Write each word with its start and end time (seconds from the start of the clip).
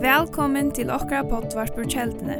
Velkommen 0.00 0.68
til 0.70 0.90
okra 0.94 1.24
potvart 1.26 1.72
på 1.74 1.82
kjeldene. 1.90 2.36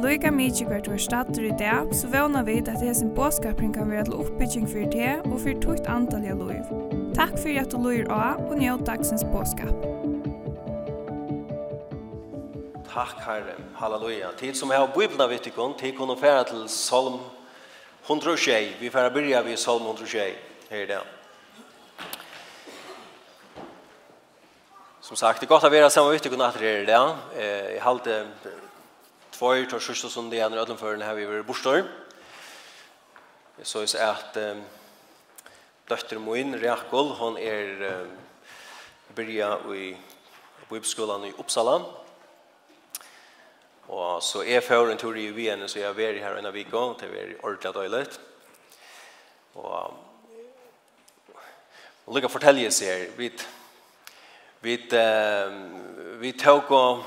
Loika 0.00 0.30
mykje 0.32 0.64
hvert 0.64 0.88
var 0.88 1.02
stater 1.04 1.44
i 1.44 1.50
dag, 1.60 1.90
så 1.92 2.08
vana 2.08 2.40
vi 2.46 2.54
at 2.62 2.70
det 2.70 2.78
hesen 2.80 3.10
båskapring 3.12 3.74
kan 3.74 3.90
være 3.92 4.06
til 4.08 4.16
oppbygging 4.16 4.64
for 4.70 4.88
det 4.94 5.10
og 5.26 5.36
for 5.42 5.60
tukt 5.60 5.90
antall 5.92 6.24
av 6.24 6.40
loiv. 6.40 6.72
Takk 7.18 7.36
for 7.36 7.52
at 7.52 7.68
du 7.68 7.76
loir 7.84 8.08
av 8.08 8.40
og 8.46 8.56
njød 8.62 8.86
dagsens 8.88 9.28
båskap. 9.28 9.76
Takk 12.88 13.20
Herre, 13.28 13.60
halleluja. 13.76 14.32
Tid 14.40 14.56
som 14.56 14.72
jeg 14.72 14.80
har 14.80 14.96
bibelna 14.96 15.28
vitt 15.28 15.52
ikon, 15.52 15.76
tid 15.76 16.00
kunne 16.00 16.16
fære 16.16 16.48
til 16.54 16.64
Salm 16.72 17.20
106. 18.08 18.80
Vi 18.80 18.88
fære 18.88 19.12
byrja 19.20 19.44
vi 19.44 19.60
Salm 19.60 19.84
106 19.84 20.16
her 20.70 20.88
i 20.88 20.92
dag. 20.96 21.19
Som 25.10 25.16
sagt, 25.16 25.40
det 25.42 25.48
er 25.48 25.50
godt 25.50 25.64
å 25.66 25.68
være 25.74 25.88
sammen 25.90 26.14
ute 26.14 26.30
och 26.30 26.38
natt 26.38 26.58
det 26.58 26.86
där. 26.86 27.16
Eh 27.34 27.74
jag 27.74 27.82
hade 27.82 28.28
två 29.30 29.46
år 29.46 29.66
til 29.66 29.80
sørste 29.80 30.08
som 30.08 30.30
det 30.30 30.38
ödlan 30.38 30.78
för 30.78 30.92
den 30.92 31.02
här 31.02 31.14
vi 31.14 31.24
var 31.24 31.42
borstor. 31.42 31.82
Jeg 33.58 33.66
såg 33.66 33.88
så 33.88 33.98
att 33.98 34.36
døtter 35.88 36.18
min 36.18 36.54
Rakol 36.62 37.08
hon 37.18 37.36
um, 37.36 38.10
börja 39.16 39.58
i 39.74 39.96
bibelskolen 40.68 41.24
i 41.24 41.32
Uppsala. 41.38 41.82
Og 43.88 44.22
så 44.22 44.44
er 44.44 44.60
för 44.60 44.90
en 44.90 44.98
tur 44.98 45.16
i 45.16 45.30
Wien 45.30 45.68
så 45.68 45.78
jag 45.78 46.00
är 46.00 46.20
her 46.20 46.36
en 46.36 46.46
av 46.46 46.52
Viko, 46.52 46.94
til 46.94 47.08
vi 47.08 47.18
är 47.18 47.44
ordentligt 47.44 47.74
dåligt. 47.74 48.20
og 49.54 49.94
Och 52.04 52.14
lukka 52.14 52.28
fortelje 52.28 52.70
seg, 52.70 53.10
vi 53.16 53.30
Vi 54.62 54.76
vi 56.20 56.32
tog 56.32 56.70
og 56.70 57.04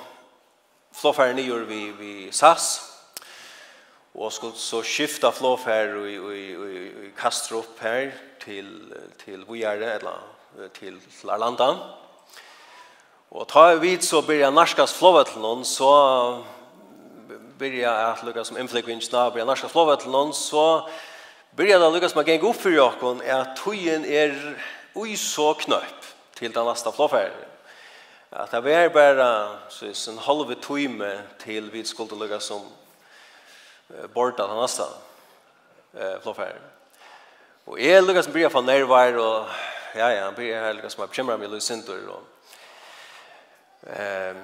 flåfæren 0.94 1.40
i 1.40 1.50
vi, 1.50 1.92
vi 2.00 2.32
SAS 2.32 2.94
og 4.14 4.34
skulle 4.34 4.58
så 4.58 4.82
skifta 4.84 5.30
flofar 5.30 5.96
i, 6.06 6.16
i, 6.16 6.54
i, 6.54 6.88
i 7.08 7.12
Kastrup 7.18 7.80
her 7.82 8.12
til, 8.44 8.94
til 9.26 9.46
Vujere 9.46 9.96
eller 9.96 10.24
til 10.80 11.00
Arlanda. 11.30 11.70
Og 13.32 13.48
ta 13.50 13.74
vi 13.82 13.98
så 14.02 14.22
byrja 14.22 14.50
narskas 14.50 14.94
flåvetlen 14.94 15.66
så 15.66 16.44
byrja 17.60 17.94
at 18.12 18.24
lukka 18.24 18.44
som 18.44 18.58
inflekvinsna 18.58 19.30
byrja 19.30 19.46
narskas 19.46 19.72
flåvetlen 19.72 20.34
så 20.34 20.88
byrja 21.58 21.80
det 21.80 21.94
lukka 21.94 22.10
som 22.10 22.22
a 22.22 22.26
geng 22.28 22.46
oppfyrir 22.46 22.82
okkon 22.82 23.22
er 23.26 23.40
at 23.42 23.58
tøyen 23.58 24.06
er 24.06 24.34
ui 24.96 25.16
så 25.18 25.54
knøpp 25.54 26.14
til 26.36 26.56
den 26.56 26.66
nästa 26.66 26.92
flåfärd. 26.92 27.32
At 28.32 28.52
det 28.52 28.64
var 28.64 28.90
bare 28.90 29.60
så 29.70 29.86
är 29.86 30.10
en 30.10 30.18
halv 30.18 30.56
time 30.62 31.22
til 31.40 31.74
vi 31.74 31.86
skulle 31.86 32.20
lägga 32.20 32.40
som 32.40 32.62
borta 34.14 34.48
den 34.48 34.62
nästa 34.62 34.84
eh, 35.94 36.56
Og 37.66 37.80
jeg 37.80 38.04
jag 38.04 38.24
som 38.24 38.34
bli 38.34 38.50
från 38.50 38.66
nervar 38.66 39.14
og 39.18 39.46
ja, 39.96 40.10
ja, 40.10 40.24
han 40.26 40.36
blir 40.36 40.56
här 40.56 40.90
som 40.90 41.04
er 41.04 41.08
bekymra 41.08 41.38
mig 41.38 41.48
lusintor 41.48 42.00
og 42.10 42.24
ehm 43.88 44.38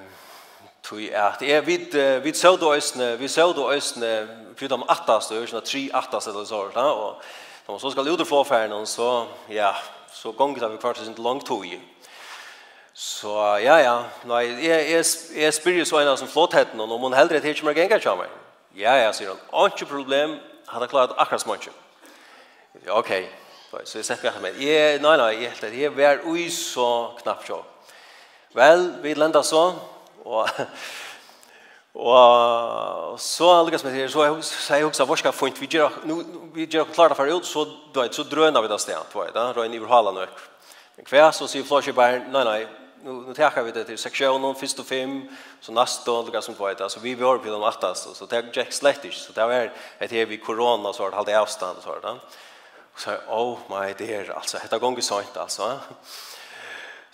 tui 0.82 1.10
at 1.12 1.42
er 1.42 1.60
vit 1.60 1.94
vit 2.24 2.36
så 2.36 2.56
då 2.56 2.74
ösne 2.74 3.16
vi 3.16 3.28
så 3.28 3.52
då 3.52 3.72
ösne 3.72 4.28
för 4.56 4.68
de 4.68 4.82
attas 4.88 5.28
då 5.28 5.34
ösna 5.34 5.60
tre 5.60 5.90
attas 5.92 6.26
eller 6.26 6.44
så 6.44 6.68
där 6.74 6.92
och 6.92 7.22
de 7.66 7.80
så 7.80 7.90
ska 7.90 8.00
ut 8.00 8.20
och 8.20 8.26
flå 8.26 8.44
färden 8.44 8.86
så 8.86 9.26
ja 9.48 9.74
så 10.12 10.32
gonger 10.32 10.60
det 10.60 10.70
vi 10.72 10.80
kvart 10.82 10.98
sin 10.98 11.16
langt 11.18 11.46
tog. 11.46 11.66
Så 12.94 13.32
ja, 13.62 13.78
ja, 13.80 13.96
nei, 14.28 14.42
jeg, 14.60 14.90
jeg, 14.90 15.04
jeg 15.40 15.54
spyr 15.54 15.78
jo 15.78 15.84
så 15.88 16.00
en 16.00 16.10
av 16.12 16.18
som 16.20 16.28
flottheten, 16.28 16.80
og 16.80 16.92
om 16.92 17.06
hun 17.08 17.16
heldre 17.16 17.40
til 17.40 17.54
ikke 17.54 17.68
mer 17.68 17.78
gengar 17.78 18.02
kjammer. 18.02 18.28
Ja, 18.76 18.96
ja, 18.98 19.12
sier 19.14 19.32
han, 19.32 19.70
ikke 19.70 19.88
problem, 19.88 20.36
han 20.66 20.82
har 20.82 20.86
akkurat 20.86 21.14
akkurat 21.16 21.42
småndsjø. 21.42 21.72
Ok, 22.94 23.10
så 23.84 23.98
jeg 23.98 24.04
setter 24.06 24.26
meg 24.26 24.30
etter 24.30 24.44
meg. 24.44 24.60
Jeg, 24.62 25.00
nei, 25.02 25.14
nei, 25.18 25.30
jeg 25.40 25.54
helt 25.54 25.78
jeg 25.80 25.96
var 25.96 26.26
ui 26.26 26.48
så 26.54 26.88
knapp 27.22 27.46
sjå. 27.46 27.62
Vel, 28.54 28.86
vi 29.02 29.14
lenda 29.14 29.42
så, 29.46 29.64
og 30.26 30.48
Og 31.94 33.20
så 33.20 33.62
lykkes 33.66 33.84
med 33.84 33.96
det, 33.98 34.10
så 34.12 34.22
jeg 34.24 34.84
husker 34.84 35.06
hva 35.06 35.16
skal 35.18 35.32
funnet, 35.34 35.60
vi 35.60 35.66
gjør, 35.66 35.96
nu, 36.06 36.20
vi 36.54 36.68
gjør 36.70 36.92
klart 36.94 37.16
for 37.18 37.26
ut, 37.26 37.46
så, 37.46 37.64
du 37.94 38.00
vet, 38.00 38.14
så 38.14 38.22
drøner 38.22 38.62
vi 38.62 38.70
det 38.70 38.78
stedet, 38.80 39.08
du 39.12 39.18
vet, 39.18 39.34
da, 39.34 39.50
røyne 39.56 39.74
i 39.74 39.82
Vrhalan 39.82 40.22
og 40.22 40.46
Hver 41.08 41.30
så 41.32 41.48
sier 41.48 41.64
Flåsje 41.64 41.94
bare, 41.96 42.20
nei, 42.30 42.44
nei, 42.46 42.60
nu, 43.02 43.12
nu 43.26 43.34
tar 43.34 43.56
vi 43.64 43.72
det 43.74 43.86
til 43.88 43.98
seksjonen, 43.98 44.54
først 44.54 44.82
og 44.82 44.86
fem, 44.86 45.16
så 45.60 45.74
neste 45.74 46.12
og 46.12 46.28
lykkes 46.28 46.46
som 46.46 46.54
du 46.54 46.62
vet, 46.62 46.84
så 46.92 47.02
vi 47.02 47.16
var 47.18 47.42
på 47.42 47.50
de 47.50 47.66
attast, 47.66 48.06
så 48.14 48.26
det 48.30 48.38
er 48.38 48.50
ikke. 48.50 48.66
Slett 48.70 49.06
så 49.16 49.34
det 49.34 49.46
er 49.50 49.70
et 50.00 50.10
her 50.14 50.30
vi 50.30 50.36
korona, 50.36 50.92
så 50.92 51.08
har 51.08 51.10
det 51.10 51.18
halvt 51.18 51.36
avstand, 51.40 51.82
så 51.82 51.96
er 51.96 52.04
det, 52.04 52.18
så 52.96 53.16
oh 53.28 53.58
my 53.70 53.94
dear, 53.98 54.30
altså, 54.36 54.60
dette 54.62 54.78
gonger 54.78 55.02
sånt, 55.02 55.36
altså. 55.36 55.72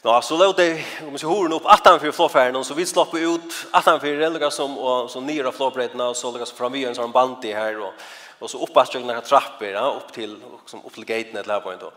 Nå, 0.03 0.23
så 0.23 0.37
lå 0.37 0.53
det, 0.53 0.85
om 1.07 1.13
vi 1.13 1.19
ser 1.19 1.29
horen 1.29 1.53
upp 1.53 1.67
attanför 1.67 2.11
flåfärden, 2.13 2.65
så 2.65 2.75
vi 2.75 2.87
slapp 2.87 3.15
ut 3.15 3.67
attanför 3.71 4.07
relga 4.07 4.51
som, 4.51 4.79
och, 4.79 5.11
som 5.11 5.27
nere 5.27 5.49
av 5.49 5.53
flåbredderna, 5.53 6.09
och 6.09 6.17
så 6.17 6.33
låg 6.33 6.49
fram 6.49 6.73
vi 6.73 6.85
en 6.85 6.95
sånn 6.95 7.13
bandi 7.13 7.49
i 7.49 7.53
här, 7.53 7.81
og 7.81 7.93
och 8.39 8.51
så 8.51 8.63
uppasträckna 8.63 9.15
här 9.15 9.21
trappor, 9.21 9.69
ja, 9.69 9.97
upp 9.97 10.13
till, 10.13 10.37
som, 10.67 10.85
opp 10.85 10.95
til 10.95 11.05
gaten 11.05 11.41
et 11.41 11.47
lærpoint, 11.47 11.81
då. 11.81 11.91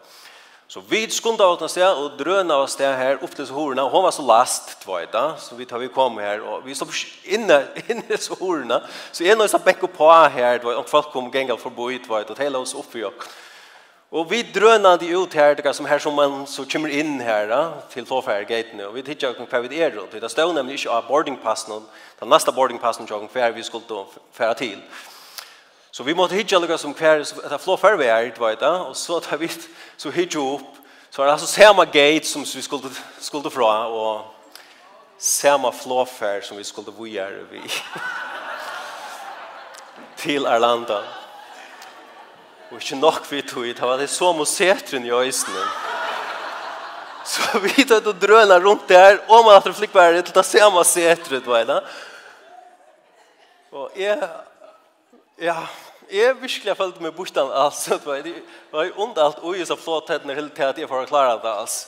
Så 0.70 0.82
vi 0.90 1.10
skunda 1.10 1.44
av 1.44 1.62
oss 1.64 1.74
där 1.74 2.04
och 2.04 2.18
dröna 2.18 2.56
oss 2.56 2.76
där 2.76 2.98
här 2.98 3.24
opp 3.24 3.36
til 3.36 3.46
horna 3.46 3.84
och 3.84 3.92
hun 3.92 4.04
var 4.04 4.12
så 4.12 4.22
last 4.22 4.82
tvåta 4.82 5.38
så 5.38 5.56
vi 5.56 5.66
tar 5.66 5.80
vi 5.80 5.88
kom 5.88 6.18
här 6.18 6.42
och 6.42 6.68
vi 6.68 6.76
stod 6.76 6.90
inne 7.24 7.64
inne 7.88 8.18
så 8.18 8.34
horna 8.34 8.82
så 9.12 9.24
en 9.24 9.42
av 9.42 9.46
oss 9.46 9.64
bäck 9.64 9.98
på 9.98 10.12
här 10.12 10.60
då 10.60 10.72
och 10.72 10.90
folk 10.90 11.12
kom 11.12 11.32
gänga 11.34 11.58
förbi 11.58 12.00
tvåta 12.00 12.34
og 12.34 12.40
hela 12.40 12.60
oss 12.60 12.76
upp 12.76 12.92
för 12.92 13.12
Og 14.12 14.32
vi 14.32 14.42
drøna 14.42 14.96
de 14.98 15.18
ut 15.18 15.34
her, 15.34 15.54
det 15.54 15.76
som 15.76 15.86
her 15.86 16.00
som 16.02 16.16
man 16.18 16.48
så 16.50 16.64
kommer 16.66 16.90
inn 16.90 17.20
her, 17.22 17.46
da, 17.46 17.60
til 17.92 18.08
Tåfærgeitene, 18.10 18.88
og 18.88 18.96
vi 18.96 19.04
tittar 19.06 19.36
ikke 19.36 19.46
hva 19.46 19.62
vi 19.62 19.78
er 19.78 19.94
rundt. 19.94 20.16
Det 20.18 20.32
stod 20.32 20.56
nemlig 20.58 20.80
ikke 20.80 20.96
av 20.96 21.06
boardingpassen, 21.06 21.86
den 22.20 22.34
neste 22.34 22.52
boardingpassen 22.52 23.08
til 23.08 23.28
hver 23.30 23.54
vi 23.54 23.64
skulle 23.64 24.08
fære 24.34 24.56
til. 24.64 24.82
Så 25.92 26.04
vi 26.04 26.18
måtte 26.18 26.36
hitja 26.36 26.58
lukka 26.58 26.78
som 26.78 26.98
hver, 26.98 27.22
det 27.22 27.54
er 27.54 27.62
flåfær 27.62 28.02
vi 28.02 28.10
er, 28.10 28.32
du 28.34 28.42
vet, 28.42 28.66
og 28.66 28.98
så 28.98 29.20
tar 29.20 29.38
vi, 29.38 29.52
så 29.98 30.10
hitja 30.10 30.42
opp, 30.42 30.82
så 31.12 31.22
er 31.22 31.26
det 31.26 31.38
altså 31.38 31.54
samme 31.54 31.86
gate 31.86 32.26
som 32.26 32.42
vi 32.42 32.62
skulle, 32.62 32.90
skulle 33.22 33.54
fra, 33.54 33.86
og 33.94 34.26
samme 35.20 35.70
flåfær 35.74 36.42
som 36.42 36.58
vi 36.58 36.64
skulle 36.64 36.98
vujere 36.98 37.46
vi 37.52 37.62
til 40.24 40.48
Arlanda. 40.48 41.04
Og 42.70 42.78
ikke 42.78 43.00
nok 43.00 43.24
vi 43.32 43.42
tog 43.42 43.66
i, 43.66 43.74
det 43.74 43.82
var 43.82 43.98
det 43.98 44.10
så 44.14 44.30
mot 44.34 44.48
setren 44.48 45.06
i 45.06 45.14
øysene. 45.14 45.64
Så 47.26 47.60
vi 47.66 47.86
tog 47.86 48.08
og 48.08 48.22
drøna 48.22 48.60
rundt 48.62 48.90
der, 48.90 49.18
og 49.28 49.46
man 49.46 49.58
hadde 49.58 49.74
flikkbæret 49.74 50.30
til 50.30 50.42
å 50.42 50.46
se 50.46 50.62
om 50.66 50.78
setren, 50.86 51.42
du 51.42 51.50
vet. 51.50 51.72
Og 53.72 53.98
jeg, 53.98 54.30
ja, 55.42 55.58
jeg 56.12 56.38
virkelig 56.42 56.72
har 56.72 56.78
følt 56.78 57.02
meg 57.02 57.14
bortan 57.18 57.52
altså, 57.54 57.98
du 58.02 58.10
vet. 58.12 58.30
det 58.30 58.38
var 58.74 58.86
jo 58.88 58.96
ondt 59.06 59.18
alt, 59.22 59.42
og 59.42 59.58
jeg 59.58 59.68
så 59.70 59.78
flott 59.78 60.10
hettene 60.10 60.38
hele 60.38 60.50
tiden 60.50 60.74
at 60.74 60.82
jeg 60.82 60.90
får 60.90 61.10
klare 61.10 61.38
det 61.42 61.52
altså. 61.54 61.88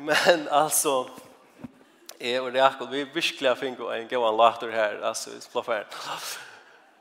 Men 0.00 0.46
altså, 0.48 0.94
jeg 2.20 2.40
og 2.40 2.54
Jakob, 2.54 2.90
vi 2.90 3.04
virkelig 3.04 3.48
har 3.48 3.58
finner 3.58 3.92
en 3.94 4.08
gøy 4.08 4.22
later 4.38 4.70
her, 4.72 4.98
altså, 5.04 5.34
i 5.34 5.40
splafferen. 5.42 5.84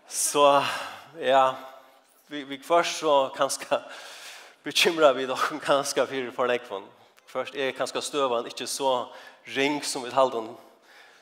Så, 0.10 0.46
ja, 1.22 1.52
vi, 2.30 2.44
vi 2.44 2.58
först 2.58 3.00
så 3.00 3.30
kanske 3.36 3.80
bekymrar 4.64 5.14
vi 5.14 5.26
dere 5.26 5.60
kanske 5.64 6.06
för 6.06 6.32
för 6.32 6.48
lekven. 6.48 6.84
Först 7.26 7.56
är 7.56 7.72
kanske 7.72 8.02
stövan 8.02 8.46
inte 8.46 8.68
så 8.68 9.08
ring 9.44 9.84
som 9.84 10.04
vi 10.04 10.10
halden 10.10 10.58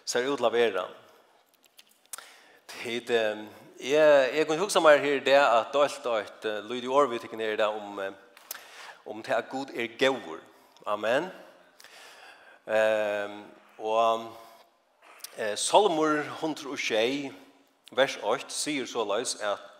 ser 0.05 0.33
ut 0.33 0.39
lavera. 0.39 0.85
Det 2.65 2.95
är 2.95 2.99
Tid, 2.99 3.09
jeg, 3.79 4.35
jeg 4.35 4.47
kunne 4.47 4.59
huske 4.59 4.81
meg 4.81 4.99
her 4.99 5.19
det 5.23 5.37
at 5.37 5.71
dølt 5.73 6.05
og 6.05 6.19
et 6.19 6.45
uh, 6.45 6.69
lydig 6.69 6.89
år 6.89 7.07
vi 7.07 7.19
tenker 7.19 7.37
nere 7.37 7.55
det 7.57 7.65
om, 7.65 8.01
om 9.05 9.23
det 9.23 9.33
at 9.33 9.49
god 9.49 9.71
er 9.75 9.87
gaur. 9.97 10.39
Amen. 10.85 11.29
Um, 12.65 13.43
og 13.77 14.25
uh, 15.39 15.55
Salmor 15.55 16.19
106, 16.19 17.31
vers 17.91 18.19
8, 18.23 18.49
sier 18.49 18.85
så 18.85 19.05
løs 19.07 19.35
at 19.41 19.76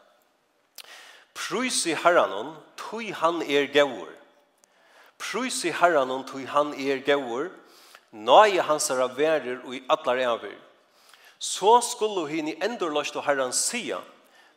Prøys 1.47 1.85
i 1.87 1.93
herranon, 1.95 2.51
tøy 2.75 3.13
han 3.15 3.39
er 3.41 3.69
gaur. 3.71 4.09
Prøys 5.21 5.61
i 5.63 5.71
herranon, 5.71 6.25
tøy 6.27 6.43
han 6.51 6.73
er 6.75 6.99
gaur. 7.07 7.47
Nøye 8.11 8.63
hans 8.67 8.89
er 8.91 9.03
verer 9.15 9.61
og 9.63 9.75
i 9.77 9.83
atlar 9.89 10.19
eivir. 10.19 10.57
Så 11.39 11.79
skulle 11.85 12.27
hini 12.27 12.57
endur 12.63 12.91
lost 12.91 13.15
og 13.15 13.23
herran 13.23 13.53
sia, 13.53 14.01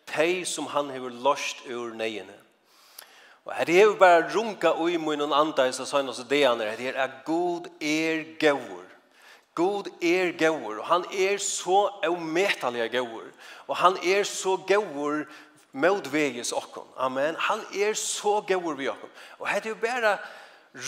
tei 0.06 0.44
som 0.44 0.66
han 0.72 0.90
hever 0.90 1.14
lost 1.22 1.62
ur 1.68 1.92
neiene. 1.94 2.34
Og 3.44 3.52
her 3.54 3.70
er 3.70 3.94
bara 3.98 4.26
runka 4.34 4.72
ui 4.80 4.96
munnen 4.98 5.32
anda 5.32 5.68
i 5.68 5.72
sånn 5.72 6.10
og 6.10 6.32
er 6.32 6.74
her 6.74 6.82
er 6.90 6.98
at 7.04 7.22
god 7.24 7.68
er 7.80 8.24
gaur. 8.40 8.86
God 9.54 9.88
er 10.00 10.32
gaur, 10.32 10.78
og 10.78 10.86
han 10.86 11.04
er 11.12 11.38
så 11.38 11.90
avmetalig 12.06 12.90
gaur, 12.92 13.26
og 13.66 13.76
han 13.76 13.96
er 14.02 14.24
så 14.24 14.56
gaur 14.56 15.26
motveges 15.72 16.52
okkom. 16.52 16.86
Amen. 16.96 17.36
Han 17.38 17.60
er 17.74 17.94
så 17.94 18.40
god 18.40 18.76
vi 18.76 18.88
okkon. 18.88 19.10
Og 19.38 19.48
det 19.48 19.66
er 19.66 19.68
jo 19.68 19.80
bare 19.82 20.18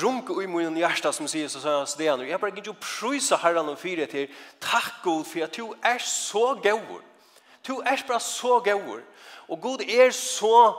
runk 0.02 0.28
mun 0.28 0.46
min 0.46 0.76
hjärsta 0.76 1.12
som 1.12 1.26
sier 1.28 1.48
så 1.48 1.60
sånn 1.60 1.98
det 1.98 2.06
er. 2.06 2.24
Jeg 2.26 2.40
bare 2.40 2.54
gidder 2.54 2.72
jo 2.72 2.78
prysa 2.80 3.36
herran 3.36 3.68
om 3.68 3.76
fire 3.76 4.06
til. 4.06 4.28
Takk 4.60 5.02
god 5.02 5.24
for 5.26 5.44
at 5.44 5.56
du 5.56 5.74
er 5.82 5.98
så 5.98 6.54
god. 6.54 7.02
Du 7.66 7.80
er 7.80 8.04
bara 8.06 8.20
så 8.20 8.60
god. 8.60 9.02
Og 9.48 9.60
god 9.60 9.82
er 9.82 10.10
så 10.10 10.74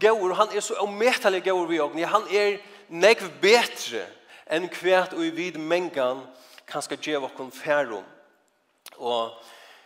gaur. 0.00 0.34
Han 0.34 0.54
er 0.54 0.60
så 0.60 0.74
ometelig 0.82 1.42
gaur 1.42 1.66
vi 1.66 1.80
okkom. 1.80 2.02
Han 2.02 2.26
er 2.30 2.58
nekv 2.88 3.30
betre 3.42 4.06
enn 4.48 4.68
kvært 4.72 5.12
og 5.12 5.24
i 5.26 5.30
vid 5.34 5.58
mengan 5.60 6.22
kan 6.68 6.82
skal 6.82 7.00
djeva 7.00 7.28
okkom 7.28 7.50
færum. 7.52 8.04
Og 8.96 9.34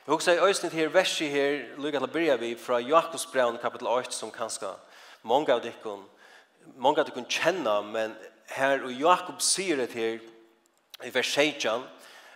Jeg 0.07 0.15
husker 0.15 0.33
i 0.33 0.37
øyne 0.37 0.71
her 0.71 0.89
verset 0.89 1.31
her, 1.31 1.61
lykke 1.79 1.99
til 2.01 2.05
å 2.09 2.11
begynne 2.11 2.41
vi, 2.41 2.57
fra 2.59 2.81
Jakobs 2.83 3.23
brev 3.31 3.55
kapitel 3.63 3.87
8, 3.87 4.11
som 4.11 4.33
kanskje 4.35 4.73
mange 5.23 5.55
av 5.55 5.61
dere, 5.63 5.93
mange 6.75 6.99
av 6.99 7.07
dere 7.07 7.23
kjenner, 7.31 7.85
men 7.87 8.17
her 8.51 8.83
og 8.83 8.91
Jakob 8.99 9.39
sier 9.39 9.79
det 9.79 9.93
her, 9.95 10.19
i 11.07 11.13
vers 11.15 11.31
16, 11.31 11.85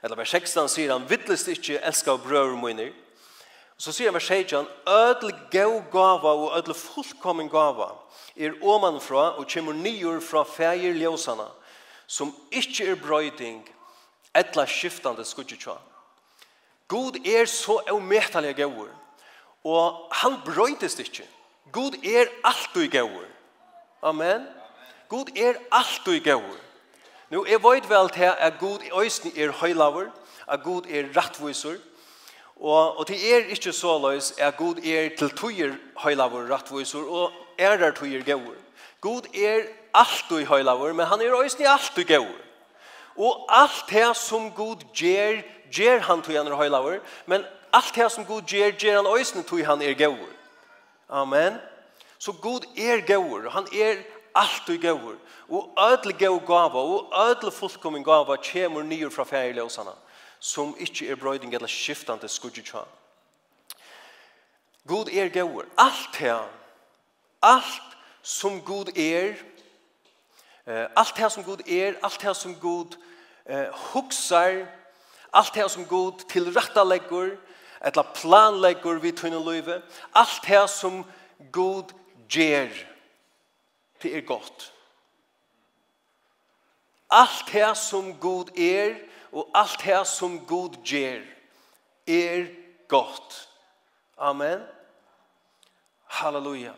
eller 0.02 0.20
vers 0.20 0.30
16 0.30 0.70
sier 0.70 0.92
han, 0.92 1.08
«Vittlest 1.10 1.50
ikke 1.50 1.80
elsker 1.82 2.22
brøver 2.22 2.54
mine». 2.54 2.86
Og 3.74 3.82
så 3.82 3.96
sier 3.96 4.12
han 4.12 4.18
vers 4.20 4.30
16, 4.30 4.70
«Ødel 4.86 5.34
gav 5.50 5.74
gava 5.90 6.36
og 6.36 6.54
ødel 6.60 6.78
fullkommen 6.78 7.50
gava 7.50 7.90
er 8.36 8.54
omanfra 8.62 9.32
og 9.40 9.50
kommer 9.50 9.74
nyer 9.74 10.22
fra 10.22 10.46
feir 10.46 10.94
ljøsene, 10.94 11.50
som 12.06 12.30
ikke 12.54 12.92
er 12.92 13.02
brøyding, 13.02 13.60
etla 14.38 14.70
skiftande 14.70 15.26
skudgetjån.» 15.26 15.95
God 16.88 17.26
er 17.26 17.44
så 17.44 17.80
avmetelig 17.90 18.56
gauur, 18.56 18.88
og 19.64 20.12
han 20.12 20.38
brøytest 20.44 20.98
ikke. 20.98 21.24
God 21.72 21.98
er 22.04 22.30
alt 22.44 22.76
i 22.76 22.86
gauur. 22.86 23.24
Amen. 24.02 24.46
God 25.08 25.32
er 25.36 25.58
alt 25.72 26.06
i 26.06 26.18
gauur. 26.18 26.56
Nå, 27.30 27.42
jeg 27.44 27.62
vet 27.62 27.88
vel 27.90 28.08
til 28.14 28.30
at 28.38 28.58
God 28.60 28.84
i 28.86 28.90
øyne 28.94 29.32
er 29.34 29.52
høylaver, 29.52 30.10
at 30.48 30.62
God 30.62 30.86
er 30.86 31.10
rettviser, 31.16 31.78
og, 32.56 32.98
og 32.98 33.08
det 33.08 33.18
er 33.34 33.50
ikke 33.50 33.72
så 33.72 33.98
løs 33.98 34.32
at 34.38 34.56
God 34.56 34.78
er 34.78 35.10
til 35.18 35.30
tøyer 35.30 35.74
høylaver 35.98 36.46
rettviser, 36.54 37.02
og 37.02 37.32
er 37.58 37.76
der 37.76 37.90
tøyer 37.90 38.22
gauur. 38.22 38.54
God 39.00 39.26
er 39.34 39.66
alt 39.94 40.30
i 40.30 40.44
høylaver, 40.44 40.92
men 40.92 41.06
han 41.06 41.20
er 41.20 41.34
øyne 41.42 41.68
alt 41.68 41.98
i 41.98 42.02
gauur. 42.02 42.38
Og 43.16 43.46
alt 43.48 43.84
det 43.90 44.16
som 44.16 44.50
God 44.52 44.76
gjør 44.94 45.42
ger 45.72 46.00
han 46.00 46.22
tog 46.22 46.34
han 46.34 46.46
er 46.46 46.56
høylaver, 46.56 47.00
men 47.26 47.44
alt 47.72 47.94
det 47.94 48.10
som 48.12 48.26
Gud 48.26 48.42
ger, 48.48 48.72
ger 48.78 48.96
han 48.96 49.18
øysene 49.18 49.42
tog 49.42 49.64
han 49.66 49.82
er 49.82 49.94
gaur. 49.94 50.28
Amen. 51.08 51.58
Så 52.18 52.32
Gud 52.32 52.66
er 52.76 53.00
gaur, 53.06 53.48
han 53.50 53.66
er 53.72 54.02
alt 54.34 54.68
i 54.68 54.76
gaur, 54.76 55.14
og 55.48 55.74
ødel 55.78 56.18
gaur 56.18 56.38
gava, 56.46 56.78
og 56.78 57.12
ødel 57.28 57.50
fullkommen 57.50 58.04
gava 58.04 58.36
kommer 58.36 58.82
nyer 58.82 59.10
fra 59.10 59.24
færiløsene, 59.24 59.92
som 60.40 60.76
ikke 60.78 61.10
er 61.10 61.16
brøyding 61.16 61.54
eller 61.54 61.68
skiftande 61.68 62.28
skudgetja. 62.28 62.84
God 64.86 65.08
er 65.12 65.28
gaur, 65.28 65.64
alt 65.78 66.18
det, 66.18 66.40
alt 67.42 67.82
som 68.22 68.60
Gud 68.62 68.96
er, 68.98 69.34
alt 70.66 71.16
det 71.16 71.32
som 71.32 71.44
Gud 71.44 71.68
er, 71.68 71.94
alt 72.02 72.22
det 72.22 72.36
som 72.36 72.54
Gud 72.54 72.96
eh, 73.46 73.66
huksar, 73.92 74.66
Allt 75.32 75.54
det 75.54 75.70
som 75.70 75.84
god 75.84 76.24
tilrattaleggur, 76.30 77.36
etla 77.84 78.02
planleggur 78.16 79.00
vi 79.02 79.12
tunne 79.12 79.40
løyve, 79.42 79.80
allt 80.14 80.46
det 80.46 80.64
som 80.70 81.02
god 81.52 81.92
gjer, 82.28 82.72
det 84.02 84.16
er 84.16 84.26
godt. 84.26 84.72
Allt 87.10 87.52
det 87.52 87.76
som 87.78 88.14
god 88.20 88.50
er, 88.58 88.96
og 89.32 89.50
allt 89.54 89.82
det 89.84 90.06
som 90.06 90.38
god 90.46 90.78
gjer, 90.84 91.22
er 92.06 92.46
godt. 92.88 93.48
Amen. 94.18 94.62
Halleluja. 96.06 96.72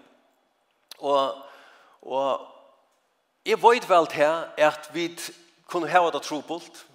Og, 0.98 1.34
og 2.02 2.46
jeg 3.46 3.62
vet 3.62 3.88
vel 3.88 4.06
til 4.06 4.44
at 4.58 4.90
vi 4.92 5.08
kunne 5.66 5.88
ha 5.88 6.10
det 6.10 6.22
trobult, 6.22 6.87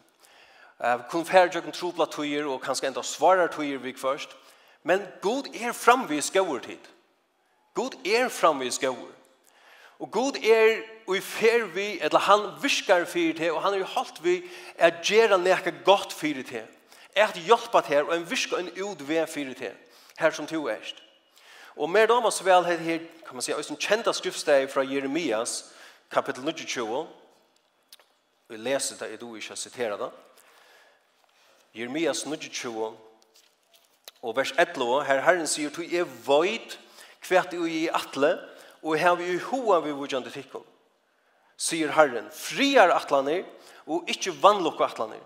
Uh, 0.84 1.00
kun 1.10 1.26
færre 1.26 1.50
jøkken 1.54 1.72
trobla 1.72 2.06
tøyer 2.12 2.48
og 2.52 2.62
kanskje 2.62 2.90
enda 2.90 3.02
svarar 3.08 3.48
tøyer 3.48 3.78
vi 3.80 3.94
først. 3.98 4.36
Men 4.84 5.06
god 5.22 5.48
er 5.56 5.72
framvis 5.72 6.32
gauur 6.32 6.60
tid. 6.60 6.90
God 7.74 7.96
er 8.06 8.30
framvis 8.30 8.80
gauur. 8.80 9.12
Og 10.00 10.12
god 10.12 10.38
er 10.44 10.82
og 11.08 11.18
i 11.18 11.22
fer 11.22 11.66
vi, 11.66 12.00
eller 12.02 12.20
han 12.20 12.46
viskar 12.62 13.06
fyrir 13.06 13.36
til, 13.36 13.52
og 13.52 13.62
han 13.64 13.74
er 13.74 13.84
holdt 13.84 14.24
vi 14.24 14.42
at 14.78 15.02
gjera 15.04 15.38
nekka 15.38 15.72
godt 15.86 16.14
fyrir 16.14 16.44
til. 16.44 16.68
At 17.16 17.36
hjelpa 17.36 17.82
til, 17.82 18.04
og 18.04 18.16
en 18.18 18.30
virka 18.30 18.60
en 18.60 18.72
utveg 18.84 19.30
fyrir 19.30 19.54
til. 19.54 19.72
Her 20.20 20.32
som 20.32 20.48
to 20.48 20.68
erst. 20.70 21.04
Og 21.76 21.90
mer 21.90 22.06
damas 22.06 22.46
vel 22.46 22.66
her, 22.66 22.78
her 22.78 23.00
kan 23.28 23.36
man 23.36 23.42
si, 23.42 23.52
en 23.52 23.80
kjenta 23.80 24.14
skriftsteg 24.14 24.70
fra 24.70 24.84
Jeremias, 24.84 25.74
kapittel 26.12 26.44
22. 26.54 27.08
Vi 28.48 28.58
leser 28.58 28.96
det, 29.00 29.12
jeg 29.12 29.22
do 29.22 29.36
ikke 29.36 29.48
har 29.48 29.56
siteret 29.56 30.00
det. 30.00 30.10
Jeremias 31.74 32.24
22, 32.24 32.98
og 34.22 34.36
vers 34.38 34.54
11, 34.60 35.04
her 35.08 35.22
Herren 35.26 35.48
sier, 35.50 35.72
«Tu 35.74 35.88
er 35.90 36.06
void, 36.26 36.78
kvært 37.24 37.56
jo 37.58 37.66
i 37.66 37.88
atle, 37.90 38.36
og 38.84 39.00
her 39.00 39.16
vi 39.18 39.40
hoa 39.42 39.80
vi 39.82 39.96
vujande 39.96 40.30
tikkum, 40.30 40.64
sier 41.58 41.96
Herren, 41.96 42.30
friar 42.30 42.94
atlaner, 42.94 43.48
og 43.90 44.06
ikkje 44.12 44.36
vannlokk 44.44 44.86
atlaner, 44.86 45.24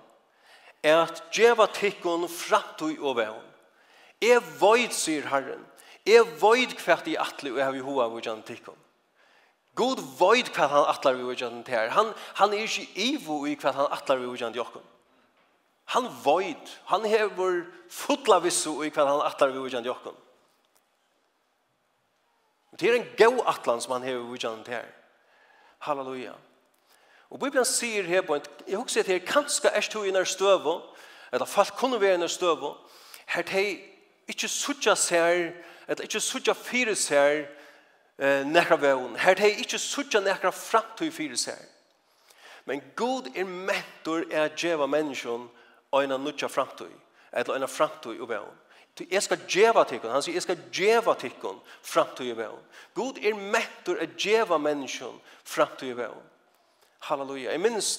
at 0.88 1.24
djeva 1.36 1.68
tikkum 1.74 2.28
framtøy 2.32 2.96
og 2.96 3.18
vevn. 3.20 3.44
Er 4.24 4.40
void, 4.62 4.96
sier 4.96 5.28
Herren, 5.28 5.66
er 6.08 6.24
void 6.40 6.78
kvært 6.80 7.10
i 7.12 7.18
atle, 7.20 7.58
og 7.58 7.60
her 7.60 7.74
vi 7.76 7.84
hoa 7.84 8.08
vi 8.08 8.22
vujande 8.22 8.48
tikkum. 8.48 8.78
God 9.76 10.00
void 10.18 10.48
kvært 10.54 10.72
han 10.72 10.88
atlar 10.90 11.18
vi 11.18 11.28
vujande 11.28 11.66
tikkum. 11.68 11.92
Han, 12.00 12.14
han 12.40 12.54
er 12.54 12.64
ikkje 12.64 12.88
ivo 13.12 13.44
i 13.46 13.58
kvært 13.60 13.78
han 13.78 13.92
atlar 13.92 14.24
vi 14.24 14.32
vujande 14.32 14.64
okkum. 14.64 14.86
Han 15.88 16.10
void, 16.24 16.70
han 16.86 17.06
hever 17.06 17.64
fotla 17.90 18.42
vissu 18.44 18.84
i 18.84 18.90
hva 18.92 19.06
han 19.08 19.24
atlar 19.24 19.54
vi 19.56 19.62
ujan 19.64 19.86
jokken. 19.88 20.16
Det 22.80 22.90
er 22.90 22.98
en 22.98 23.08
gau 23.18 23.40
atlan 23.48 23.80
som 23.82 23.96
han 23.96 24.04
hever 24.04 24.28
ujan 24.28 24.64
til 24.66 24.74
her. 24.74 24.90
Halleluja. 25.80 26.34
Og 27.30 27.40
Bibelen 27.40 27.66
sier 27.66 28.04
her 28.04 28.22
på 28.22 28.36
en, 28.36 28.46
jeg 28.68 28.78
husker 28.78 29.00
at 29.02 29.08
her 29.08 29.24
kanskje 29.24 29.72
er 29.72 29.84
stå 29.84 30.04
i 30.04 30.12
nær 30.12 30.28
støvo, 30.28 30.82
eller 31.32 31.46
folk 31.46 31.74
kunne 31.80 32.02
være 32.02 32.20
i 32.20 32.22
nær 32.22 32.32
støvo, 32.32 32.76
her 33.28 33.48
de 33.48 33.80
ikke 34.28 34.48
sutja 34.48 34.96
ser, 34.96 35.52
eller 35.88 36.04
ikke 36.04 36.20
sutja 36.20 36.54
fire 36.54 36.96
ser, 36.96 37.46
eh, 38.20 38.44
nekra 38.48 38.76
veun. 38.76 39.16
Her 39.16 39.34
de 39.34 39.52
ikke 39.52 39.80
sutja 39.80 40.20
nekra 40.20 40.52
framtid 40.52 41.12
fire 41.12 41.38
ser. 41.38 41.64
Men 42.66 42.84
god 42.96 43.32
er 43.36 43.44
mentor 43.44 44.24
er 44.32 44.48
djeva 44.48 44.86
menneskjon 44.86 45.50
en 45.94 46.16
nutja 46.24 46.48
framtøy, 46.48 46.92
eller 47.34 47.56
en 47.56 47.68
framtøy 47.68 48.20
og 48.20 48.30
vevn. 48.30 48.56
Du, 48.98 49.04
jeg 49.12 49.22
skal 49.24 49.44
djeva 49.46 49.84
tikkun, 49.86 50.10
han 50.10 50.24
sier, 50.26 50.34
jeg 50.34 50.46
skal 50.48 50.62
djeva 50.74 51.14
tikkun 51.20 51.60
framtøy 51.86 52.32
og 52.32 52.40
veun. 52.40 52.64
God 52.98 53.20
er 53.22 53.38
mettur 53.38 54.00
at 54.02 54.16
djeva 54.18 54.58
menneskjon 54.58 55.20
framtøy 55.46 55.92
og 55.92 56.00
veun. 56.00 56.24
Halleluja. 57.06 57.52
Jeg 57.54 57.62
minns, 57.62 57.92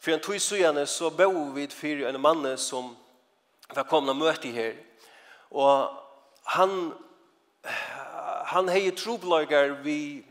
for 0.00 0.10
en 0.10 0.24
tog 0.24 0.40
sujane, 0.42 0.86
så 0.90 1.12
bo 1.14 1.30
vi 1.54 1.68
for 1.70 2.02
en 2.08 2.20
mann 2.20 2.48
som 2.58 2.96
var 3.70 3.86
komna 3.88 4.12
møte 4.12 4.50
her, 4.50 4.74
og 5.54 5.94
han, 6.56 6.92
han 8.50 8.68
hei 8.68 8.90
troblagar 8.90 9.78
vi, 9.86 10.24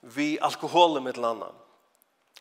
vi 0.00 0.38
alkoholen 0.40 1.04
med 1.04 1.20
landa. 1.20 1.52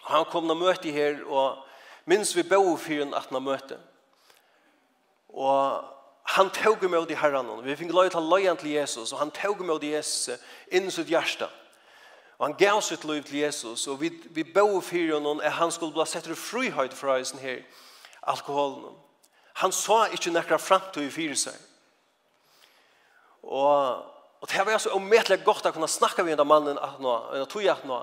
Han 0.07 0.25
kom 0.31 0.49
og 0.49 0.61
møte 0.63 0.93
her, 0.93 1.19
og 1.27 1.64
minns 2.05 2.35
vi 2.35 2.43
bo 2.43 2.75
for 2.77 3.01
en 3.03 3.13
18 3.13 3.43
møte. 3.43 3.77
Og 5.29 5.83
han 6.25 6.49
tog 6.49 6.83
med 6.89 7.11
i 7.11 7.17
herren. 7.19 7.51
Vi 7.63 7.75
fikk 7.75 7.91
lov 7.93 8.09
til 8.09 8.29
løyen 8.31 8.57
til 8.57 8.69
Jesus, 8.69 9.13
og 9.13 9.19
han 9.19 9.31
tog 9.31 9.61
med 9.65 9.83
i 9.83 9.93
Jesus 9.93 10.39
inn 10.71 10.91
sitt 10.91 11.11
hjerte. 11.11 11.49
Og 12.37 12.47
han 12.47 12.57
gav 12.59 12.81
sitt 12.81 13.05
liv 13.05 13.23
til 13.23 13.39
Jesus, 13.39 13.87
og 13.87 14.01
vi, 14.01 14.09
vi 14.29 14.43
bo 14.43 14.81
for 14.81 14.95
henne 14.95 15.43
at 15.43 15.55
han 15.59 15.71
skulle 15.71 15.93
bli 15.93 16.05
sett 16.09 16.27
frihøyt 16.27 16.93
fra 16.93 17.15
heisen 17.15 17.39
her, 17.39 17.61
alkoholen. 18.23 18.97
Han 19.61 19.71
sa 19.71 20.05
ikke 20.11 20.33
nekker 20.35 20.59
frem 20.59 20.83
til 20.93 21.07
å 21.07 21.13
fyre 21.13 21.37
seg. 21.39 21.55
Og, 23.45 24.01
og 24.41 24.49
det 24.51 24.65
var 24.65 24.81
så 24.81 24.91
omettelig 24.97 25.45
godt 25.45 25.69
å 25.69 25.71
kunne 25.71 25.87
snakke 25.87 26.25
med 26.25 26.35
denne 26.35 26.49
mannen 26.49 26.81
at 26.81 26.99
nå, 26.99 27.13
at 27.37 27.55
nå, 27.55 27.67
at 27.71 27.85
nå. 27.87 28.01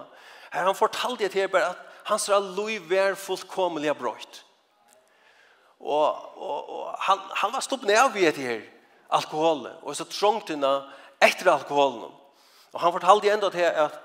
Her 0.53 0.69
han 0.71 0.79
fortalte 0.79 1.27
det 1.27 1.35
til 1.35 1.51
bare 1.53 1.75
at 1.75 1.92
hans 2.05 2.29
lov 2.29 2.89
var 2.91 3.15
fullkomlig 3.15 3.95
brøyt. 3.99 4.43
Og, 5.83 6.39
og, 6.39 6.71
og 6.71 6.95
han, 7.09 7.19
han 7.43 7.53
var 7.53 7.65
stopp 7.65 7.83
ned 7.89 7.99
av 7.99 8.15
det 8.15 8.37
her, 8.39 8.63
alkoholen, 9.11 9.75
og 9.83 9.97
så 9.99 10.07
trångt 10.07 10.53
henne 10.55 10.71
etter 11.23 11.51
alkoholen. 11.51 12.13
Og 12.73 12.81
han 12.81 12.95
fortalte 12.95 13.33
enda 13.33 13.51
til 13.51 13.67
at, 13.67 13.97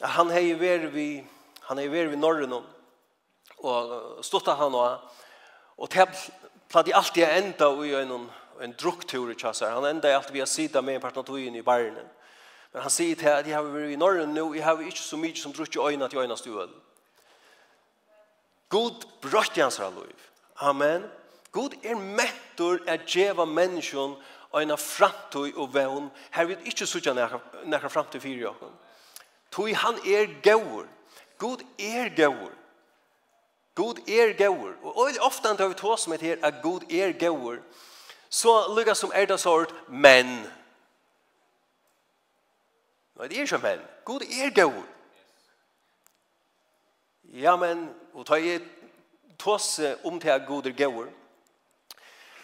at 0.00 0.12
han 0.14 0.30
hei 0.30 0.52
vært 0.58 0.92
vi, 0.94 1.08
han 1.68 1.80
hei 1.82 1.88
vært 1.90 2.12
vi 2.14 2.20
Norren, 2.20 2.54
og 3.58 4.22
stått 4.22 4.46
han 4.54 4.74
og, 4.78 5.08
og 5.78 5.90
til 5.90 6.06
platt 6.70 6.88
i 6.88 6.94
alt 6.94 7.16
jeg 7.18 7.42
enda 7.42 7.72
i 7.82 7.94
en, 7.98 8.28
en 8.62 8.76
druktur 8.78 9.32
i 9.32 9.36
kjassar. 9.38 9.74
Han 9.74 9.88
enda 9.88 10.14
alltid 10.14 10.36
vi 10.36 10.44
har 10.44 10.50
sida 10.50 10.82
med 10.82 10.98
en 10.98 11.02
partnatoin 11.02 11.56
i 11.58 11.66
barnen. 11.66 12.06
Men 12.72 12.84
han 12.84 12.92
sier 12.92 13.16
til 13.16 13.32
at 13.32 13.46
jeg 13.48 13.56
har 13.56 13.64
vært 13.64 13.94
i 13.94 13.98
Norge 13.98 14.26
nå, 14.28 14.52
jeg 14.54 14.64
har 14.64 14.80
ikke 14.84 15.02
så 15.02 15.18
mye 15.18 15.36
som 15.40 15.54
drukk 15.56 15.74
i 15.74 15.80
øyne 15.82 16.08
til 16.08 16.20
øynene 16.20 16.36
støl. 16.38 16.70
God 18.68 19.06
brøtt 19.22 19.56
i 19.56 19.60
hans 19.60 19.78
liv. 19.78 20.26
Amen. 20.60 21.04
God 21.52 21.74
er 21.84 21.96
mettor 21.96 22.78
at 22.86 23.06
djeva 23.08 23.44
menneskjon 23.44 24.16
og 24.50 24.62
en 24.62 24.76
framtøy 24.78 25.54
og 25.56 25.74
vevn. 25.74 26.10
Her 26.30 26.44
vil 26.44 26.68
ikke 26.68 26.86
sutja 26.86 27.14
nekka 27.14 27.88
framtøy 27.88 28.20
fyrir 28.20 28.48
jokken. 28.48 28.72
Toi 29.50 29.72
han 29.72 30.00
er 30.04 30.28
gaur. 30.44 30.86
God 31.38 31.62
er 31.78 32.10
gaur. 32.16 32.52
God 33.74 34.08
er 34.08 34.34
gaur. 34.36 34.74
Og 34.82 35.10
ofta 35.20 35.54
tar 35.54 35.68
vi 35.68 35.74
tås 35.74 36.08
med 36.08 36.20
her 36.20 36.36
at 36.42 36.62
God 36.62 36.92
er 36.92 37.12
gaur. 37.12 37.56
Så 38.28 38.74
lukka 38.76 38.94
som 38.94 39.12
er 39.14 39.24
det 39.26 39.40
sort, 39.40 39.72
men. 39.88 40.26
Nei, 43.16 43.28
det 43.28 43.38
er 43.38 43.46
ikke 43.46 43.62
men. 43.62 43.80
God 44.04 44.22
er 44.22 44.50
gaur. 44.54 44.84
Ja, 47.32 47.56
men, 47.56 47.90
og 48.14 48.26
ta 48.26 48.34
i 48.34 48.58
tås 49.38 49.80
om 50.04 50.20
til 50.20 50.28
at 50.28 50.46
god 50.46 50.66
er 50.66 50.72
gauer, 50.72 51.06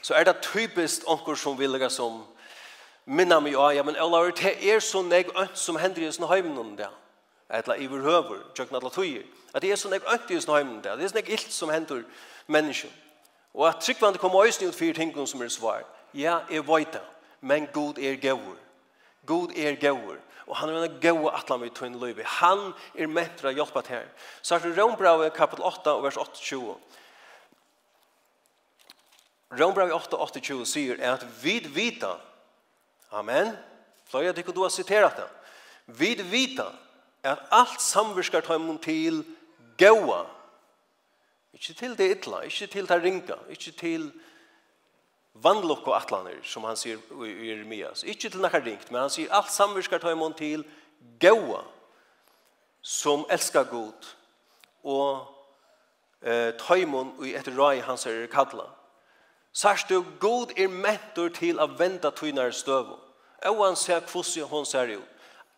så 0.03 0.15
er 0.15 0.25
det 0.25 0.37
typisk 0.43 1.07
onker 1.07 1.35
som 1.35 1.59
vil 1.59 1.71
lage 1.71 1.91
som 1.91 2.25
minna 3.07 3.41
mig 3.41 3.53
ja, 3.53 3.83
men 3.83 3.97
Ola, 4.01 4.31
det 4.31 4.73
er 4.73 4.81
så 4.81 5.03
nek 5.03 5.33
ønt 5.37 5.59
som 5.59 5.77
hender 5.77 6.09
i 6.09 6.13
sin 6.13 6.29
heimen 6.29 6.59
om 6.59 6.77
det, 6.77 6.89
etla 7.51 7.77
i 7.77 7.87
vår 7.87 8.05
høver, 8.05 8.45
tjøkken 8.55 8.77
atla 8.77 8.91
tøyer, 8.91 9.25
at 9.55 9.63
det 9.63 9.73
er 9.73 9.77
så 9.77 9.89
nek 9.89 10.05
ønt 10.13 10.31
i 10.31 10.41
sin 10.41 10.55
heimen 10.55 10.77
om 10.77 10.83
det, 10.83 10.99
det 10.99 11.05
er 11.05 11.09
så 11.09 11.21
nek 11.21 11.29
ilt 11.29 11.53
som 11.53 11.71
hender 11.71 12.03
mennesken, 12.47 12.93
og 13.55 13.69
at 13.69 13.81
tryggvandet 13.81 14.21
kommer 14.21 14.45
øyne 14.45 14.69
ut 14.69 14.75
fyrir 14.75 14.95
tingene 14.95 15.27
som 15.27 15.43
er 15.43 15.49
svar, 15.49 15.85
ja, 16.15 16.39
jeg 16.51 16.69
vet 16.69 16.93
det 16.93 17.03
men 17.45 17.67
god 17.73 17.99
er 17.99 18.17
gauer, 18.17 18.57
god 19.27 19.53
er 19.57 19.75
gauer, 19.77 20.17
og 20.47 20.57
han 20.57 20.69
er 20.69 20.85
en 20.85 20.99
god 21.01 21.31
atlan 21.33 21.63
vi 21.63 21.71
tog 21.73 21.89
inn. 21.89 22.25
Han 22.41 22.67
er 22.95 23.09
mentra 23.09 23.53
hjelpa 23.55 23.83
til 23.85 23.97
her. 23.97 24.11
Så 24.43 24.57
er 24.57 24.65
det 24.65 24.77
Rombrave 24.77 25.31
kapitel 25.33 25.65
8 25.65 25.95
og 25.95 26.05
vers 26.05 26.19
8-20. 26.21 26.75
Rombrave 29.61 29.95
8 29.95 30.19
og 30.19 30.35
8-20 30.37 30.65
sier 30.69 31.01
at 31.13 31.25
vid 31.43 31.71
vita, 31.73 32.17
amen, 33.15 33.55
fløy 34.11 34.27
jeg 34.27 34.37
tykker 34.37 34.57
du 34.57 34.65
har 34.67 34.75
siterat 34.75 35.17
det, 35.23 35.29
vid 35.87 36.25
vita 36.29 36.69
at 37.25 37.41
alt 37.55 37.81
samvirskar 37.81 38.45
tar 38.45 38.59
imun 38.61 38.81
til 38.83 39.23
gaua, 39.81 40.25
ikke 41.55 41.77
til 41.79 41.97
det 41.97 42.11
ytla, 42.19 42.43
ikke 42.45 42.67
til 42.73 42.89
det 42.91 43.01
ringa, 43.01 43.39
ikke 43.49 43.73
til 43.79 44.09
det 44.11 44.34
vannlokk 45.35 45.89
og 45.89 45.97
atlaner, 45.99 46.39
som 46.47 46.65
han 46.65 46.79
sier 46.79 47.01
i 47.27 47.51
Jeremias. 47.51 48.05
Ikke 48.07 48.31
til 48.31 48.43
nekka 48.43 48.61
ringt, 48.63 48.91
men 48.91 49.05
han 49.05 49.13
sier 49.13 49.33
alt 49.35 49.53
samvirskar 49.53 50.03
tar 50.03 50.15
imon 50.15 50.37
til 50.39 50.65
gaua, 51.23 51.65
som 52.83 53.25
elskar 53.33 53.67
god, 53.71 54.11
og 54.85 55.27
eh, 56.23 56.53
tar 56.61 56.83
imon 56.83 57.15
i 57.25 57.35
et 57.35 57.49
rai 57.59 57.81
hans 57.83 58.07
er 58.07 58.27
kalla. 58.31 58.69
Sørst 59.55 59.89
du, 59.89 60.03
god 60.21 60.53
er 60.59 60.69
mentor 60.69 61.31
til 61.35 61.61
å 61.63 61.69
vente 61.79 62.11
tynar 62.19 62.51
støv. 62.51 62.99
og 63.45 63.67
han 63.67 63.77
ser 63.77 64.01
hvordan 64.01 64.49
hun 64.49 64.65
ser 64.67 64.97
ut. 64.97 65.14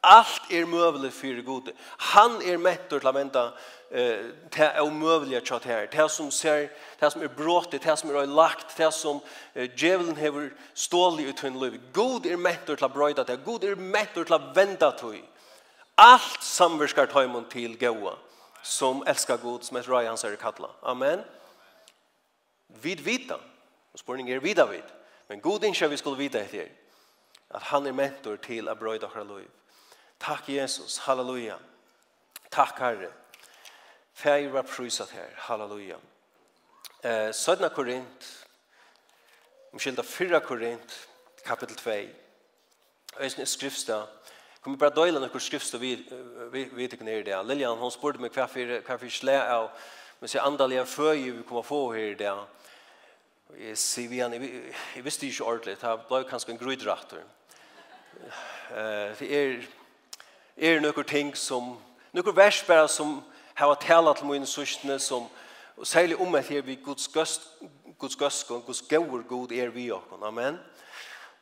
Allt 0.09 0.51
er 0.51 0.67
mövligt 0.67 1.15
för 1.15 1.43
gode. 1.43 1.73
Han 1.99 2.43
er 2.43 2.57
mättor 2.57 2.99
til 2.99 3.09
att 3.09 3.15
vända 3.15 3.53
eh, 3.91 4.25
det 4.51 4.59
är 4.59 4.81
omövliga 4.81 5.41
tjat 5.41 5.65
här. 5.65 5.87
Til 5.87 6.09
som 6.09 6.31
ser, 6.31 6.69
til 7.01 7.11
som 7.11 7.23
är 7.23 7.29
bråttigt, 7.29 7.83
til 7.83 7.97
som 7.97 8.11
är 8.11 8.27
lagt, 8.27 8.77
til 8.77 8.93
som 8.93 9.21
eh, 9.55 9.69
djevelen 9.77 10.17
har 10.17 10.51
stål 10.75 11.21
ut 11.21 11.29
utvinn 11.29 11.59
liv. 11.59 11.81
God 11.93 12.27
er 12.27 12.37
mättor 12.37 12.77
til 12.77 12.85
att 12.85 12.93
bröjda 12.93 13.25
det. 13.25 13.45
God 13.45 13.65
er 13.65 13.75
mättor 13.75 14.25
til 14.25 14.35
att 14.35 14.57
vända 14.57 14.91
det. 14.91 15.25
Allt 15.99 16.43
samverskar 16.43 17.07
taimon 17.07 17.45
till 17.51 17.79
goa 17.79 18.15
som 18.63 19.03
älskar 19.07 19.37
god, 19.37 19.65
som 19.65 19.77
är 19.77 19.83
röj 19.83 20.07
hans 20.07 20.25
är 20.25 20.37
kattla. 20.37 20.69
Amen. 20.83 21.21
Vid 22.83 23.01
vita. 23.01 23.35
Og 23.93 23.99
spårningen 23.99 24.37
er 24.37 24.41
vida 24.41 24.67
vid. 24.67 24.85
Men 25.29 25.41
god 25.41 25.65
inser 25.65 25.89
vi 25.89 25.97
skulle 25.97 26.17
vita 26.17 26.39
efter 26.39 26.69
att 27.49 27.63
han 27.63 27.87
är 27.87 27.93
mentor 27.93 28.37
till 28.37 28.69
att 28.69 28.79
bröjda 28.79 29.09
våra 29.15 29.25
liv. 29.25 29.49
Takk 30.19 30.49
Jesus, 30.49 30.99
halleluja. 30.99 31.59
Takk 32.51 32.79
Herre. 32.79 33.11
Fær 34.17 34.49
var 34.53 34.63
prysat 34.63 35.11
her, 35.11 35.33
halleluja. 35.49 35.97
Eh, 37.05 37.33
Sødna 37.33 37.69
Korint, 37.69 38.47
omkylda 39.73 40.03
4 40.03 40.41
Korint, 40.41 41.09
kapitel 41.45 41.77
2. 41.77 41.91
Øysen 43.21 43.41
er 43.41 43.45
skrifstad. 43.45 44.07
Kom 44.61 44.73
vi 44.73 44.79
bare 44.79 44.95
døyla 44.97 45.21
nokkur 45.21 45.39
skrifstad 45.39 45.79
vi, 45.79 45.93
vi, 46.53 46.65
vi 46.73 46.89
tikk 46.89 47.05
nere 47.07 47.21
i 47.21 47.23
det. 47.23 47.37
Lilian, 47.47 47.79
hon 47.79 47.93
spurte 47.95 48.19
meg 48.19 48.35
hva 48.35 48.49
fyrir, 48.51 48.83
slæ 49.13 49.37
av, 49.39 49.69
men 50.21 50.33
sier 50.33 50.43
andalige 50.43 50.87
føy 50.91 51.29
vi 51.29 51.45
kommer 51.47 51.63
få 51.63 51.93
her 51.95 52.15
i 52.15 52.19
det. 52.19 52.33
Jeg 53.61 53.79
sier 53.79 54.11
vi 54.11 54.19
igjen, 54.19 54.35
jeg 54.97 55.05
visste 55.05 55.29
ikke 55.29 55.45
ordentlig, 55.45 55.77
det 55.79 55.93
ble 56.09 56.25
kanskje 56.27 56.57
en 56.57 56.59
grøydrater. 56.59 57.23
Eh, 58.75 59.15
det 59.21 59.31
er 59.31 59.61
er 60.57 60.81
nøkker 60.81 61.03
ting 61.03 61.37
som, 61.37 61.77
nøkker 62.13 62.33
vers 62.33 62.63
bare 62.63 62.89
som 62.89 63.23
har 63.55 63.75
tala 63.75 64.15
til 64.15 64.27
mine 64.27 64.47
søskene 64.47 64.99
som, 64.99 65.27
og 65.77 65.87
særlig 65.87 66.17
om 66.21 66.35
at 66.35 66.49
her 66.49 66.63
vi 66.63 66.75
Guds 66.75 67.09
gøst, 67.09 67.49
Guds 67.99 68.17
gøst, 68.17 68.49
Guds 68.49 68.83
gøver 68.83 69.23
god 69.23 69.53
er 69.53 69.69
vi 69.69 69.91
og 69.91 70.03
amen. 70.23 70.59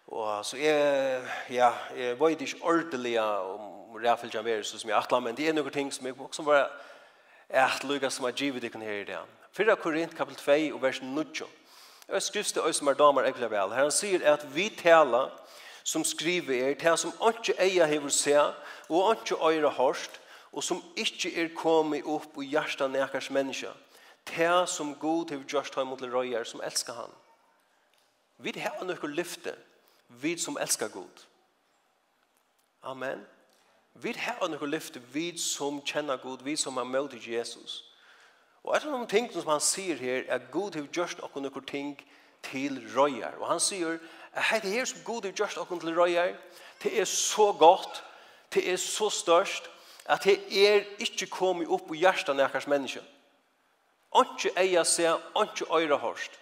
Og 0.06 0.44
så 0.44 0.56
er, 0.56 1.22
ja, 1.50 1.70
jeg 1.96 2.20
vet 2.20 2.40
ikke 2.40 2.62
ordentlig 2.62 3.20
om 3.20 3.96
Rafael 4.04 4.36
er 4.46 4.62
som 4.62 4.90
jeg 4.90 4.98
atler, 4.98 5.20
men 5.20 5.36
det 5.36 5.48
er 5.48 5.52
noen 5.52 5.72
ting 5.72 5.92
som 5.94 6.06
jeg 6.06 6.20
også 6.20 6.42
bare 6.42 6.66
er 7.48 7.64
at 7.64 7.84
lukka 7.84 8.10
som 8.10 8.24
er 8.24 8.32
givet 8.32 8.64
ikke 8.64 8.78
her 8.78 9.00
i 9.00 9.04
det. 9.04 9.18
4 9.52 9.76
Korint 9.76 10.16
kapitel 10.16 10.70
2 10.70 10.74
og 10.74 10.82
vers 10.82 11.02
9. 11.02 11.24
Jeg 12.08 12.22
skrifte 12.22 12.60
øy 12.60 12.72
som 12.72 12.88
er 12.88 12.94
damer 12.94 13.22
ekkert 13.22 13.50
vel. 13.50 13.72
Her 13.72 13.86
han 13.86 13.90
sier 13.90 14.20
at 14.32 14.46
vi 14.54 14.68
taler 14.68 15.30
som 15.84 16.04
skriver 16.04 16.70
er, 16.70 16.74
til 16.80 16.96
som 16.98 17.12
ikke 17.28 17.54
eier 17.60 17.86
hever 17.86 18.08
se, 18.08 18.36
og 18.88 19.16
ikke 19.16 19.36
øyre 19.36 19.70
hørst, 19.70 20.20
og 20.52 20.64
som 20.64 20.82
ikke 20.96 21.34
er 21.42 21.50
kommet 21.56 22.06
opp 22.06 22.38
i 22.40 22.48
hjertet 22.54 22.90
nekers 22.90 23.30
menneske. 23.30 23.68
til 24.26 24.66
som 24.66 24.94
god 24.94 25.28
hever 25.30 25.44
gjørst 25.44 25.74
har 25.74 25.84
mot 25.84 26.02
røyer 26.02 26.44
som 26.44 26.60
elsker 26.64 26.92
han. 26.92 27.12
Vi 28.38 28.54
har 28.56 28.84
noen 28.84 29.14
lyfte, 29.14 29.54
vi 30.08 30.38
som 30.38 30.56
elsker 30.60 30.88
god. 30.88 31.26
Amen. 32.82 33.26
Vi 33.94 34.12
har 34.16 34.48
noen 34.48 34.70
lyfte, 34.70 35.02
vi 35.12 35.36
som 35.38 35.82
kjenner 35.84 36.16
god, 36.16 36.42
vi 36.42 36.56
som 36.56 36.76
har 36.80 36.88
møtt 36.88 37.18
Jesus. 37.26 37.84
Og 38.64 38.76
et 38.76 38.84
av 38.88 38.96
de 38.96 39.06
tingene 39.06 39.42
som 39.42 39.52
han 39.52 39.60
sier 39.60 40.00
her, 40.00 40.24
er 40.24 40.38
at 40.40 40.50
Gud 40.50 40.74
har 40.74 40.88
gjort 40.88 41.20
noen 41.36 41.66
ting 41.68 41.96
til 42.42 42.80
røyer. 42.96 43.36
Og 43.40 43.48
han 43.48 43.60
sier 43.60 43.98
Det 44.34 44.72
her 44.72 44.84
som 44.84 45.00
god 45.04 45.24
er 45.24 45.32
gjørst 45.32 45.58
okken 45.58 45.80
til 45.80 45.94
røyer, 45.98 46.34
det 46.82 47.00
er 47.00 47.04
så 47.04 47.52
godt, 47.52 48.04
det 48.54 48.70
er 48.72 48.76
så 48.76 49.10
størst, 49.10 49.70
at 50.04 50.24
det 50.24 50.66
er 50.66 50.84
ikke 50.98 51.26
kommet 51.26 51.68
opp 51.68 51.92
i 51.94 52.02
hjertet 52.02 52.36
nærkast 52.36 52.68
menneske. 52.68 53.00
Ikke 54.14 54.50
eier 54.60 54.84
seg, 54.84 55.20
ikke 55.42 55.68
øyre 55.70 55.98
hørst. 55.98 56.40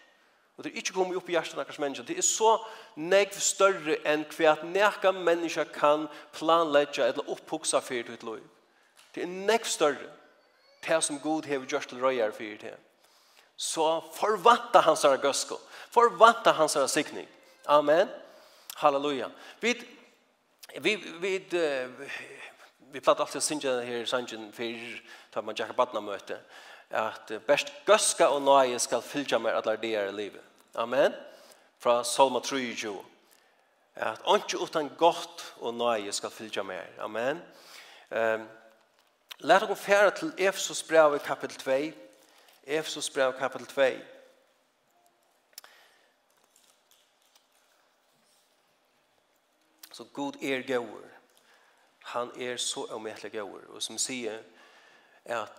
Og 0.56 0.64
det 0.64 0.72
er 0.72 0.80
ikke 0.82 0.92
kommet 0.96 1.16
opp 1.16 1.28
i 1.28 1.36
hjertet 1.36 1.56
nærkast 1.56 1.78
menneske. 1.78 2.06
Det 2.08 2.18
er 2.18 2.26
så 2.26 2.56
negv 2.96 3.38
større 3.38 3.96
enn 4.08 4.24
hva 4.34 4.50
at 4.52 4.64
nærka 4.66 5.12
menneske 5.12 5.64
kan 5.76 6.08
planlegge 6.34 7.04
eller 7.06 7.30
opphuksa 7.30 7.80
for 7.80 8.08
ditt 8.08 8.26
liv. 8.26 8.42
Det 9.14 9.22
er 9.22 9.30
negv 9.30 9.68
større. 9.68 10.10
Det 10.82 11.04
som 11.04 11.20
god 11.20 11.46
hever 11.46 11.66
gjørst 11.66 11.88
til 11.88 12.02
røyer 12.02 12.32
for 12.34 12.58
det. 12.60 12.74
Så 13.56 14.00
forvanta 14.16 14.80
hans 14.80 15.04
er 15.04 15.16
gøsko. 15.22 15.60
Forvanta 15.90 16.50
hans 16.50 16.76
er 16.76 16.86
sikning. 16.86 17.28
Amen. 17.64 18.08
Halleluja. 18.74 19.30
Vi 19.60 19.82
vi 20.80 20.96
vi 20.96 21.46
vi 22.92 23.00
platt 23.00 23.20
alltid 23.20 23.36
att 23.36 23.44
synja 23.44 23.80
här 23.80 24.04
sangen 24.04 24.52
för 24.52 25.02
tar 25.30 25.42
man 25.42 25.54
Jakob 25.58 25.76
badna 25.76 26.00
möte 26.00 26.40
att 26.90 27.32
best 27.46 27.72
göska 27.86 28.30
och 28.30 28.42
nöje 28.42 28.78
ska 28.78 29.00
fylla 29.00 29.38
mer 29.38 29.52
alla 29.52 29.76
det 29.76 30.08
i 30.08 30.12
livet. 30.12 30.44
Amen. 30.74 31.12
Fra 31.78 32.04
Salma 32.04 32.40
3 32.40 32.76
at 33.94 34.20
onke 34.24 34.56
utan 34.56 34.90
gott 34.96 35.54
og 35.60 35.74
nøye 35.74 36.12
skal 36.12 36.30
fylgja 36.30 36.62
mer. 36.62 36.86
Amen. 36.98 37.42
Ehm 38.10 38.48
Lær 39.42 39.64
oss 39.66 39.80
fære 39.80 40.10
til 40.10 40.32
Efesos 40.38 40.82
brev 40.82 41.18
kapitel 41.18 41.56
2. 41.58 41.70
Efesos 42.66 43.10
brev 43.10 43.32
kapitel 43.38 43.66
2. 43.66 43.82
Så 50.02 50.08
god 50.12 50.42
er 50.42 50.62
gåur. 50.66 51.02
Han 51.98 52.30
er 52.40 52.56
så 52.56 52.86
omätlig 52.90 53.32
gåur. 53.32 53.60
Og 53.68 53.82
som 53.82 53.98
sier 53.98 54.40
at 55.24 55.52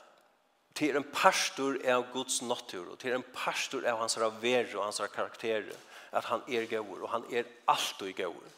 til 0.75 0.89
er 0.89 0.97
en 0.99 1.11
pastor 1.13 1.77
av 1.87 2.09
Guds 2.11 2.41
natur, 2.41 2.89
og 2.91 2.99
til 2.99 3.13
er 3.13 3.21
en 3.21 3.31
pastor 3.33 3.85
av 3.87 4.01
hans 4.01 4.17
raver 4.19 4.75
og 4.75 4.83
hans 4.83 4.99
karakter, 5.15 5.69
at 6.11 6.25
han 6.25 6.43
er 6.49 6.65
gåur, 6.67 7.05
og 7.05 7.09
han 7.09 7.23
er 7.31 7.47
alltid 7.67 8.17
gåur. 8.17 8.51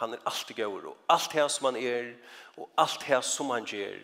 Han 0.00 0.14
er 0.14 0.24
alltid 0.24 0.56
gåur, 0.56 0.86
og 0.94 0.96
alt 1.08 1.32
det 1.32 1.50
som 1.50 1.68
han 1.68 1.76
er, 1.76 2.14
og 2.56 2.70
alt 2.78 3.04
det 3.08 3.24
som 3.24 3.50
han 3.50 3.68
gjør, 3.68 3.98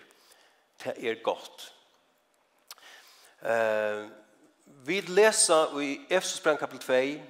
det 0.85 0.97
er 0.99 1.23
godt. 1.23 1.73
Uh, 3.41 4.11
vi 4.85 5.01
leser 5.01 5.81
i 5.81 6.01
Efesus 6.11 6.41
kapitel 6.41 7.17
2, 7.17 7.23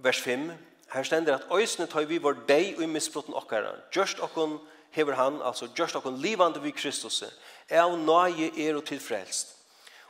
vers 0.00 0.20
5, 0.20 0.52
Her 0.94 1.02
stender 1.02 1.34
at 1.34 1.46
øysene 1.50 1.86
tar 1.90 2.06
vi 2.06 2.20
vår 2.22 2.44
deg 2.46 2.76
og 2.76 2.84
i 2.84 2.86
misbrotten 2.86 3.34
okkara. 3.34 3.72
Gjørst 3.90 4.20
okkon 4.22 4.60
hever 4.94 5.16
han, 5.18 5.40
altså 5.42 5.66
gjørst 5.74 5.96
okkon 5.98 6.20
livande 6.22 6.62
vi 6.62 6.70
Kristus, 6.70 7.24
er 7.68 7.82
av 7.82 7.96
nøye 7.98 8.52
er 8.54 8.76
og 8.78 8.84
tilfrelst. 8.86 9.56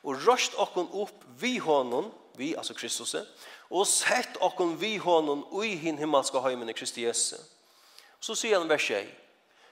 Og 0.04 0.20
røst 0.26 0.58
okkon 0.60 0.90
opp 0.92 1.24
vi 1.40 1.56
hånden, 1.56 2.10
vi, 2.36 2.52
altså 2.52 2.74
Kristus, 2.76 3.14
og 3.70 3.86
sett 3.88 4.36
okkon 4.44 4.74
vi 4.80 4.98
hånden 5.00 5.46
ui 5.56 5.72
hin 5.80 5.96
himmelska 5.98 6.42
heimen 6.44 6.68
i 6.68 6.76
Kristi 6.76 7.06
Jesu. 7.06 7.38
Så 8.20 8.36
sier 8.36 8.58
han 8.58 8.68
vers 8.68 8.90
1. 8.90 9.08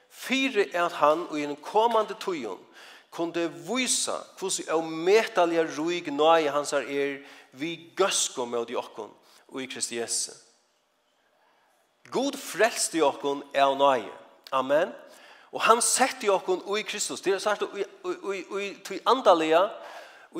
Fyre 0.09 0.65
er 0.71 0.87
at 0.87 0.97
han 0.97 1.27
og 1.27 1.37
i 1.37 1.45
den 1.45 1.59
kommande 1.61 2.17
tøyen 2.21 2.57
kunde 3.13 3.45
vysa 3.67 4.17
hvordan 4.39 4.71
av 4.73 4.89
metalige 4.89 5.67
røyg 5.77 6.09
nøye 6.09 6.49
hans 6.49 6.73
er 6.73 7.19
vi 7.53 7.75
gøsko 7.97 8.45
med 8.49 8.73
okkon 8.81 9.13
og 9.53 9.61
i 9.61 9.69
Kristi 9.69 10.01
Jesu. 10.01 10.33
God 12.11 12.37
frelste 12.37 13.01
okkon 13.05 13.43
av 13.55 13.77
nøye. 13.77 14.11
Amen. 14.51 14.91
Og 15.53 15.61
han 15.61 15.81
sette 15.81 16.29
okkon 16.33 16.63
i 16.77 16.81
Kristus. 16.81 17.21
Det 17.21 17.33
er 17.33 17.39
sagt, 17.39 17.63
i 17.63 18.99
andalega, 19.05 19.67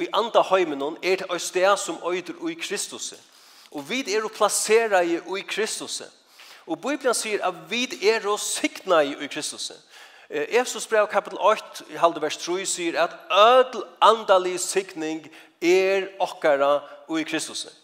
i 0.02 0.08
andahøymenon, 0.14 0.98
er 1.04 1.16
det 1.22 1.32
øystea 1.32 1.76
som 1.78 2.00
øyder 2.06 2.50
i 2.50 2.54
Kristus. 2.54 3.14
Og 3.72 3.90
vi 3.90 4.02
er 4.14 4.26
å 4.26 4.34
plassere 4.34 5.04
i 5.06 5.42
Kristus. 5.48 6.02
Og 6.66 6.82
Bibelen 6.82 7.14
sier 7.14 7.44
at 7.46 7.56
vi 7.70 7.86
er 8.10 8.26
å 8.28 8.38
sikna 8.38 9.04
i 9.04 9.28
Kristus. 9.28 9.72
Efsos 10.30 10.88
brev 10.88 11.08
kapitel 11.12 11.38
8, 11.38 11.86
i 11.94 12.00
halde 12.02 12.22
vers 12.22 12.38
3, 12.42 12.66
sier 12.66 12.98
at 13.04 13.14
ødel 13.30 13.84
andalig 14.02 14.60
sikning 14.60 15.28
er 15.62 16.10
okkara 16.20 16.80
i 17.10 17.24
Kristus. 17.24 17.68
Kristus. 17.68 17.83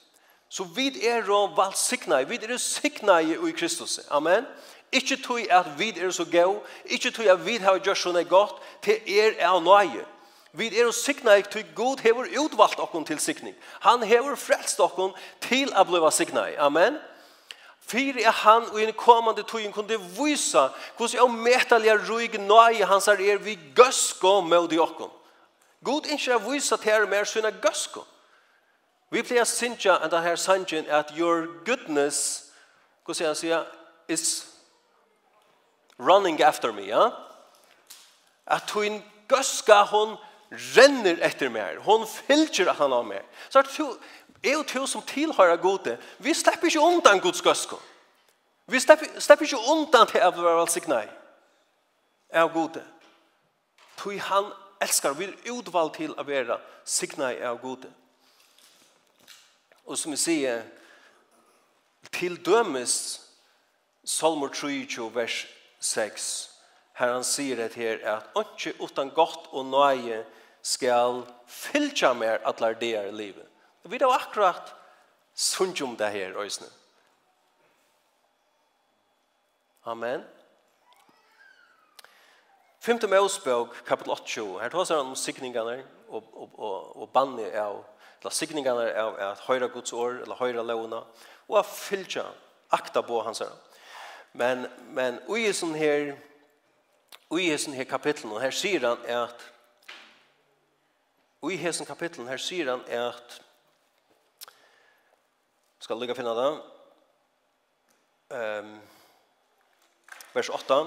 Så 0.49 0.63
vi 0.63 1.05
er 1.05 1.21
valsikna, 1.55 2.21
vi 2.21 2.35
er 2.35 2.57
sikna 2.57 3.19
i 3.19 3.51
Kristus. 3.57 3.99
Amen. 4.09 4.45
Ikke 4.91 5.15
tog 5.21 5.39
at 5.49 5.65
vi 5.77 5.89
er 5.99 6.11
så 6.11 6.25
gøy, 6.25 6.57
ikke 6.85 7.11
tog 7.11 7.25
at 7.25 7.45
vi 7.45 7.57
har 7.57 7.77
gjort 7.77 7.97
sånne 7.97 8.23
godt, 8.25 8.55
til 8.81 8.97
er 9.05 9.37
er 9.37 9.59
nøye. 9.61 10.05
Vi 10.51 10.67
er 10.79 10.91
sikna 10.91 11.35
i 11.37 11.43
tog 11.45 11.63
god 11.75 12.01
hever 12.01 12.25
utvalgt 12.39 12.79
okken 12.79 13.05
til 13.05 13.19
sikning. 13.19 13.55
Han 13.79 14.03
hever 14.03 14.35
frelst 14.35 14.79
okken 14.79 15.13
til 15.41 15.69
å 15.77 15.85
bli 15.85 16.01
sikna 16.11 16.47
i. 16.49 16.57
Amen. 16.57 16.97
Fyr 17.89 18.17
er 18.17 18.31
han 18.31 18.65
og 18.69 18.81
en 18.81 18.93
kommande 18.93 19.43
tøyen 19.43 19.73
kunne 19.73 19.97
vise 20.17 20.69
hvordan 20.97 21.13
jeg 21.13 21.21
ometalige 21.21 21.97
røyg 22.09 22.39
nøye 22.41 22.85
hans 22.85 23.07
er 23.07 23.37
vi 23.37 23.59
gøsko 23.75 24.41
med 24.41 24.73
okken. 24.79 25.09
God 25.83 26.05
ikke 26.05 26.31
er 26.31 26.49
vise 26.49 26.77
til 26.77 26.91
er 26.91 27.05
mer 27.05 27.23
sønne 27.23 27.51
gøsko. 27.61 28.01
Amen. 28.01 28.18
Vi 29.09 29.23
pleier 29.25 29.47
sinja 29.49 29.97
enn 29.97 30.11
det 30.11 30.21
her 30.21 30.37
sangen 30.37 30.89
at 30.93 31.15
your 31.17 31.47
goodness, 31.65 32.51
hva 33.05 33.15
sier 33.17 33.31
han 33.31 33.37
sier, 33.37 33.65
is 34.07 34.45
running 35.99 36.41
after 36.45 36.71
me, 36.73 36.85
ja? 36.89 37.09
At 38.45 38.69
hun 38.71 39.01
gøska, 39.29 39.83
hun 39.89 40.15
renner 40.75 41.19
etter 41.25 41.49
meg, 41.53 41.81
hun 41.85 42.05
fylger 42.09 42.73
han 42.73 42.93
har 42.93 43.05
meg. 43.05 43.25
Så 43.49 43.63
at 43.63 43.73
du, 43.77 43.97
er 44.43 44.53
jo 44.55 44.63
to 44.63 44.85
som 44.87 45.01
tilhører 45.03 45.57
gode, 45.59 45.97
vi 46.17 46.33
slipper 46.33 46.69
ikke 46.69 46.79
undan 46.79 47.19
Guds 47.19 47.41
gøsko. 47.41 47.79
Vi 48.69 48.79
slipper, 48.79 49.19
slipper 49.19 49.45
ikke 49.45 49.71
undan 49.73 50.07
til 50.07 50.23
å 50.23 50.31
være 50.37 50.57
velsignet 50.61 51.09
av 52.33 52.53
gode. 52.53 52.83
Tui 53.97 54.17
han 54.21 54.51
elskar, 54.79 55.17
vi 55.17 55.27
er 55.27 55.51
utvalgt 55.51 55.99
til 55.99 56.13
å 56.15 56.23
være 56.23 56.59
signet 56.87 57.41
av 57.43 57.59
gode. 57.61 57.89
Og 59.89 59.97
som 59.97 60.13
vi 60.13 60.19
sier, 60.21 60.61
til 62.13 62.37
dømes 62.45 62.93
Salmor 64.05 64.53
23, 64.53 65.07
vers 65.15 65.39
6, 65.81 66.27
her 66.99 67.13
han 67.15 67.25
sier 67.25 67.57
det 67.57 67.73
her, 67.73 67.97
at 68.05 68.29
«Åndsje 68.37 68.75
utan 68.83 69.09
godt 69.15 69.49
og 69.49 69.65
nøye 69.71 70.21
skal 70.61 71.23
fylltja 71.49 72.13
mer 72.13 72.37
atler 72.45 72.77
det 72.77 72.93
er 73.01 73.09
livet». 73.11 73.45
Og 73.83 73.89
vi 73.89 73.97
er 73.97 74.13
akkurat 74.13 74.75
sunt 75.33 75.81
om 75.81 75.97
det 75.97 76.11
her, 76.13 76.37
Øysene. 76.37 76.69
Amen. 79.85 80.25
5. 82.79 82.99
Mosbøk, 83.09 83.81
kapitel 83.85 84.11
8, 84.11 84.43
her 84.61 84.69
tar 84.69 84.85
han 84.85 85.07
om 85.07 85.15
sikningene 85.15 85.81
og, 86.07 86.29
og, 86.33 86.59
og, 86.59 87.01
og 87.01 87.09
banne 87.09 87.49
av 87.57 87.81
eller 88.21 88.35
signingene 88.35 88.87
av 88.99 89.17
at 89.23 89.43
høyre 89.47 89.69
Guds 89.71 89.93
år, 89.93 90.21
eller 90.23 90.39
høyre 90.39 90.63
lovene, 90.65 91.01
og 91.47 91.59
at 91.61 91.69
fylkja 91.71 92.25
akta 92.75 93.01
på 93.05 93.21
hans 93.23 93.39
her. 93.39 93.53
Men, 94.33 94.67
men 94.93 95.21
i 95.33 95.47
sånn 95.55 95.73
her, 95.77 96.13
i 97.33 97.47
sånn 97.57 97.77
her 97.77 97.87
kapitlen, 97.89 98.35
her 98.41 98.53
sier 98.53 98.85
han 98.85 99.05
at, 99.09 99.45
i 101.49 101.57
sånn 101.71 101.87
kapitlen, 101.87 102.29
her 102.29 102.41
sier 102.41 102.69
han 102.69 102.83
at, 102.93 103.39
skal 105.79 105.97
lukka 105.97 106.17
finna 106.17 106.35
det, 106.37 106.49
um, 108.35 108.73
vers 110.35 110.51
8, 110.53 110.81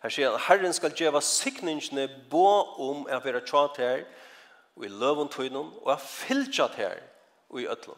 her 0.00 0.14
sier 0.14 0.30
han, 0.30 0.44
Herren 0.46 0.72
skal 0.76 0.94
djeva 0.96 1.20
sikningene 1.20 2.06
bo 2.30 2.46
om 2.80 3.04
at 3.10 3.26
være 3.26 3.42
tjater, 3.44 4.06
og 4.80 4.86
i 4.86 4.88
løven 4.88 5.28
tøynen, 5.28 5.72
og 5.82 5.90
jeg 5.90 6.00
fylkjat 6.00 6.74
her 6.74 6.94
og 7.50 7.60
i 7.60 7.66
øtlen. 7.68 7.96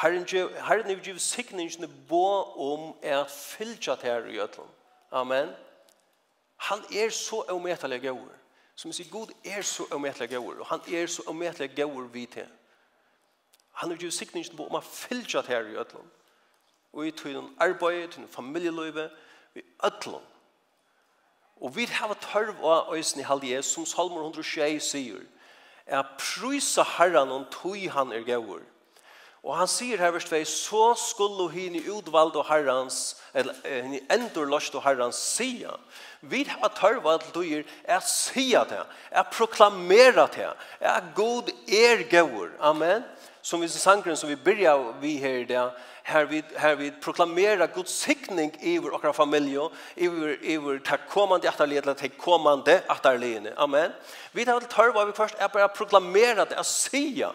Herren 0.00 0.90
er 0.90 1.02
givet 1.02 1.20
sikningene 1.20 1.88
bå 2.08 2.26
om 2.62 2.94
er 3.02 3.24
fylkjat 3.26 4.02
her 4.02 4.24
i 4.30 4.38
øtlen. 4.38 4.68
Amen. 5.10 5.50
Han 6.56 6.78
er 6.94 7.10
så 7.10 7.42
ometelig 7.48 8.00
gøyere. 8.00 8.38
Som 8.74 8.88
jeg 8.88 8.94
sier, 8.94 9.10
God 9.10 9.34
er 9.44 9.62
så 9.62 9.84
ometelig 9.90 10.28
gøyere, 10.28 10.60
og 10.60 10.66
han 10.66 10.80
er 10.94 11.06
så 11.06 11.26
ometelig 11.26 11.74
gøyere 11.74 12.12
vi 12.12 12.26
til. 12.26 12.46
Han 13.72 13.92
er 13.92 13.96
givet 13.96 14.14
sikningene 14.14 14.56
bå 14.56 14.68
om 14.70 14.78
er 14.78 14.86
fylkjat 14.86 15.50
her 15.50 15.66
i 15.66 15.74
øtlen. 15.76 16.06
Og 16.92 17.06
i 17.06 17.10
tøynen 17.10 17.50
arbeid, 17.58 18.08
tøynen 18.08 18.30
familieløyve, 18.30 19.10
i 19.54 19.62
øtlen. 19.84 20.22
Og 21.60 21.76
vi 21.76 21.84
har 21.84 22.14
tørv 22.14 22.64
av 22.64 22.94
øyne 22.94 23.20
i 23.20 23.26
halvje, 23.26 23.62
som 23.62 23.86
Salmer 23.86 24.22
106 24.22 24.82
sier 24.82 25.20
er 25.86 26.04
prysa 26.18 26.84
herran 26.96 27.32
om 27.32 27.46
tøy 27.50 27.88
han 27.90 28.12
er 28.12 28.24
gaur. 28.26 28.62
Og 29.42 29.56
han 29.58 29.66
sier 29.66 29.98
her 29.98 30.12
vers 30.14 30.28
2, 30.30 30.44
så 30.46 30.82
skulle 30.94 31.48
hini 31.50 31.80
utvald 31.90 32.36
og 32.38 32.46
herrans, 32.46 33.16
eller 33.34 33.56
hini 33.66 33.98
endur 34.14 34.46
lost 34.46 34.76
og 34.78 34.84
herrans 34.84 35.18
sia. 35.18 35.74
Vi 36.20 36.44
har 36.46 36.70
tørva 36.78 37.16
til 37.18 37.32
tøyer 37.34 37.64
er 37.82 38.04
sia 38.06 38.62
det, 38.70 38.84
er 39.10 39.26
proklamera 39.34 40.28
det, 40.30 40.52
er 40.78 41.10
god 41.16 41.50
er 41.66 42.04
gaur. 42.10 42.54
Amen 42.60 43.02
som 43.42 43.60
vi 43.60 43.68
sangren 43.68 44.16
som 44.16 44.28
vi 44.28 44.36
byrja 44.36 44.92
vi 45.00 45.16
her 45.16 45.34
i 45.34 45.44
det 45.44 45.70
her 46.02 46.24
vi 46.24 46.42
her 46.56 46.74
vi 46.76 46.90
proklamerar 46.90 47.66
Guds 47.74 47.92
signing 47.92 48.52
i 48.60 48.78
vår 48.78 48.94
okra 48.94 49.12
familj 49.12 49.58
i 49.94 50.08
vår 50.08 50.36
i 50.42 50.56
vår 50.56 50.78
tack 50.78 51.08
kommande 51.08 51.48
att 51.48 51.68
leda 51.68 51.94
till 51.94 52.10
kommande 52.10 52.82
att 52.86 53.06
Amen. 53.56 53.90
Vi 54.32 54.44
tar 54.44 54.60
väl 54.60 54.68
tar 54.68 54.92
vad 54.92 55.06
vi 55.06 55.12
först 55.12 55.34
är 55.38 55.48
bara 55.48 55.68
proklamera 55.68 56.44
det 56.44 56.58
att 56.58 56.66
säga 56.66 57.32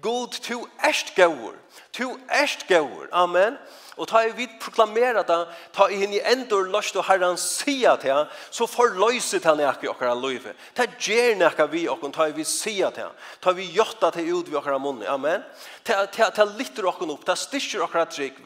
God, 0.00 0.32
tu 0.32 0.66
erst 0.82 1.14
gaur. 1.16 1.54
Tu 1.92 2.08
erst 2.30 2.66
gaur. 2.68 3.08
Amen. 3.12 3.58
Og 4.00 4.08
ta 4.08 4.22
i 4.24 4.30
vid 4.32 4.54
proklamera 4.60 5.20
det, 5.28 5.36
ta 5.76 5.90
i 5.92 5.98
hinn 6.00 6.14
i 6.16 6.22
endur 6.32 6.64
løst 6.72 6.96
og 6.96 7.04
herran 7.04 7.36
sia 7.36 7.92
til, 8.00 8.24
så 8.50 8.64
får 8.66 8.96
løyse 8.96 9.40
til 9.44 9.58
nek 9.60 9.84
i 9.84 9.90
okkara 9.90 10.14
løyve. 10.16 10.54
Ta 10.72 10.86
gjer 10.96 11.36
nekka 11.36 11.66
vi 11.68 11.84
okkon, 11.92 12.14
ta 12.14 12.30
i 12.30 12.32
vid 12.32 12.48
sia 12.48 12.88
til, 12.94 13.12
ta 13.44 13.52
vi 13.52 13.68
jotta 13.74 14.10
til 14.14 14.32
ut 14.32 14.48
vi 14.48 14.56
okkara 14.56 14.80
munni. 14.80 15.04
Amen. 15.04 15.44
Ta, 15.84 16.06
ta, 16.06 16.30
ta 16.32 16.48
litter 16.48 16.88
okkon 16.88 17.12
opp, 17.12 17.28
ta 17.28 17.36
styrker 17.36 17.84
okkara 17.84 18.08
trygg. 18.08 18.40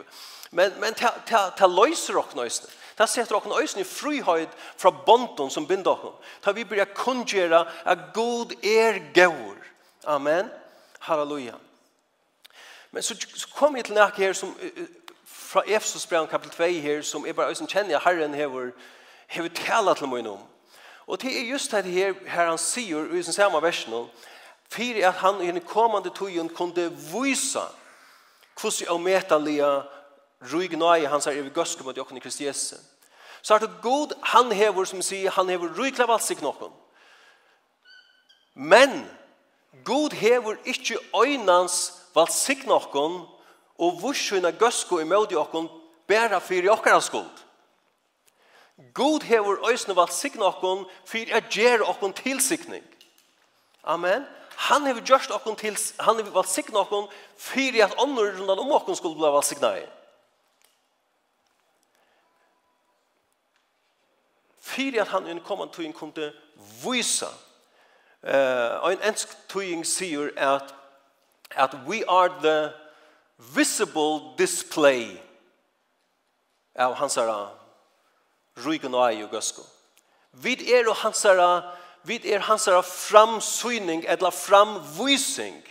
Men, 0.50 0.74
men 0.82 0.98
ta, 0.98 1.14
ta, 1.28 1.46
ta 1.54 1.70
løyser 1.70 2.18
okkon 2.18 2.42
òsne. 2.42 2.74
Ta 2.98 3.06
setter 3.06 3.38
okkon 3.38 3.54
òsne 3.54 3.84
i 3.84 3.86
frihøyd 3.86 4.50
fra 4.80 4.90
bonden 4.90 5.52
som 5.52 5.68
binder 5.68 5.94
okkon. 5.94 6.18
Ta 6.42 6.50
vi 6.56 6.66
byrja 6.66 6.90
kungjera 6.90 7.68
at 7.86 8.08
god 8.18 8.58
er 8.66 8.98
gaur. 9.14 9.54
Amen. 10.10 10.50
Amen. 10.50 10.54
Halleluja. 11.06 11.54
Men 12.90 13.02
så, 13.02 13.26
så 13.34 13.48
kom 13.54 13.76
jeg 13.76 13.84
til 13.84 13.94
nække 13.94 14.16
her 14.16 14.32
som, 14.32 14.56
fra 15.24 15.62
Efesus 15.66 16.06
brev 16.06 16.28
kapitel 16.28 16.56
2 16.56 16.64
her, 16.64 17.02
som 17.02 17.26
jeg 17.26 17.36
bare 17.36 17.48
øyne 17.48 17.68
kjenner 17.68 18.00
Herren 18.04 18.34
hever, 18.34 18.70
hever 19.26 19.48
tala 19.54 19.94
til 19.94 20.08
meg 20.08 20.26
om. 20.26 20.40
Og 21.06 21.22
det 21.22 21.30
er 21.40 21.50
just 21.50 21.70
det 21.70 21.84
her, 21.84 22.14
her 22.26 22.48
han 22.48 22.58
sier, 22.58 23.14
i 23.14 23.22
sin 23.22 23.32
samme 23.32 23.62
versen, 23.62 23.94
for 24.70 25.06
at 25.06 25.14
han 25.14 25.40
i 25.40 25.46
den 25.46 25.60
kommande 25.60 26.10
tøyen 26.10 26.48
kunne 26.48 26.90
vise 26.90 27.62
hvordan 28.60 28.88
jeg 28.88 29.00
metallige 29.00 29.82
rug 30.52 30.72
nøye 30.72 31.08
hans 31.08 31.26
er 31.26 31.38
i 31.38 31.48
gøske 31.48 31.84
mot 31.84 31.96
jokken 31.96 32.16
i 32.16 32.20
Kristi 32.20 32.46
Jesu. 32.46 32.76
Så 33.42 33.54
er 33.54 33.58
det 33.58 33.70
god 33.82 34.16
han 34.22 34.52
hever, 34.52 34.84
som 34.84 35.02
sier, 35.02 35.30
han 35.30 35.48
hever 35.48 35.70
rygnøye 35.78 36.08
valgsik 36.08 36.42
noen. 36.42 36.72
Men, 38.54 39.04
God 39.84 40.12
hever 40.12 40.56
ikkje 40.64 40.98
øynans 41.14 41.92
valsikna 42.14 42.74
okkon 42.74 43.26
og 43.78 43.98
vursuna 44.02 44.50
gøsko 44.50 44.98
imødi 44.98 45.36
okkon 45.36 45.68
bæra 46.08 46.38
fyrir 46.40 46.70
okkara 46.72 47.00
skuld. 47.00 47.42
God 48.94 49.22
hever 49.22 49.60
vat 49.60 49.96
valsikna 49.96 50.44
okkon 50.44 50.86
fyrir 51.04 51.36
at 51.36 51.50
gjer 51.50 51.82
okkon 51.82 52.12
tilsikning. 52.12 52.84
Amen. 53.84 54.24
Han 54.56 54.86
hever 54.86 55.00
gjørst 55.00 55.30
okkon 55.30 55.56
til, 55.56 55.76
han 56.00 56.16
hever 56.16 56.30
valsikna 56.30 56.78
okkon 56.78 57.08
fyrir 57.36 57.84
at 57.84 57.98
ånder 57.98 58.38
rundan 58.38 58.58
om 58.58 58.72
okkon 58.72 58.96
skuld 58.96 59.16
bli 59.16 59.32
valsikna 59.32 59.74
i. 59.78 59.84
Fyrir 64.60 65.02
at 65.02 65.08
han 65.08 65.26
i 65.26 65.30
en 65.30 65.40
kommand 65.40 65.70
tøyen 65.70 65.92
kunde 65.92 66.32
vysa 66.82 67.28
Uh, 68.22 68.90
en 68.90 69.02
ensk 69.02 69.28
tøying 69.48 69.84
sier 69.86 70.32
at, 70.36 70.74
at 71.56 71.74
we 71.86 72.02
are 72.08 72.30
the 72.42 72.72
visible 73.38 74.34
display 74.38 75.20
av 76.78 76.96
hansara 76.96 77.50
ruigen 78.64 78.94
og 78.94 79.04
ei 79.10 79.22
og 79.24 79.30
gøsko. 79.30 79.62
Vi 80.32 80.56
er 80.72 80.88
hansara, 81.02 81.76
vi 82.04 82.20
er 82.32 82.44
hansara 82.48 82.82
framsyning 82.82 84.04
eller 84.08 84.30
framvisning 84.30 85.62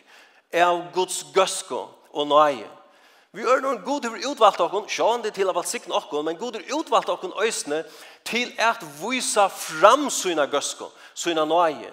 av 0.53 0.91
Guds 0.93 1.23
gøsko 1.33 1.85
og 2.13 2.27
nøye. 2.29 2.69
Vi 3.35 3.43
er 3.43 3.59
noen 3.59 3.81
god 3.83 4.05
hver 4.07 4.29
utvalgt 4.29 4.61
okken, 4.63 4.85
sjåan 4.87 5.23
det 5.25 5.33
til 5.35 5.49
av 5.51 5.57
alt 5.59 5.67
sikten 5.67 5.91
okken, 5.91 6.23
men 6.23 6.37
god 6.39 6.55
hver 6.55 6.77
utvalgt 6.77 7.11
okken 7.11 7.33
øysene 7.43 7.81
til 8.23 8.53
at 8.57 8.79
vise 9.01 9.49
framsyna 9.51 10.45
gøsko, 10.47 10.87
syna 11.13 11.43
nøye 11.45 11.91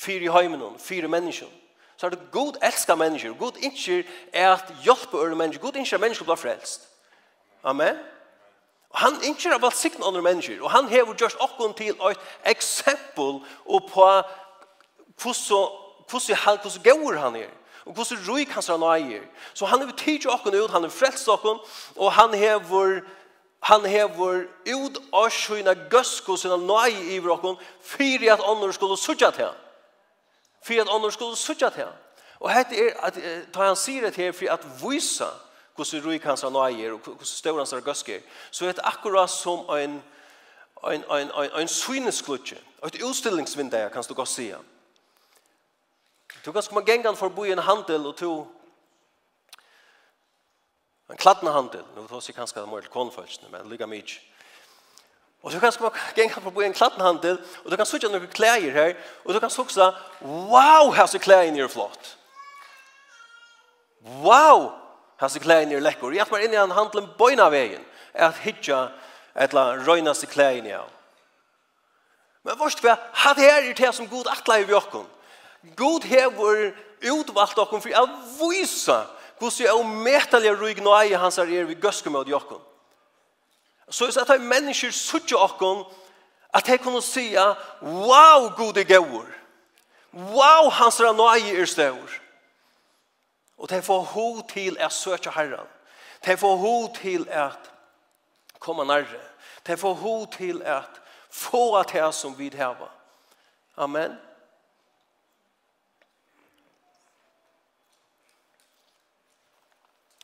fyra 0.00 0.24
i 0.24 0.32
heimen, 0.32 0.78
fyra 0.78 1.08
människor. 1.08 1.48
Så 1.96 2.06
er 2.06 2.10
det 2.10 2.30
god 2.32 2.56
älskar 2.62 2.96
mennesker, 2.96 3.30
God 3.30 3.56
inser 3.56 4.02
er 4.32 4.52
at 4.52 4.72
hjelpe 4.84 5.16
øre 5.16 5.36
mennesker, 5.36 5.62
God 5.62 5.76
inser 5.76 5.96
att 5.96 6.00
mennesker 6.00 6.24
blir 6.24 6.36
frelst. 6.36 6.88
Amen. 7.64 7.98
Og 8.90 8.98
han 8.98 9.22
inser 9.22 9.52
av 9.52 9.70
sikten 9.70 10.04
andre 10.04 10.22
mennesker, 10.22 10.62
og 10.62 10.70
han 10.70 10.88
hever 10.88 11.14
just 11.20 11.36
okkon 11.40 11.74
til 11.74 11.92
et 11.92 12.18
eksempel 12.44 13.42
og 13.66 13.90
på 13.92 14.06
hvordan 15.20 16.36
han, 16.36 16.58
hvordan 16.58 16.82
gaur 16.84 17.18
han 17.20 17.36
er, 17.36 17.52
og 17.84 17.94
hvordan 17.94 18.24
ruik 18.28 18.50
hans 18.50 18.66
han 18.66 18.82
eier. 18.82 19.22
Så 19.54 19.66
han 19.66 19.78
hever 19.78 19.92
til 19.92 20.30
okkon 20.30 20.56
ut, 20.56 20.70
han 20.70 20.84
er 20.84 20.88
frelst 20.88 21.28
okkon, 21.28 21.60
og 21.96 22.12
han 22.12 22.34
hever 22.34 23.00
han 23.60 23.84
hever 23.84 24.46
ut 24.72 24.98
av 25.12 25.28
sina 25.30 25.74
gøsk 25.92 26.28
og 26.32 26.38
sina 26.40 26.56
nøy 26.56 27.12
i 27.12 27.18
okkon, 27.20 27.58
fyrir 27.84 28.32
at 28.32 28.40
andre 28.40 28.72
skulle 28.72 28.96
sutja 28.96 29.30
til 29.30 29.44
han 29.50 29.66
for 30.62 30.80
at 30.80 30.88
ånden 30.90 31.12
skulle 31.12 31.36
sutja 31.36 31.70
til. 31.70 31.88
Og 32.40 32.54
hette 32.54 32.76
er, 32.76 32.96
at, 33.04 33.18
ta 33.52 33.66
han 33.68 33.76
sier 33.76 34.08
det 34.08 34.16
her 34.16 34.32
for 34.32 34.52
at 34.52 34.66
vysa 34.80 35.28
hvordan 35.76 36.06
rik 36.06 36.24
hans 36.24 36.42
han 36.44 36.56
eier 36.56 36.92
og 36.92 37.00
hvordan 37.04 37.26
stør 37.26 37.58
hans 37.58 37.74
røsker, 37.74 38.20
så 38.50 38.66
er 38.66 38.72
det 38.72 38.84
akkurat 38.84 39.30
som 39.30 39.64
en, 39.76 40.02
en, 40.92 41.04
en, 41.04 41.30
en, 41.30 41.50
en 41.60 41.68
svinesklutje, 41.68 42.58
et 42.86 43.02
utstillingsvindeie, 43.02 43.90
kan 43.90 44.04
du 44.08 44.14
godt 44.14 44.28
se. 44.28 44.54
Du 46.44 46.52
kan 46.52 46.62
komme 46.62 46.84
gengan 46.86 47.16
i 47.46 47.52
en 47.52 47.58
handel 47.58 48.06
og 48.06 48.16
to 48.16 48.48
en 51.10 51.16
kladna 51.16 51.50
handel, 51.50 51.84
Nu 51.96 52.06
tar 52.06 52.20
sig 52.20 52.34
kanskje 52.34 52.60
det 52.60 52.68
mer 52.68 52.80
til 52.80 53.50
men 53.50 53.70
lika 53.70 53.86
mykje. 53.86 54.29
Og 55.42 55.52
du 55.52 55.60
kan 55.60 55.72
man 55.80 55.90
gänga 56.16 56.50
på 56.54 56.62
en 56.62 56.72
klattenhandel 56.72 57.38
og 57.64 57.70
du 57.70 57.76
kan 57.76 57.86
söka 57.86 58.08
noen 58.08 58.28
klær 58.28 58.60
her, 58.60 58.94
og 59.24 59.34
du 59.34 59.40
kan 59.40 59.50
också 59.58 59.94
wow, 60.20 60.94
här 60.94 61.06
klær 61.06 61.18
kläder 61.18 61.64
är 61.64 61.68
flott. 61.68 62.16
Wow, 64.02 64.72
här 65.16 65.28
klær 65.28 65.40
kläder 65.40 65.76
är 65.76 65.80
läckor. 65.80 66.14
Jag 66.14 66.30
var 66.30 66.38
inne 66.38 66.54
i 66.54 66.56
en 66.56 66.70
handel 66.70 67.06
på 67.06 67.30
ena 67.30 67.50
vägen 67.50 67.84
att 68.12 68.36
hitta 68.36 68.90
ett 69.34 69.52
la 69.52 69.76
röna 69.76 70.14
sig 70.14 70.58
i 70.58 70.72
av. 70.72 70.88
Men 72.42 72.56
först 72.58 72.82
vad 72.82 72.98
hade 73.12 73.40
her 73.40 73.62
är 73.62 73.74
det 73.74 73.92
som 73.92 74.08
god 74.08 74.26
attla 74.26 74.58
i 74.58 74.64
våkon. 74.64 75.06
God 75.62 76.04
här 76.04 76.30
var 76.30 76.74
utvalt 77.00 77.58
och 77.58 77.82
för 77.82 78.02
att 78.02 78.10
visa 78.40 79.06
hur 79.38 79.62
er 79.62 79.84
metallig 79.84 80.52
rygg 80.60 80.82
nøye 80.82 81.16
hans 81.16 81.38
er 81.38 81.64
vi 81.64 81.74
göskumod 81.74 82.28
Jakob. 82.28 82.69
Så 83.90 84.04
hvis 84.04 84.16
at 84.16 84.40
mennesker 84.40 84.90
suttje 84.90 85.36
okkon, 85.36 85.84
at 86.54 86.66
de 86.66 86.78
kunne 86.78 87.02
sija, 87.02 87.54
wow, 87.82 88.48
gode 88.56 88.84
gaur. 88.84 89.26
Wow, 90.12 90.70
hans 90.70 91.00
ranoi 91.00 91.60
er 91.60 91.66
stør. 91.66 92.20
Og 93.58 93.70
de 93.70 93.82
får 93.82 94.02
ho 94.02 94.40
til 94.48 94.76
at 94.80 94.92
søtja 94.92 95.30
herran. 95.30 95.66
De 96.24 96.36
får 96.36 96.56
ho 96.56 96.94
til 96.94 97.28
at 97.30 97.70
komme 98.58 98.84
nærre. 98.84 99.20
De 99.66 99.76
får 99.76 99.94
ho 99.94 100.26
til 100.26 100.62
at 100.62 101.00
få 101.30 101.76
at 101.76 101.92
det 101.92 102.14
som 102.14 102.38
vi 102.38 102.48
heva. 102.48 102.88
Amen. 103.76 104.18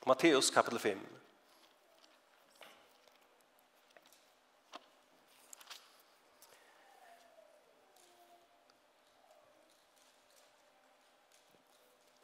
Matteus 0.06 0.50
kapitel 0.50 0.78
5. 0.78 1.15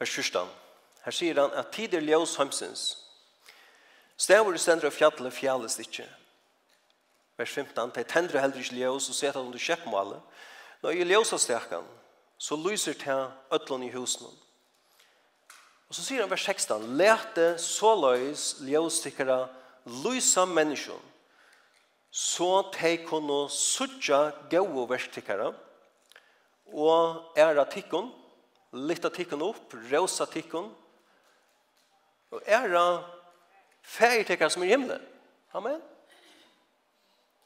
vers 0.03 0.11
14. 0.11 0.51
Her 1.05 1.15
sier 1.15 1.39
han 1.39 1.55
at 1.59 1.71
tid 1.75 1.95
er 1.95 2.03
ljøs 2.03 2.35
hømsens. 2.41 2.83
Stavur 4.19 4.55
i 4.55 4.61
stendere 4.61 4.91
av 4.91 4.97
fjallet 4.97 5.35
fjallet 5.35 5.79
ikke. 5.83 6.07
Vers 7.39 7.55
15. 7.55 7.95
De 7.95 8.05
tendrer 8.07 8.43
heller 8.43 8.63
ikke 8.63 8.79
ljøs 8.81 9.09
og 9.11 9.19
setter 9.19 9.43
under 9.43 9.63
kjeppmålet. 9.63 10.21
Når 10.83 10.97
jeg 10.97 11.11
ljøs 11.11 11.33
av 11.35 11.43
stekken, 11.43 11.87
så 12.39 12.59
lyser 12.59 12.99
til 12.99 13.31
øtlån 13.55 13.87
i 13.87 13.93
husen. 13.95 14.27
Og 15.89 15.95
så 15.95 16.03
sier 16.03 16.25
han 16.25 16.31
vers 16.31 16.47
16. 16.51 16.91
Lete 16.99 17.47
så 17.63 17.95
løs 17.99 18.57
ljøstikkere 18.67 19.45
lysa 20.03 20.47
menneskene 20.47 21.13
så 22.13 22.71
de 22.77 22.97
kunne 23.09 23.47
suttje 23.49 24.19
gode 24.53 24.83
verstikkere 24.91 25.47
og 26.69 27.39
ære 27.41 27.65
tikkene 27.73 28.22
lytta 28.73 29.11
tikkun 29.13 29.43
opp, 29.43 29.75
rosa 29.93 30.27
tikkun, 30.27 30.71
og 32.33 32.43
æra 32.47 33.05
færi 33.83 34.49
som 34.49 34.63
er 34.63 34.67
himmelen. 34.67 35.03
Amen. 35.53 35.81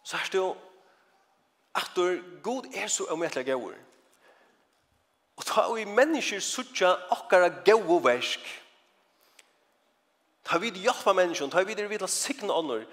Så 0.04 0.16
er 0.16 0.28
det 0.32 0.38
jo 0.38 0.56
at 1.74 1.94
god 2.42 2.74
er 2.74 2.86
så 2.86 3.04
omhetlig 3.04 3.46
gaur. 3.46 3.74
Og 5.36 5.44
ta 5.44 5.66
vi 5.72 5.84
mennesker 5.84 6.40
suttja 6.40 6.94
okkara 7.10 7.48
gau 7.64 7.98
versk. 8.00 8.40
Ta 10.44 10.58
vi 10.58 10.70
hjelpa 10.70 11.12
mennesker, 11.12 11.50
ta 11.50 11.62
vi 11.62 11.74
det 11.74 11.90
vidla 11.90 12.06
sikna 12.06 12.54
ånder, 12.54 12.86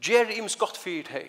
gjer 0.00 0.32
ims 0.38 0.56
skott 0.56 0.76
fyrt 0.80 1.12
hei. 1.12 1.28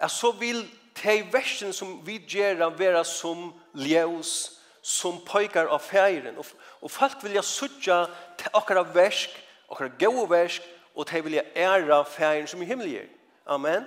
Ja, 0.00 0.08
så 0.08 0.32
vil 0.32 0.64
de 1.02 1.14
versen 1.32 1.72
som 1.72 2.00
vi 2.06 2.18
gjerra 2.18 2.70
vera 2.74 3.04
som 3.04 3.52
ljøs, 3.74 4.60
som 4.84 5.20
pojkar 5.24 5.66
av 5.66 5.78
färgen. 5.78 6.36
Och, 6.38 6.46
och 6.60 6.90
folk 6.90 7.24
vill 7.24 7.34
jag 7.34 7.44
sudja 7.44 8.08
åkara 8.52 8.82
värsk, 8.82 9.30
åkara 9.68 9.88
gå 9.88 10.26
värsk 10.26 10.62
och 10.94 11.08
de 11.12 11.20
vill 11.20 11.34
jag 11.34 11.46
ära 11.54 12.04
färgen 12.04 12.46
som 12.46 12.62
i 12.62 12.64
himlen. 12.64 13.08
Amen. 13.44 13.84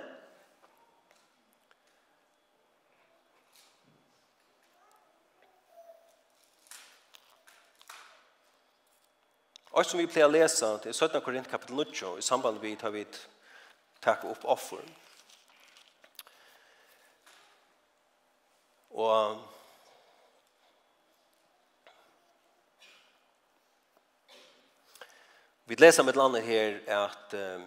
Og 9.70 9.86
som 9.86 10.00
vi 10.00 10.08
pleier 10.10 10.26
å 10.26 10.32
lese 10.34 10.68
til 10.82 10.90
17 10.90 11.22
Korint 11.22 11.46
kapitel 11.46 11.76
9 11.78 12.16
i 12.18 12.22
samband 12.26 12.58
med 12.58 12.82
har 12.82 12.90
vi 12.90 13.04
takk 14.02 14.24
upp 14.26 14.42
offren. 14.50 14.90
Og 18.90 19.38
Vi 25.68 25.76
leser 25.78 26.02
med 26.02 26.16
landet 26.16 26.42
her 26.42 26.78
at 26.86 27.34
um, 27.36 27.64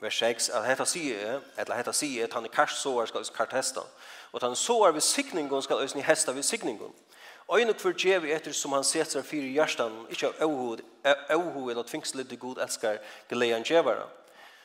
vers 0.00 0.18
6 0.18 0.48
at 0.48 0.66
hetta 0.66 0.84
sier, 0.86 1.40
eller 1.58 1.74
hetta 1.74 1.92
sier, 1.92 2.24
at 2.24 2.34
han 2.34 2.46
kars 2.52 2.76
så 2.78 3.06
ska 3.06 3.22
kartesta 3.34 3.82
at 4.34 4.42
han 4.42 4.56
sår 4.56 4.92
ved 4.92 5.00
sikningen 5.00 5.62
skal 5.62 5.82
øsne 5.82 6.02
hesta 6.02 6.32
ved 6.32 6.42
sikningen. 6.42 6.78
signingen. 6.78 7.12
Øyne 7.52 7.74
kvar 7.74 7.92
djevi 7.92 8.32
etter 8.32 8.52
som 8.52 8.72
han 8.72 8.84
setter 8.84 9.18
seg 9.18 9.24
fyrir 9.26 9.50
hjertan, 9.52 10.06
ikke 10.10 10.30
av 10.30 10.42
avhod, 10.46 10.80
avhod 11.04 11.70
eller 11.70 11.82
tvingselig 11.82 12.28
til 12.28 12.38
god 12.38 12.62
elskar 12.64 13.00
geleian 13.28 13.62
djevara. 13.66 14.06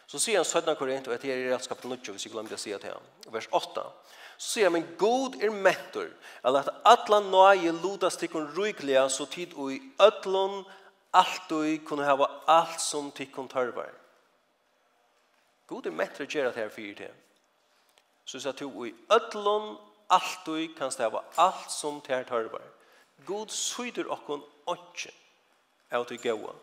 Så 0.08 0.19
sier 0.19 0.39
han 0.39 0.45
17 0.45 0.76
Korint, 0.76 1.08
og 1.08 1.15
etter 1.15 1.34
er 1.34 1.41
i 1.41 1.50
rettskapen 1.52 1.91
9, 1.91 2.12
hvis 2.13 2.26
jeg 2.26 2.32
glemte 2.32 2.56
å 2.56 2.62
si 2.62 2.71
det 2.71 2.82
til 2.86 3.34
vers 3.34 3.50
8. 3.52 3.84
Så 4.38 4.54
sier 4.54 4.69
han, 4.69 4.78
men 4.78 4.88
god 4.97 5.36
er 5.43 5.52
mentor, 5.52 6.13
eller 6.45 6.63
at 6.63 6.86
atlan 6.93 7.32
nøye 7.34 7.73
lutas 7.82 8.15
tikkun 8.21 8.47
rujklia, 8.56 9.10
så 9.10 9.26
tid 9.26 9.58
og 9.58 9.73
i 9.73 9.82
ötlun 10.00 10.62
alt 11.17 11.49
du 11.49 11.77
kunne 11.86 12.06
hava 12.06 12.27
alt 12.47 12.82
som 12.82 13.12
tikkun 13.12 13.49
tørvar. 13.49 13.91
God 15.67 15.86
er 15.89 15.95
mettre 15.95 16.27
gjerra 16.30 16.53
til 16.53 16.63
her 16.63 16.71
fyrir 16.71 16.95
til. 16.95 17.13
Så 18.25 18.39
sa 18.39 18.51
du 18.51 18.69
i 18.86 18.93
ötlun 19.10 19.75
alt 20.10 20.45
du 20.45 20.67
kan 20.77 20.91
hava 20.99 21.23
alt 21.38 21.71
som 21.71 22.01
til 22.01 22.25
tørvar. 22.25 22.65
God 23.25 23.49
syder 23.49 24.12
okkon 24.13 24.43
åkje 24.67 25.12
av 25.91 26.06
til 26.06 26.21
gaua. 26.21 26.53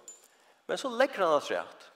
Men 0.67 0.79
så 0.79 0.89
legger 0.89 1.27
han 1.27 1.37
at 1.37 1.51
rett. 1.51 1.91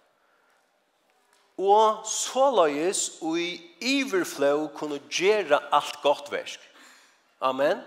Og 1.58 2.04
så 2.06 2.44
løyes 2.54 3.18
og 3.22 3.38
i 3.40 3.50
iverfløv 3.80 4.68
kunne 4.76 5.00
gjøre 5.10 5.58
alt 5.74 6.02
godt 6.02 6.30
versk. 6.32 6.60
Amen. 7.40 7.80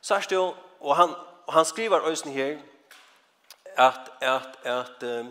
Så 0.00 0.14
er 0.14 0.20
det 0.20 0.36
jo, 0.36 0.54
og 0.80 0.96
han, 0.96 1.14
og 1.46 1.52
han 1.52 1.64
skriver 1.64 2.06
øyne 2.06 2.32
her, 2.32 2.58
at, 3.80 4.10
at, 4.20 4.58
at 4.68 5.04
um, 5.08 5.30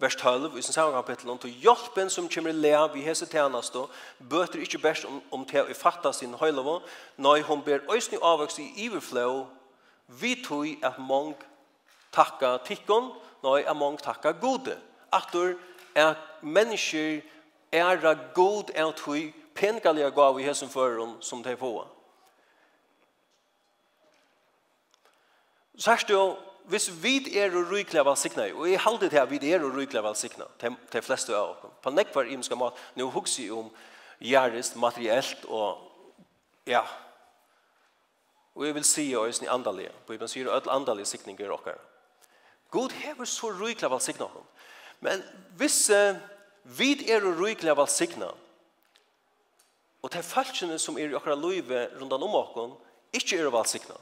vers 0.00 0.16
12 0.16 0.56
i 0.58 0.62
sin 0.62 0.72
samme 0.72 0.94
kapittel 0.96 1.30
om 1.30 1.38
til 1.38 1.52
hjelpen 1.62 2.10
som 2.10 2.28
kommer 2.32 2.50
i 2.50 2.56
lea 2.56 2.86
vi 2.92 3.04
hese 3.04 3.28
tjeneste 3.28 3.84
bøter 4.30 4.64
ikke 4.64 4.80
best 4.82 5.04
om, 5.08 5.20
om 5.30 5.44
til 5.48 5.68
å 5.68 5.76
fatte 5.76 6.12
sin 6.16 6.34
høyleve 6.40 6.78
nei 7.26 7.42
hun 7.44 7.62
ber 7.66 7.84
øyne 7.92 8.22
avvokst 8.22 8.62
i 8.64 8.70
iverflå 8.86 9.28
vi 10.20 10.34
tog 10.44 10.84
at 10.84 10.98
mong 10.98 11.36
takka 12.14 12.56
tikkon 12.64 13.12
nei 13.44 13.62
at 13.64 13.76
mong 13.76 13.98
takka 14.00 14.32
gode. 14.32 14.76
Atur 15.12 15.54
at 15.94 16.18
mennesker 16.42 17.20
er 17.72 18.00
god 18.34 18.70
er 18.74 18.92
tog 18.92 19.32
pengalige 19.54 20.10
gav 20.10 20.40
i 20.40 20.46
hese 20.46 20.68
føren 20.68 21.16
som 21.20 21.42
de 21.42 21.56
får 21.56 21.90
Særst 25.78 26.10
jo 26.10 26.36
hvis 26.70 26.88
vi 27.02 27.18
er 27.38 27.52
og 27.56 27.70
rykla 27.72 28.04
velsigna, 28.06 28.48
og 28.54 28.68
jeg 28.70 28.80
halde 28.80 29.08
til 29.08 29.20
at 29.20 29.30
vi 29.30 29.40
er 29.52 29.64
og 29.64 29.74
rykla 29.76 30.00
velsigna, 30.04 30.46
til 30.60 31.02
fleste 31.02 31.36
av 31.36 31.52
oss, 31.52 31.72
på 31.82 31.92
nekvar 31.92 32.30
imenska 32.30 32.56
mat, 32.56 32.78
nå 32.96 33.10
hugsi 33.12 33.50
om 33.52 33.68
gjerrist, 34.24 34.76
materiellt 34.80 35.44
og 35.48 35.82
ja, 36.66 36.84
og 38.54 38.66
jeg 38.66 38.74
vil 38.76 38.86
si 38.86 39.04
og 39.18 39.26
jeg 39.26 39.50
andalige, 39.50 39.90
på 40.06 40.14
Bibelen 40.14 40.30
sier 40.30 40.50
at 40.54 40.70
andalige 40.70 41.10
sikninger 41.10 41.50
okkar. 41.50 41.78
God 42.70 42.94
hever 42.94 43.26
så 43.26 43.50
rykla 43.50 43.90
velsigna 43.90 44.28
hon. 44.30 44.46
Men 45.00 45.22
hvis 45.58 45.90
uh, 45.90 46.16
vi 46.64 46.94
er 47.10 47.26
og 47.26 47.40
rykla 47.40 47.74
velsigna, 47.74 48.30
og 50.02 50.10
til 50.12 50.22
falskene 50.22 50.78
som 50.78 50.98
er 51.00 51.10
i 51.10 51.16
okkar 51.18 51.38
løyve 51.40 51.88
rundan 51.98 52.22
om 52.22 52.36
okkar, 52.38 52.76
ikke 53.12 53.40
er 53.40 53.50
velsigna, 53.50 53.98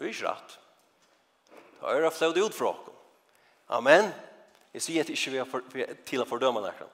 Det 0.00 0.06
er 0.06 0.14
ikke 0.14 0.30
rett. 0.30 0.52
Det 1.80 2.04
er 2.06 2.10
fløyd 2.10 2.38
ut 2.40 2.54
fra 2.56 2.70
oss. 2.70 2.86
Amen. 3.68 4.06
Jeg 4.72 4.82
sier 4.82 5.04
at 5.04 5.10
ikke 5.12 5.32
vi 5.34 5.82
er 5.84 5.98
til 6.08 6.22
å 6.22 6.26
fordøme 6.28 6.62
nærkene. 6.64 6.88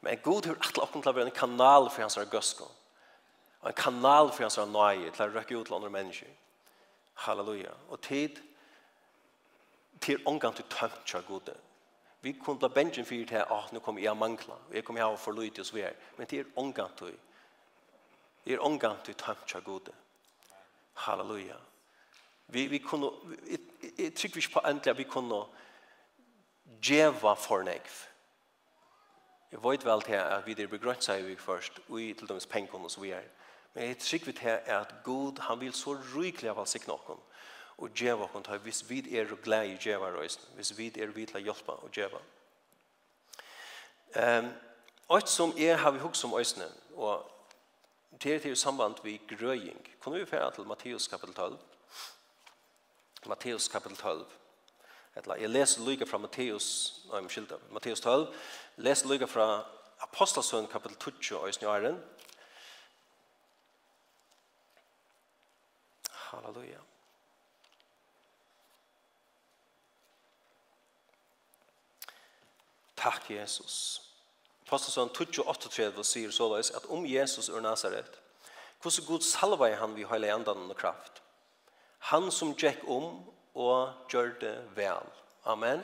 Men 0.00 0.22
Gud 0.24 0.48
har 0.48 0.56
alle 0.56 0.86
oss 0.86 0.94
til 0.94 1.10
å 1.10 1.12
være 1.12 1.28
en 1.28 1.36
kanal 1.36 1.90
for 1.90 2.06
hans 2.06 2.16
gøsko. 2.32 2.70
En 3.68 3.76
kanal 3.76 4.32
for 4.32 4.46
hans 4.46 4.56
nøye 4.72 5.12
til 5.12 5.26
å 5.26 5.28
røkke 5.34 5.58
ut 5.58 5.68
til 5.68 5.76
andre 5.76 5.92
mennesker. 5.92 6.32
Halleluja. 7.26 7.76
Og 7.92 8.00
tid 8.08 8.40
til 10.00 10.24
omgang 10.24 10.56
til 10.56 10.64
tømt 10.72 11.04
kjør 11.04 11.28
Gud. 11.28 11.54
Vi 12.24 12.32
kunne 12.32 12.64
la 12.64 12.72
bengen 12.72 13.04
for 13.04 13.28
til 13.28 13.44
at 13.44 13.72
nå 13.76 13.84
kommer 13.84 14.00
jeg 14.00 14.16
mangla, 14.16 14.56
Vi 14.70 14.80
jeg 14.80 14.88
kommer 14.88 15.04
her 15.04 15.12
og 15.12 15.20
forløy 15.20 15.50
til 15.50 15.68
oss 15.68 15.74
vi 15.74 15.84
er. 15.84 16.00
Men 16.16 16.26
til 16.26 16.48
omgang 16.56 16.96
til, 16.96 17.12
til 18.44 18.60
omgang 18.60 19.04
til 19.04 19.14
tømt 19.14 19.44
kjør 19.44 19.68
Gud. 19.68 19.90
Halleluja. 20.94 21.52
Halleluja. 21.52 21.64
Vi, 22.48 22.66
vi 22.66 22.78
kunne, 22.78 23.10
jeg, 23.98 24.14
trykk 24.16 24.36
vi 24.36 24.40
ikke 24.40 24.52
på 24.52 24.64
endelig 24.68 24.90
at 24.90 24.98
vi 24.98 25.04
kunne 25.04 25.42
djeva 26.82 27.34
for 27.36 27.62
negv. 27.62 28.04
Jeg 29.52 29.64
vet 29.64 29.84
vel 29.84 30.02
til 30.02 30.20
at 30.20 30.46
vi 30.46 30.56
er 30.62 30.68
begrønt 30.68 31.04
seg 31.04 31.24
vi 31.24 31.36
først, 31.36 31.80
og 31.88 32.00
i 32.00 32.12
til 32.12 32.28
deres 32.28 32.48
og 32.72 32.90
så 32.90 33.00
vi 33.00 33.10
er. 33.10 33.28
Men 33.74 33.84
jeg 33.84 33.98
tror 33.98 34.26
vi 34.26 34.32
til 34.32 34.48
at 34.48 34.94
Gud, 35.04 35.40
han 35.40 35.60
vil 35.60 35.72
så 35.72 35.96
rykelig 36.16 36.50
av 36.50 36.60
alsikne 36.60 36.94
oss, 36.94 37.20
og 37.78 37.90
djeva 37.94 38.24
oss 38.24 38.44
til 38.44 38.58
hvis 38.58 38.90
vi 38.90 39.18
er 39.18 39.36
glad 39.42 39.66
i 39.66 39.76
djeva 39.76 40.10
røysen, 40.10 40.42
hvis 40.54 40.78
vi 40.78 40.92
er 40.96 41.06
vidt 41.06 41.28
til 41.28 41.40
å 41.40 41.44
hjelpe 41.44 41.72
og 41.72 41.90
djeva. 41.94 42.20
Um, 44.16 44.52
og 45.08 45.28
som 45.28 45.52
er 45.58 45.76
har 45.76 45.90
vi 45.90 46.00
hukk 46.00 46.16
som 46.16 46.34
øysene, 46.34 46.66
og 46.96 47.30
det 48.22 48.34
er 48.34 48.38
til 48.38 48.56
samband 48.56 48.94
vi 49.04 49.20
grøying. 49.28 49.88
Kunne 50.00 50.18
vi 50.18 50.26
fære 50.26 50.50
til 50.54 50.66
Matteus 50.66 51.08
kapitel 51.08 51.34
12? 51.34 51.58
Matteus 53.26 53.68
kapitel 53.68 53.96
12. 53.96 54.26
Etla, 55.16 55.34
jeg 55.40 55.50
leser 55.50 55.82
lykke 55.82 56.06
fra 56.06 56.18
Matteus, 56.18 56.68
nei, 57.10 57.20
men 57.20 57.30
skilte, 57.32 57.58
Matteus 57.74 58.00
12, 58.04 58.28
leser 58.86 59.10
lykke 59.10 59.26
fra 59.26 59.48
Apostelsøn 60.06 60.68
kapitel 60.70 60.96
20 60.96 61.38
og 61.38 61.46
Øysnjøren. 61.46 61.98
Halleluja. 66.28 66.78
Takk, 72.96 73.30
Jesus. 73.30 74.02
Apostelsøn 74.66 75.08
28 75.08 75.44
og 75.44 75.48
38 75.48 76.04
sier 76.04 76.30
såleis 76.34 76.70
at 76.76 76.86
om 76.92 77.06
Jesus 77.06 77.48
er 77.48 77.62
Nazaret, 77.64 78.18
hvordan 78.82 79.06
god 79.06 79.24
salva 79.24 79.70
han 79.80 79.94
vi 79.96 80.04
høyla 80.04 80.34
andan 80.34 80.68
og 80.68 80.76
kraft, 80.76 81.17
Han 81.98 82.30
som 82.30 82.54
gikk 82.54 82.84
om 82.86 83.24
og 83.54 84.10
gjør 84.12 84.32
det 84.40 84.56
vel. 84.76 85.08
Amen. 85.44 85.82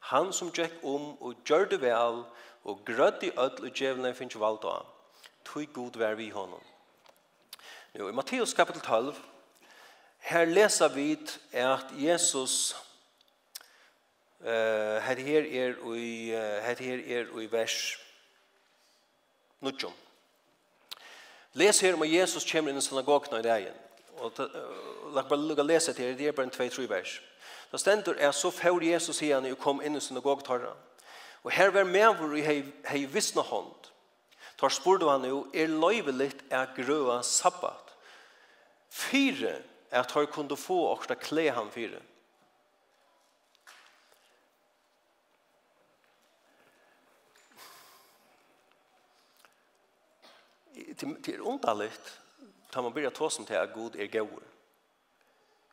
Han 0.00 0.32
som 0.32 0.50
gikk 0.52 0.74
om 0.82 1.14
og 1.20 1.34
gjør 1.46 1.64
det 1.64 1.80
vel, 1.80 2.24
og 2.64 2.80
grødd 2.84 3.22
i 3.22 3.30
ødel 3.30 3.70
og 3.70 3.74
djevelen 3.74 4.14
finnes 4.14 4.40
valgt 4.40 4.64
av. 4.64 4.86
Tøy 5.44 5.68
god 5.72 5.98
vær 5.98 6.14
vi 6.14 6.28
honom. 6.30 6.62
Jo, 7.94 8.08
I 8.08 8.12
Matteus 8.12 8.54
kapitel 8.54 8.80
12, 8.80 9.14
her 10.18 10.44
leser 10.44 10.88
vi 10.88 11.16
at 11.52 11.86
Jesus, 11.92 12.76
uh, 14.40 14.46
her 14.46 15.16
her 15.16 15.40
er 15.40 15.78
i, 15.96 16.34
uh, 16.34 16.58
her 16.66 16.82
her 16.82 17.00
er 17.18 17.40
i 17.40 17.52
vers 17.52 17.98
19. 19.60 19.92
Les 21.52 21.80
her 21.80 21.94
om 21.94 22.04
Jesus 22.04 22.52
kommer 22.52 22.70
inn 22.70 22.78
i 22.78 22.84
synagogen 22.84 23.40
i 23.40 23.42
dagen. 23.42 23.74
Og 24.18 24.32
la 25.14 25.22
bare 25.22 25.40
lukka 25.40 25.62
lese 25.62 25.92
til, 25.92 26.18
det 26.18 26.28
er 26.28 26.36
bare 26.36 26.48
en 26.48 26.54
2-3 26.54 26.88
vers. 26.90 27.20
Da 27.72 27.78
stendur 27.78 28.16
er 28.18 28.32
så 28.32 28.50
fjord 28.50 28.84
Jesus 28.84 29.22
igjen 29.22 29.46
og 29.50 29.58
kom 29.60 29.82
inn 29.84 29.96
i 29.96 30.00
synagogtarra. 30.00 30.72
Og 31.44 31.52
her 31.52 31.70
var 31.70 31.84
medvur 31.84 32.32
hvor 32.32 32.44
hei, 32.44 32.62
hei 32.88 33.04
vissna 33.06 33.44
hånd. 33.44 33.90
Tar 34.58 34.72
spurdu 34.74 35.06
han 35.08 35.24
jo, 35.28 35.44
er 35.54 35.70
løyvelitt 35.70 36.42
er 36.50 36.72
grøa 36.74 37.20
sabbat. 37.22 37.94
Fyre 38.90 39.60
er 39.90 40.00
at 40.02 40.12
han 40.12 40.26
kunde 40.32 40.56
få 40.58 40.80
okta 40.90 41.14
kle 41.14 41.50
han 41.54 41.70
fyre. 41.70 42.00
Det 50.98 51.34
er 51.34 51.44
underligt 51.44 52.16
tar 52.70 52.82
man 52.82 52.92
börja 52.92 53.10
ta 53.10 53.30
som 53.30 53.44
till 53.44 53.56
att 53.56 53.74
god 53.74 53.96
är 53.96 54.06
god. 54.06 54.42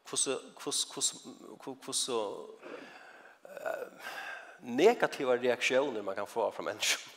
Kusse 0.05 0.37
kusse 0.57 0.93
kusse 0.93 1.15
kusse 1.85 2.11
negativa 4.59 5.37
reaktioner 5.37 6.01
man 6.01 6.15
kan 6.15 6.27
få 6.27 6.51
från 6.51 6.65
människor. 6.65 7.11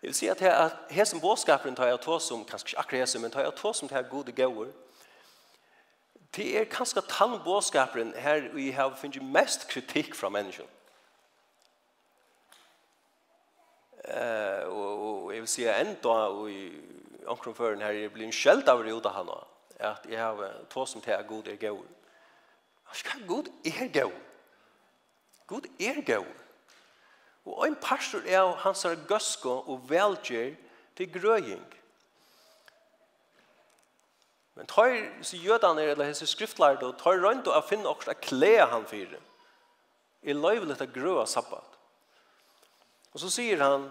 Jag 0.00 0.08
vill 0.08 0.14
säga 0.14 0.32
att 0.32 0.40
här 0.40 0.70
här 0.88 1.04
som 1.04 1.18
boskapen 1.18 1.74
tar 1.74 1.86
jag 1.86 2.02
ta 2.02 2.20
som 2.20 2.44
kanske 2.44 2.78
akkurat 2.78 3.16
men 3.20 3.30
tar 3.30 3.42
jag 3.42 3.56
ta 3.56 3.74
som 3.74 3.88
till 3.88 3.96
att 3.96 4.10
god 4.10 4.28
är 4.28 4.32
god. 4.32 4.72
Det 6.30 6.58
är 6.58 6.64
kanske 6.64 7.00
tann 7.00 7.40
boskapen 7.44 8.14
här 8.16 8.50
vi 8.54 8.72
har 8.72 8.90
funnit 8.90 9.22
mest 9.22 9.68
kritik 9.68 10.14
från 10.14 10.32
människor. 10.32 10.66
Eh 14.04 14.62
och 14.62 14.90
och 15.30 15.36
jag 15.36 15.40
vill 15.40 15.48
säga 15.48 15.76
ändå 15.76 16.12
och 16.12 16.48
omkring 17.30 17.56
føren 17.56 17.82
her, 17.82 17.94
jeg 17.94 18.12
blir 18.12 18.26
en 18.26 18.34
skjelt 18.34 18.68
av 18.68 18.82
det 18.84 18.92
av 18.92 19.14
han 19.14 19.32
at 19.80 20.06
jeg 20.08 20.20
har 20.20 20.64
to 20.70 20.84
som 20.86 21.00
til 21.00 21.14
at 21.16 21.26
god 21.26 21.48
er 21.48 21.56
god. 21.56 21.86
Hva 22.90 23.16
god 23.26 23.48
er 23.64 23.88
god? 23.94 24.18
God 25.46 25.66
er 25.80 26.00
god. 26.06 26.32
Og 27.44 27.66
en 27.66 27.76
pastor 27.80 28.26
er 28.28 28.50
hans 28.62 28.84
er 28.84 29.00
gøsko 29.08 29.52
og 29.66 29.86
velger 29.90 30.56
til 30.96 31.12
grøying. 31.12 31.64
Men 34.54 34.68
tar 34.68 34.92
så 35.24 35.36
jødene 35.40 35.82
er, 35.82 35.94
eller 35.94 36.04
hans 36.04 36.28
skriftlærde, 36.28 36.86
og 36.86 36.98
tar 37.00 37.16
rundt 37.24 37.48
og 37.48 37.64
finner 37.64 37.88
også 37.88 38.10
at 38.10 38.20
klæ 38.20 38.66
han 38.68 38.86
fire. 38.86 39.20
Er 40.22 40.36
løyvelig 40.36 40.76
til 40.78 40.92
grøy 40.92 41.24
sabbat. 41.26 41.78
Og 43.12 43.20
så 43.20 43.30
sier 43.30 43.62
han, 43.64 43.88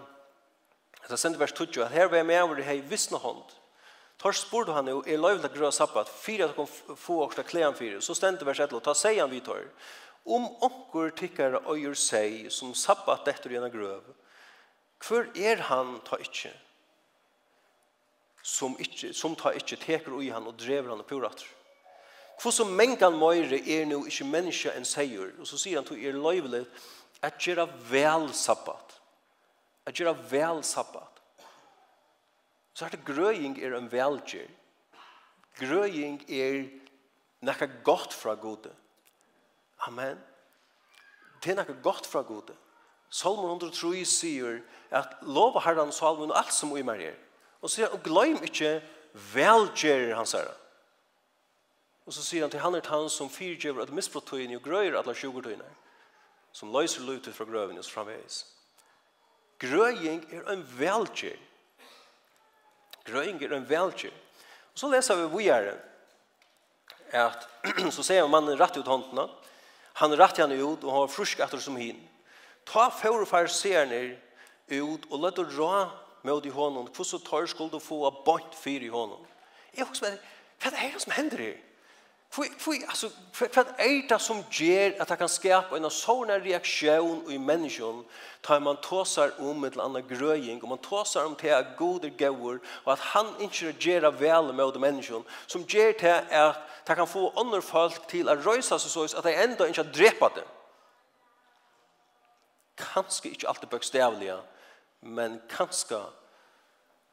Så 1.08 1.16
sender 1.16 1.38
vers 1.38 1.52
20, 1.52 1.84
at 1.84 1.90
her 1.90 2.06
var 2.06 2.16
jeg 2.16 2.26
med 2.26 2.42
over 2.42 2.54
det 2.54 2.64
her 2.64 2.78
i 2.78 2.86
vissne 2.86 3.18
hånd. 3.18 3.42
Tar 4.20 4.36
spurte 4.36 4.74
han 4.76 4.88
jo, 4.88 5.00
er 5.06 5.18
løyvla 5.18 5.48
grøy 5.48 5.70
sabbat, 5.72 6.08
fyra 6.08 6.50
at 6.50 6.56
han 6.56 6.96
få 6.96 7.22
åksta 7.24 7.42
klean 7.42 7.74
fyra. 7.74 8.02
Så 8.04 8.14
stendte 8.14 8.46
vers 8.46 8.60
1, 8.60 8.74
og 8.76 8.84
ta 8.84 8.94
seg 8.94 9.18
han 9.18 9.30
vi 9.32 9.40
tar. 9.40 9.64
Om 10.28 10.44
onkur 10.66 11.14
tikkare 11.16 11.62
øyer 11.72 11.96
seg 11.96 12.50
som 12.52 12.74
sabbat 12.76 13.28
etter 13.32 13.54
gjennom 13.54 13.72
grøv, 13.72 14.04
hver 15.00 15.30
er 15.34 15.64
han 15.70 15.96
ta 16.04 16.18
ikkje? 16.20 16.52
Som, 18.42 18.76
ikkje, 18.80 19.14
som 19.16 19.32
ta 19.36 19.54
ikkje 19.56 19.80
teker 19.80 20.12
ui 20.16 20.28
han 20.32 20.46
og 20.48 20.58
drever 20.60 20.92
han 20.92 21.00
og 21.00 21.08
purater. 21.08 21.48
Hvor 22.40 22.52
som 22.52 22.72
mengan 22.72 23.16
møyre 23.20 23.58
er 23.60 23.88
nu 23.88 24.02
ikkje 24.08 24.28
menneska 24.28 24.72
enn 24.76 24.88
seier. 24.88 25.32
Og 25.40 25.48
så 25.48 25.58
sier 25.60 25.80
han, 25.80 25.88
to 25.88 25.96
er 25.96 26.16
løyvla 26.16 26.62
at 27.24 27.40
gjerra 27.40 27.66
vel 27.88 28.30
sabbat 28.36 28.99
at 29.86 29.96
gjøre 29.96 30.16
vel 30.30 30.64
sabbat. 30.64 31.20
Så 32.74 32.84
er 32.86 32.94
det 32.94 33.04
grøying 33.04 33.58
er 33.62 33.76
en 33.76 33.90
velgjør. 33.92 34.48
Grøying 35.58 36.22
er 36.30 36.62
nekka 37.44 37.68
godt 37.84 38.14
fra 38.14 38.34
gode. 38.34 38.72
Amen. 39.86 40.18
Det 41.42 41.52
er 41.52 41.60
nekka 41.60 41.76
godt 41.82 42.06
fra 42.06 42.22
gode. 42.22 42.56
Salmon 43.10 43.58
103 43.58 44.04
sier 44.06 44.60
at 44.94 45.16
lov 45.22 45.56
og 45.58 45.64
herran 45.64 45.92
salmon 45.92 46.32
alt 46.32 46.54
som 46.54 46.76
i 46.76 46.84
mer 46.86 47.02
er. 47.10 47.18
Og 47.60 47.70
sier 47.70 47.90
og 47.90 48.02
gløym 48.04 48.38
ikke 48.46 48.78
velgjør 49.34 50.14
hans 50.14 50.36
herre. 50.38 50.54
Og 52.06 52.14
så 52.14 52.22
sier 52.24 52.46
han 52.46 52.52
til 52.52 52.62
han 52.62 52.74
er 52.74 52.86
han 52.88 53.10
som 53.10 53.30
fyrtjøver 53.30 53.82
at 53.82 53.92
misbrottøyene 53.94 54.56
og 54.56 54.64
grøyer 54.64 54.96
alle 54.98 55.14
sjugertøyene 55.14 55.66
som 56.52 56.72
løser 56.74 57.04
løytet 57.06 57.34
fra 57.34 57.44
grøven 57.46 57.78
og 57.78 57.84
framveis. 57.84 58.44
Grøying 59.60 60.24
er 60.32 60.46
en 60.52 60.64
velkjør. 60.78 61.38
Grøying 63.04 63.40
er 63.44 63.54
en 63.56 63.68
velkjør. 63.68 64.16
Og 64.72 64.82
så 64.82 64.90
leser 64.92 65.18
vi 65.20 65.28
videre 65.36 65.76
at 67.12 67.46
så 67.96 68.04
ser 68.06 68.28
mannen 68.30 68.58
rett 68.58 68.78
ut 68.78 68.88
håndene. 68.88 69.26
Han 70.00 70.16
rett 70.16 70.38
henne 70.40 70.56
ut 70.56 70.84
og 70.86 70.94
har 70.94 71.12
frusk 71.12 71.42
etter 71.44 71.60
som 71.60 71.76
hin. 71.76 71.98
Ta 72.64 72.88
for 72.94 73.26
fariserne 73.28 74.16
ut 74.70 75.08
og 75.10 75.24
lett 75.24 75.40
å 75.42 75.48
dra 75.48 75.72
med 76.22 76.46
i 76.46 76.52
hånden. 76.54 76.88
Hvordan 76.94 77.24
tar 77.26 77.48
skulle 77.50 77.74
du 77.74 77.82
få 77.82 78.04
bort 78.24 78.54
fyr 78.56 78.84
i 78.86 78.92
hånden? 78.92 79.20
Jeg 79.76 79.86
husker 79.88 80.10
meg, 80.10 80.30
hva 80.60 80.72
er 80.72 80.94
det 80.94 81.02
som 81.02 81.14
hender 81.16 81.42
her? 81.42 81.58
Fui, 82.30 82.78
altså, 82.86 83.08
hva 83.34 83.64
er 83.82 84.04
det 84.06 84.20
som 84.22 84.44
gjør 84.54 85.00
at 85.02 85.08
det 85.10 85.16
kan 85.18 85.30
skapa 85.30 85.74
en 85.74 85.88
sånn 85.90 86.30
reaksjon 86.44 87.24
i 87.34 87.38
menneskjon 87.42 88.04
tar 88.46 88.60
man 88.62 88.78
tåsar 88.84 89.32
om 89.42 89.64
et 89.66 89.74
eller 89.74 89.88
annet 89.88 90.06
grøying, 90.06 90.60
og 90.62 90.70
man 90.70 90.78
tåsar 90.84 91.26
om 91.26 91.34
til 91.34 91.50
at 91.56 91.74
god 91.78 92.06
er 92.06 92.14
gauur, 92.14 92.60
og 92.84 92.92
at 92.94 93.02
han 93.16 93.34
ikke 93.42 93.74
gjør 93.82 94.06
vel 94.20 94.52
med 94.54 94.78
menneskjon, 94.78 95.26
som 95.50 95.66
gjør 95.66 95.92
til 95.98 96.30
at 96.30 96.62
det 96.86 96.96
kan 96.96 97.10
få 97.10 97.32
andre 97.34 97.62
folk 97.66 98.06
til 98.08 98.30
å 98.30 98.38
røysa 98.38 98.78
seg 98.78 98.94
så 98.94 99.08
at 99.18 99.26
det 99.26 99.34
enda 99.42 99.66
ikke 99.66 99.88
drepa 99.90 100.30
det. 100.38 100.46
Kanskje 102.78 103.34
ikke 103.34 103.50
alltid 103.50 103.74
bøkstavlige, 103.74 104.38
men 105.02 105.40
kanskje 105.50 105.98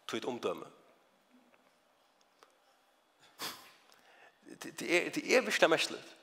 tog 0.08 0.22
et 0.22 0.30
omdømme. 0.30 0.77
det, 4.64 4.82
er, 4.82 5.10
det 5.10 5.24
er 5.36 5.42
virkelig 5.42 5.70
mestlet. 5.70 6.14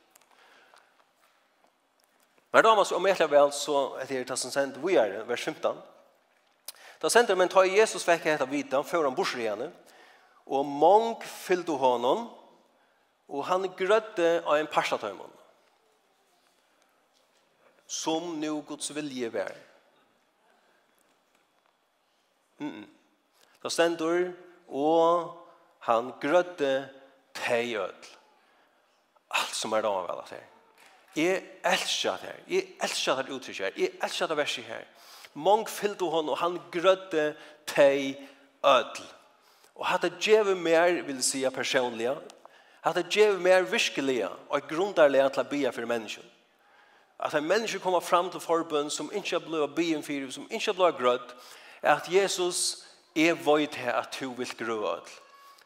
Men 2.54 2.62
da 2.64 2.74
man 2.74 2.86
så 2.86 2.94
om 2.96 3.06
etter 3.10 3.26
vel, 3.26 3.50
så 3.52 3.96
er 3.98 4.06
det 4.06 4.28
det 4.28 4.38
som 4.38 4.52
sendt 4.54 4.78
vi 4.78 4.94
er, 4.94 5.24
vers 5.26 5.42
15. 5.42 5.80
Da 7.02 7.10
sender 7.10 7.34
men 7.34 7.50
ta 7.50 7.64
Jesus 7.66 8.06
vekk 8.06 8.28
etter 8.30 8.46
vita 8.46 8.78
før 8.86 9.08
han 9.08 9.16
borser 9.16 9.42
igjen, 9.42 9.64
og 10.46 10.68
mong 10.68 11.24
fyllde 11.26 11.74
honom, 11.80 12.28
og 13.28 13.46
han 13.48 13.66
grødde 13.76 14.28
av 14.44 14.60
en 14.60 14.70
parstatøymon, 14.70 15.32
som 17.90 18.36
nu 18.38 18.60
Guds 18.68 18.94
vilje 18.94 19.32
vær. 19.32 19.54
Mm 22.58 22.70
-mm. 22.70 22.88
Da 23.62 23.68
sender, 23.68 24.32
og 24.68 25.34
han 25.80 26.12
grødde 26.20 26.88
teiødel 27.34 28.13
alt 29.34 29.54
som 29.54 29.72
er 29.72 29.84
da 29.84 29.92
vel 30.06 30.22
at 30.22 30.34
her. 30.36 30.46
Jeg 31.16 31.42
elsker 31.64 32.10
det 32.10 32.30
her. 32.30 32.40
Jeg 32.48 32.66
elsker 32.82 33.22
det 33.22 33.34
uttrykket 33.34 33.64
her. 33.66 33.72
Jeg 33.76 33.90
elsker 34.02 34.26
det 34.26 34.36
verset 34.36 34.64
her. 34.64 34.84
Mång 35.34 35.68
fyllte 35.68 36.04
hon, 36.10 36.28
og 36.28 36.38
han 36.38 36.58
grødde 36.72 37.34
teg 37.66 38.16
ødel. 38.64 39.06
Og 39.74 39.86
hatt 39.86 40.02
det 40.02 40.12
djeve 40.22 40.54
mer, 40.54 41.02
vil 41.02 41.22
si 41.22 41.42
personlige, 41.50 42.14
hatt 42.84 42.96
det 42.96 43.10
djeve 43.10 43.40
mer 43.42 43.62
virkelige, 43.62 44.28
og 44.48 44.58
et 44.58 44.68
grundarlige 44.70 45.28
til 45.34 45.42
å 45.42 45.50
bia 45.50 45.72
for 45.74 45.86
mennesker. 45.86 46.22
At 47.18 47.34
en 47.34 47.46
menneske 47.46 47.78
kommer 47.78 48.00
fram 48.00 48.30
til 48.30 48.40
forbund 48.40 48.90
som 48.90 49.10
ikke 49.14 49.40
ble 49.40 49.68
bia 49.74 50.00
for, 50.02 50.30
som 50.30 50.48
ikke 50.50 50.74
ble 50.74 50.92
grødd, 50.98 51.34
er 51.82 51.94
at 51.96 52.10
Jesus 52.10 52.84
er 53.16 53.34
vøyt 53.34 53.74
her 53.74 53.94
at 53.98 54.16
du 54.20 54.32
vil 54.32 54.56
grød 54.58 54.88
ødel. 54.94 55.14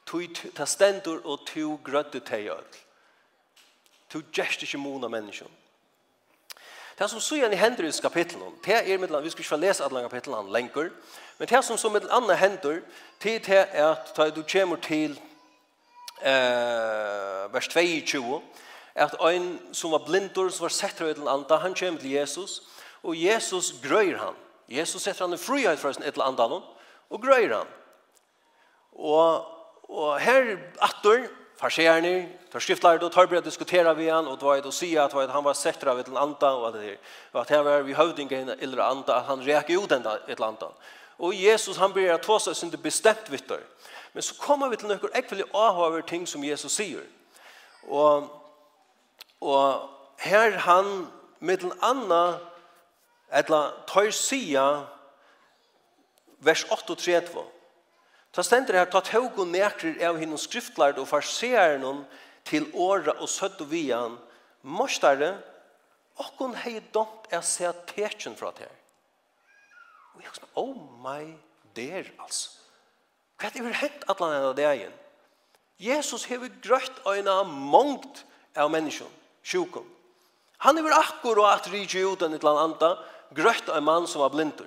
Du 0.09 0.51
tar 0.57 0.65
stendur 0.65 1.21
og 1.25 1.49
du 1.55 1.79
grødde 1.85 2.21
teg 2.21 2.49
ødel. 2.53 2.85
Du 4.13 4.23
gjerst 4.33 4.63
ikke 4.63 4.81
mon 4.81 5.05
av 5.05 5.11
mennesken. 5.11 5.49
Det 6.99 7.07
som 7.11 7.21
så 7.21 7.37
gjerne 7.39 7.57
hender 7.57 7.87
i 7.87 7.93
kapitlen, 8.03 8.55
det 8.65 8.75
er 8.75 8.99
mittel, 8.99 9.23
vi 9.23 9.31
skal 9.31 9.45
ikke 9.45 9.57
lese 9.63 9.85
alle 9.85 10.03
kapitlen 10.03 10.51
lenger, 10.53 10.91
men 11.39 11.49
det 11.49 11.65
som 11.65 11.79
så 11.79 11.89
mittel 11.89 12.11
andre 12.11 12.37
hender, 12.37 12.81
det 13.23 13.49
er 13.49 13.93
at 13.93 14.35
du 14.35 14.43
kommer 14.43 14.77
til 14.83 15.15
eh, 16.23 17.55
vers 17.55 17.69
22, 17.69 18.43
at 18.95 19.15
en 19.31 19.61
som 19.73 19.93
var 19.95 20.03
blindur, 20.07 20.51
som 20.51 20.67
var 20.67 20.75
sett 20.75 21.01
av 21.01 21.09
et 21.09 21.21
eller 21.21 21.31
annet, 21.31 21.61
han 21.63 21.75
kommer 21.75 22.01
til 22.01 22.11
Jesus, 22.11 22.63
og 23.03 23.15
Jesus 23.17 23.73
grøyer 23.83 24.19
han. 24.19 24.35
Jesus 24.69 25.03
setter 25.03 25.25
han 25.25 25.35
i 25.35 25.41
frihet 25.41 25.79
fra 25.79 25.91
et 25.95 26.03
eller 26.03 26.33
annet, 26.33 26.67
og 27.11 27.23
grøyer 27.23 27.55
han. 27.61 27.71
Og, 28.99 29.47
og 29.89 30.21
her 30.21 30.57
atter, 30.83 31.29
farsierne, 31.59 32.29
tar 32.53 32.63
skriftlærde 32.63 33.07
og 33.07 33.13
tar 33.13 33.27
bra 33.27 33.41
diskutera 33.43 33.93
vi 33.99 34.07
han, 34.09 34.27
og 34.27 34.39
det 34.39 34.47
var 34.47 34.61
et 34.61 34.69
å 34.69 34.75
si 34.75 34.93
at 34.99 35.15
han 35.15 35.45
var 35.45 35.57
sektra 35.59 35.93
av 35.93 35.99
et 36.01 36.07
eller 36.07 36.23
annet, 36.23 36.45
og 36.47 36.69
at, 36.69 36.79
det, 36.79 36.95
og 37.33 37.41
at 37.43 37.51
her 37.51 37.65
var 37.67 37.83
vi 37.87 37.97
høvdingen 37.99 38.55
eller 38.55 38.85
annet, 38.85 39.11
at 39.11 39.27
han 39.27 39.43
reker 39.43 39.83
ut 39.83 39.93
et 39.93 40.07
eller 40.07 40.47
annet. 40.47 40.89
Og 41.19 41.35
Jesus, 41.35 41.77
han 41.77 41.93
blir 41.93 42.13
at 42.15 42.23
tåsa 42.23 42.55
sin 42.55 42.71
det 42.71 42.83
bestemt 42.83 43.31
vittar. 43.31 43.65
Men 44.13 44.23
så 44.23 44.35
kommer 44.39 44.71
vi 44.71 44.79
til 44.79 44.89
noen 44.89 45.15
ekvelig 45.19 45.49
avhaver 45.55 46.07
ting 46.07 46.27
som 46.27 46.45
Jesus 46.45 46.79
sier. 46.79 47.03
Og, 47.89 48.29
og 49.41 49.89
her 50.23 50.61
han, 50.63 51.09
med 51.41 51.67
en 51.67 51.75
annen, 51.83 52.39
et 53.35 53.51
eller 53.51 53.59
annet, 53.59 53.83
tar 53.91 54.11
sida, 54.15 54.69
vers 56.39 56.65
38, 56.71 57.43
Ta 58.33 58.45
stender 58.45 58.77
her, 58.77 58.89
ta 58.91 59.01
tåg 59.05 59.39
og 59.41 59.49
nekrer 59.49 59.99
av 60.09 60.19
hinnom 60.21 60.41
skriftlærd 60.41 61.01
og 61.01 61.09
farseeren 61.09 62.05
til 62.49 62.69
åra 62.77 63.17
og 63.19 63.29
søtt 63.31 63.61
og 63.65 63.71
vian, 63.73 64.19
morstare, 64.63 65.37
okkon 66.19 66.57
hei 66.65 66.79
domt 66.95 67.29
er 67.33 67.45
se 67.47 67.69
tekjen 67.93 68.37
fra 68.39 68.53
ter. 68.57 68.73
Og 70.17 70.25
jeg 70.25 70.35
sånn, 70.35 70.55
oh 70.59 70.75
my 71.03 71.23
dear, 71.77 72.09
altså. 72.19 72.57
Hva 73.39 73.49
er 73.49 73.55
det 73.55 73.63
vi 73.63 73.71
har 73.71 73.85
hent 73.85 74.09
at 74.11 74.19
han 74.19 74.35
er 74.35 74.73
igjen? 74.73 74.97
Jesus 75.79 76.25
hever 76.27 76.51
grøtt 76.63 77.05
øyne 77.07 77.37
mångt 77.47 78.25
av 78.59 78.71
mennesken, 78.71 79.07
sjukken. 79.47 79.87
Han 80.67 80.77
hever 80.77 80.97
akkurat 80.97 81.69
rydde 81.71 82.03
ut 82.03 82.25
en 82.27 82.35
et 82.35 82.43
eller 82.43 82.65
annet, 82.65 83.05
grøtt 83.37 83.71
av 83.71 83.79
en 83.79 83.87
mann 83.87 84.09
som 84.11 84.25
var 84.25 84.33
blindur. 84.35 84.67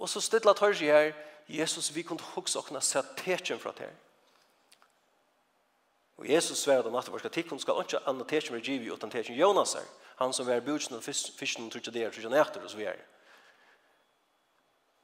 Og 0.00 0.08
så 0.08 0.22
stilla 0.24 0.54
seg 0.56 0.80
her, 0.88 1.12
Jesus, 1.48 1.94
vi 1.94 2.02
kunne 2.02 2.22
hugsa 2.34 2.58
okna 2.58 2.80
tekjen 3.16 3.60
fra 3.60 3.72
ter. 3.72 3.92
Og 6.16 6.28
Jesus 6.28 6.58
svär 6.58 6.86
om 6.86 6.94
att 6.94 7.08
varska 7.08 7.28
tikkun 7.28 7.60
skal 7.60 7.80
ikke 7.80 8.00
anna 8.06 8.24
tekjen 8.24 8.54
med 8.54 8.64
givi 8.64 8.92
utan 8.92 9.10
tekjen 9.10 9.36
Jonas 9.36 9.74
er, 9.74 9.84
han 10.16 10.32
som 10.32 10.46
var 10.46 10.60
budsen 10.60 10.96
og 10.96 11.04
fisken 11.04 11.66
og 11.66 11.72
trutja 11.72 11.92
der, 11.92 12.10
trutja 12.10 12.28
nætter 12.28 12.62
og 12.64 12.70
så 12.70 12.76
videre. 12.76 13.04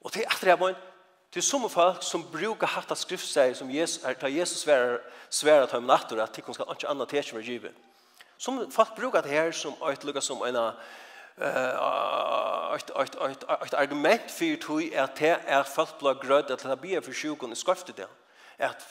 Og 0.00 0.12
til 0.12 0.22
etter 0.22 0.48
jeg 0.48 0.58
må 0.58 0.72
til 1.32 1.42
som 1.42 1.68
folk 1.70 2.02
som 2.02 2.24
brukar 2.32 2.66
hatta 2.66 2.94
skriftsäg 2.94 3.54
som 3.56 3.70
Jesus, 3.70 4.04
er, 4.04 4.14
ta 4.14 4.28
Jesus 4.28 4.64
svär, 4.64 4.98
svär 5.30 5.62
at 5.62 5.70
han 5.70 5.82
nattor 5.82 6.20
at 6.22 6.32
tikkun 6.32 6.54
skal 6.54 6.66
ikke 6.72 6.88
anna 6.88 7.04
tekjen 7.04 7.36
med 7.36 7.44
givi. 7.44 7.70
Som 8.38 8.70
folk 8.70 8.96
brukar 8.96 9.22
det 9.22 9.30
her 9.30 9.52
som, 9.52 9.74
som, 9.78 9.96
som, 9.96 10.20
som, 10.20 10.20
som, 10.20 10.42
som, 10.52 10.72
ett 11.36 12.90
ett 12.90 13.14
ett 13.14 13.42
ett 13.62 13.74
argument 13.74 14.30
för 14.30 14.56
tui 14.56 14.94
är 14.94 15.08
det 15.18 15.40
är 15.46 15.62
fast 15.62 15.98
blå 15.98 16.14
gröd 16.14 16.50
att 16.50 16.62
det 16.62 16.76
blir 16.76 17.00
för 17.00 17.12
sjukan 17.12 17.52
i 17.52 17.56
skriften 17.56 17.94
där. 17.96 18.06
Att 18.66 18.82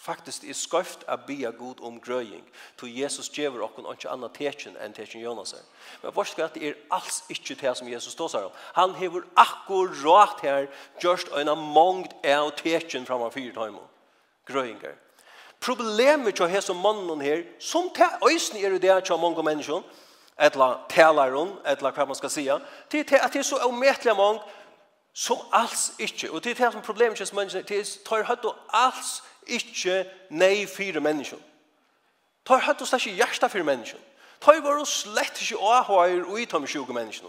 faktiskt 0.00 0.44
är 0.44 0.52
skrift 0.52 1.04
att 1.06 1.26
be 1.26 1.34
god 1.34 1.80
om 1.80 2.00
gröjing. 2.00 2.44
To 2.76 2.86
Jesus 2.86 3.38
ger 3.38 3.60
och 3.60 3.78
och 3.78 3.92
inte 3.92 4.10
annat 4.10 4.34
tecken 4.34 4.76
än 4.76 4.92
tecken 4.92 5.20
Jonas. 5.20 5.54
Men 6.02 6.12
vad 6.14 6.26
ska 6.26 6.48
det 6.48 6.68
är 6.68 6.76
alls 6.88 7.24
inte 7.28 7.54
det 7.54 7.74
som 7.74 7.88
Jesus 7.88 8.12
står 8.12 8.28
så. 8.28 8.52
Han 8.56 8.94
har 8.94 9.24
akkurat 9.34 10.40
här 10.42 10.70
just 11.00 11.28
en 11.32 11.58
mångd 11.58 12.12
är 12.22 12.50
tecken 12.50 13.06
framför 13.06 13.30
fyra 13.30 13.64
timmar. 13.64 13.86
Gröjingar 14.46 14.94
problemet 15.60 16.34
til 16.34 16.62
som 16.62 16.76
mannen 16.76 17.20
her, 17.20 17.42
som 17.60 17.90
til 17.94 18.32
øysen 18.32 18.56
er 18.56 18.78
det 18.78 19.04
til 19.04 19.16
många 19.16 19.42
människor 19.42 19.84
eller 20.40 20.86
talaren, 20.88 21.52
eller 21.66 21.92
hva 21.92 22.04
man 22.04 22.16
skal 22.16 22.30
si, 22.30 22.48
til 22.90 23.04
at 23.20 23.32
det 23.32 23.38
er 23.38 23.42
så 23.42 23.58
omettelig 23.66 24.16
mange 24.16 24.40
som 25.12 25.40
alls 25.52 25.92
ikke, 25.98 26.30
og 26.30 26.42
til 26.42 26.56
det 26.56 26.72
som 26.72 26.82
problemet 26.82 27.18
kjens 27.18 27.32
mennesker, 27.32 27.62
til 27.62 27.78
det 27.78 27.98
tar 28.06 28.24
høyt 28.24 28.44
og 28.44 28.56
alls 28.72 29.22
ikke 29.46 30.04
nei 30.30 30.66
fire 30.66 31.00
mennesker. 31.00 31.38
Tar 32.46 32.62
høyt 32.64 32.80
og 32.80 32.88
slett 32.88 33.06
ikke 33.06 33.18
hjertet 33.18 33.52
fire 33.52 33.66
mennesker. 33.66 33.98
Tar 34.40 34.62
var 34.64 34.80
og 34.80 34.88
slett 34.88 35.42
ikke 35.42 35.58
åhøyer 35.58 36.24
og 36.24 36.40
i 36.40 36.46
tom 36.48 36.66
20 36.66 36.94
mennesker. 36.94 37.28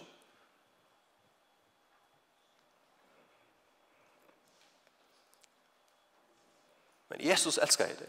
Men 7.12 7.28
Jesus 7.28 7.58
elsker 7.58 7.92
deg. 8.00 8.08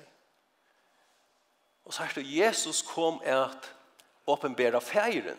Og 1.84 1.94
så 1.94 2.04
er 2.04 2.12
det 2.14 2.28
Jesus 2.36 2.82
kom 2.86 3.18
at 3.26 3.72
åpenbæra 4.26 4.78
færen. 4.78 5.38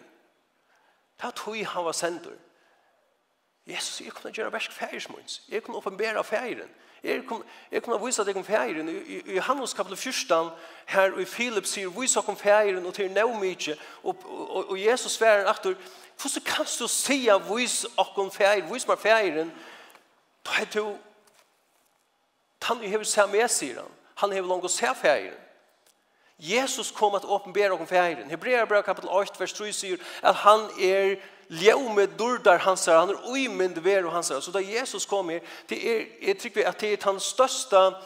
Det 1.17 1.23
er 1.23 1.31
tog 1.31 1.67
han 1.67 1.85
var 1.85 1.91
sendur. 1.91 2.31
Jesus, 3.67 4.01
jeg 4.01 4.11
kunne 4.11 4.33
gjøre 4.33 4.51
versk 4.51 4.71
færesmunns. 4.71 5.41
Jeg 5.49 5.63
kunne 5.63 5.77
åpenbæra 5.77 6.21
færen. 6.21 6.69
Jeg 7.03 7.23
kunne, 7.27 7.43
jeg 7.71 7.83
kunne 7.83 8.05
vise 8.05 8.25
deg 8.25 8.37
om 8.37 8.43
færen. 8.43 8.89
I, 8.89 9.19
i 9.19 9.35
Johannes 9.35 9.73
kapitel 9.73 9.97
14, 9.97 10.49
her 10.85 11.19
i 11.19 11.25
Philip 11.25 11.65
sier, 11.65 11.89
vise 11.89 12.19
deg 12.19 12.29
om 12.29 12.37
færen, 12.37 12.85
og 12.85 12.93
til 12.93 13.11
nå 13.11 13.39
mykje. 13.39 13.77
Og, 14.03 14.17
og, 14.25 14.69
og 14.69 14.83
Jesus 14.85 15.11
sværer 15.11 15.51
etter, 15.51 15.73
hvordan 16.21 16.43
kan 16.45 16.65
du 16.79 16.87
si 16.87 17.27
at 17.27 17.41
vise 17.55 17.87
deg 17.87 18.17
om 18.17 18.31
færen, 18.31 18.73
vise 18.73 18.87
meg 18.87 18.99
færen? 18.99 19.53
Da 20.45 20.61
er 20.61 20.65
du, 20.73 20.97
han 22.63 22.89
har 22.89 23.03
sett 23.03 23.31
med, 23.31 23.47
sier 23.47 23.81
han. 23.81 23.91
Han 24.15 24.31
har 24.31 24.47
langt 24.47 24.65
å 24.65 24.71
se 24.71 24.87
færen. 24.95 25.42
Jesus 26.37 26.91
kom 26.91 27.15
att 27.15 27.25
åpenbära 27.25 27.73
om 27.73 27.87
färgen. 27.87 28.29
Hebreerbrevet 28.29 28.85
kapitel 28.85 29.09
8 29.09 29.33
vers 29.39 29.53
3 29.53 29.73
säger 29.73 29.99
att 30.21 30.35
han 30.35 30.69
är 30.79 31.23
ljum 31.47 31.95
med 31.95 32.09
durdar 32.09 32.57
hans 32.57 32.87
han 32.87 33.09
är 33.09 33.31
uimend 33.31 33.77
ver 33.77 34.05
och 34.05 34.11
hans 34.11 34.27
så 34.45 34.51
där 34.51 34.59
Jesus 34.59 35.05
kom 35.05 35.29
her, 35.29 35.41
det 35.67 35.87
är 35.87 36.27
jag 36.27 36.39
tycker 36.39 36.67
att 36.67 36.79
det 36.79 36.87
er 36.87 36.97
den 37.03 37.19
största 37.19 38.03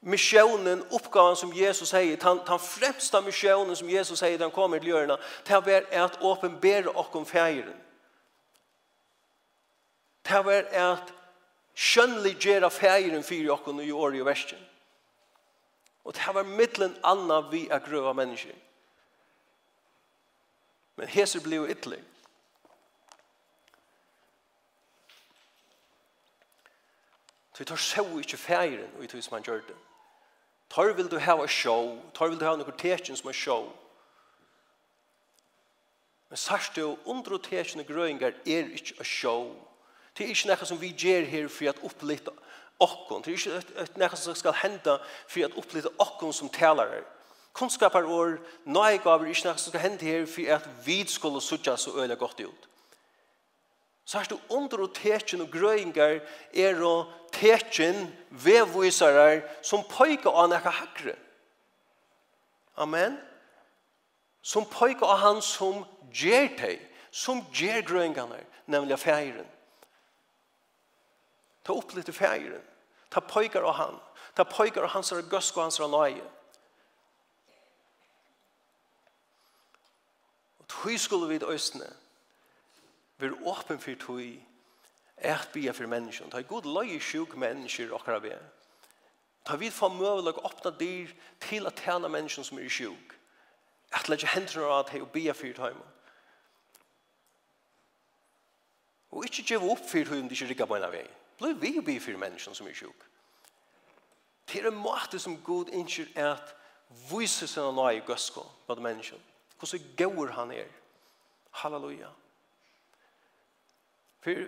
missionen 0.00 0.84
uppgåvan 0.90 1.36
som 1.36 1.52
Jesus 1.52 1.88
säger 1.88 2.18
han 2.22 2.40
han 2.46 2.58
främsta 2.58 3.20
missionen 3.20 3.76
som 3.76 3.90
Jesus 3.90 4.18
säger 4.18 4.38
den 4.38 4.50
kommer 4.50 4.78
till 4.78 4.88
görna 4.88 5.18
det 5.44 5.94
är 5.94 6.00
att 6.00 6.22
åpenbära 6.22 6.90
om 6.90 7.24
färgen. 7.24 7.74
Det 10.22 10.30
är 10.30 10.92
att 10.92 11.12
skönliggera 11.74 12.70
färgen 12.70 13.22
för 13.22 13.34
och 13.34 13.84
i 13.84 13.92
år 13.92 14.16
i 14.16 14.22
världen. 14.22 14.58
Og 16.04 16.14
det 16.14 16.34
var 16.34 16.42
middelen 16.42 16.96
anna 17.04 17.40
vi 17.50 17.66
er 17.68 17.82
grøva 17.84 18.12
mennesker. 18.12 18.56
Men 20.96 21.08
hese 21.08 21.40
ble 21.40 21.60
jo 21.60 21.68
ytterlig. 21.68 22.00
Så 27.52 27.62
vi 27.64 27.68
tar 27.68 27.80
sjå 27.80 28.04
ikke 28.20 28.40
feiren 28.40 28.96
og 28.96 29.04
i 29.04 29.08
tog 29.08 29.22
som 29.24 29.36
han 29.36 29.44
gjør 29.44 29.62
det. 29.68 29.76
Tar 30.70 30.92
vil 30.96 31.10
du 31.10 31.18
hava 31.18 31.48
sjå, 31.50 31.76
tar 32.14 32.30
vil 32.30 32.38
du 32.40 32.44
ha 32.46 32.54
noen 32.56 32.76
tekjen 32.78 33.18
som 33.18 33.28
en 33.28 33.36
sjå. 33.36 33.58
Men 36.30 36.38
sørst 36.38 36.78
jo, 36.78 36.94
undre 37.10 37.40
tekjen 37.42 37.82
og 37.82 37.88
grøyngar 37.90 38.36
er 38.46 38.70
ikke 38.76 39.00
a 39.02 39.04
sjå. 39.04 39.34
Det 40.14 40.24
er 40.24 40.30
ikke 40.30 40.52
noe 40.52 40.68
som 40.68 40.78
vi 40.80 40.92
gjør 40.94 41.26
her 41.26 41.48
for 41.50 41.72
at 41.72 41.82
opplitta, 41.84 42.32
okkon. 42.80 43.22
Det 43.22 43.32
er 43.32 43.38
ikke 43.38 43.82
et, 43.82 43.96
nekka 44.00 44.16
som 44.16 44.34
skal 44.34 44.56
henda 44.62 44.98
for 45.28 45.44
at 45.44 45.56
opplite 45.60 45.92
okkon 45.98 46.32
som 46.32 46.48
talare. 46.52 47.02
Kunnskapar 47.52 48.06
og 48.06 48.38
nøygaver, 48.64 49.26
er 49.26 49.34
ikke 49.34 49.48
nekka 49.48 49.62
som 49.62 49.72
skal 49.72 49.84
henda 49.84 50.04
her 50.06 50.26
for 50.26 50.54
at 50.56 50.68
vi 50.86 51.04
skulle 51.06 51.40
sutja 51.40 51.76
så 51.76 51.94
øyla 51.96 52.14
godt 52.14 52.40
ut. 52.40 52.68
Så 54.04 54.18
er 54.18 54.22
det 54.22 54.40
under 54.50 54.80
og 54.82 54.94
tetjen 54.94 55.40
og 55.44 55.50
grøyngar 55.52 56.20
er 56.54 56.80
og 56.82 57.10
tetjen 57.32 58.08
vevvisarar 58.30 59.44
som 59.62 59.84
pøyka 59.86 60.32
av 60.32 60.48
nekka 60.50 60.72
hakre. 60.74 61.14
Amen. 62.80 63.18
Som 64.42 64.66
pøyka 64.66 65.06
av 65.06 65.20
han 65.22 65.42
som 65.44 65.84
gjer 66.10 66.48
teg, 66.58 66.82
som 67.10 67.44
gjer 67.54 67.84
grøyngarna, 67.86 68.40
nemlig 68.66 68.96
av 68.96 69.02
feiren. 69.04 69.46
Ta 71.62 71.76
upp 71.76 71.94
lite 71.94 72.12
färgen. 72.12 72.62
Ta 73.10 73.20
pojkar 73.20 73.62
av 73.62 73.74
han. 73.74 74.00
Ta 74.34 74.44
pojkar 74.44 74.82
av 74.82 74.88
hans 74.88 75.12
rösk 75.12 75.56
och 75.56 75.62
hans 75.62 75.80
nöje. 75.80 76.24
Och 80.58 80.66
tog 80.66 81.00
skulle 81.00 81.26
vi 81.26 81.44
östne. 81.44 81.86
Vi 83.16 83.26
är 83.26 83.46
åpen 83.46 83.78
för 83.78 83.94
tog. 83.94 84.46
Ert 85.16 85.52
bia 85.52 85.72
för 85.72 85.86
människan. 85.86 86.30
Ta 86.30 86.40
god 86.40 86.66
loje 86.66 87.00
sjuk 87.00 87.36
människor 87.36 87.92
och 87.92 88.08
rabbi. 88.08 88.36
Ta 89.42 89.56
vid 89.56 89.72
få 89.72 89.88
att 90.28 90.44
öppna 90.44 90.70
dyr 90.70 91.14
till 91.38 91.66
att 91.66 91.78
tjäna 91.78 92.08
människan 92.08 92.44
som 92.44 92.58
är 92.58 92.68
sjuk. 92.68 93.12
Att 93.90 94.08
lägga 94.08 94.26
händerna 94.26 94.66
av 94.66 94.84
dig 94.84 95.02
och 95.02 95.08
bia 95.08 95.34
för 95.34 95.52
tog. 95.52 95.76
Og 99.10 99.26
ikke 99.26 99.42
gjøre 99.42 99.72
opp 99.74 99.82
for 99.90 100.06
hun 100.06 100.30
ikke 100.30 100.46
rikker 100.52 100.68
på 100.70 100.76
en 100.78 100.86
av 100.86 100.92
veien. 100.94 101.19
Blir 101.40 101.56
vi 101.56 101.78
å 101.80 101.84
be 101.84 101.96
for 102.02 102.20
menneskene 102.20 102.56
som 102.56 102.68
er 102.68 102.76
sjuk. 102.76 103.06
Det 104.50 104.60
er 104.60 104.68
en 104.68 104.80
måte 104.82 105.18
som 105.22 105.38
Gud 105.46 105.70
innskyr 105.72 106.10
er 106.18 106.34
at 106.34 106.54
vise 107.08 107.46
seg 107.48 107.70
noe 107.74 107.94
i 107.96 108.02
gøsko 108.04 108.44
på 108.66 108.76
de 108.76 108.84
menneskene. 108.84 109.22
Hvordan 109.60 109.86
gøver 109.96 110.34
han 110.36 110.52
er. 110.52 110.68
Halleluja. 111.62 112.10
For, 114.20 114.42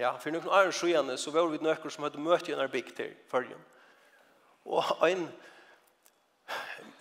ja, 0.00 0.14
for 0.16 0.32
noen 0.32 0.48
annen 0.48 0.74
skjønne 0.74 1.18
så 1.20 1.32
var 1.34 1.50
vi 1.50 1.60
noen 1.60 1.92
som 1.92 2.06
hadde 2.06 2.22
møtt 2.22 2.48
i 2.48 2.54
en 2.54 2.62
arbeid 2.64 2.94
til 2.96 3.12
førjen. 3.30 3.68
Og 4.70 5.04
en 5.08 5.26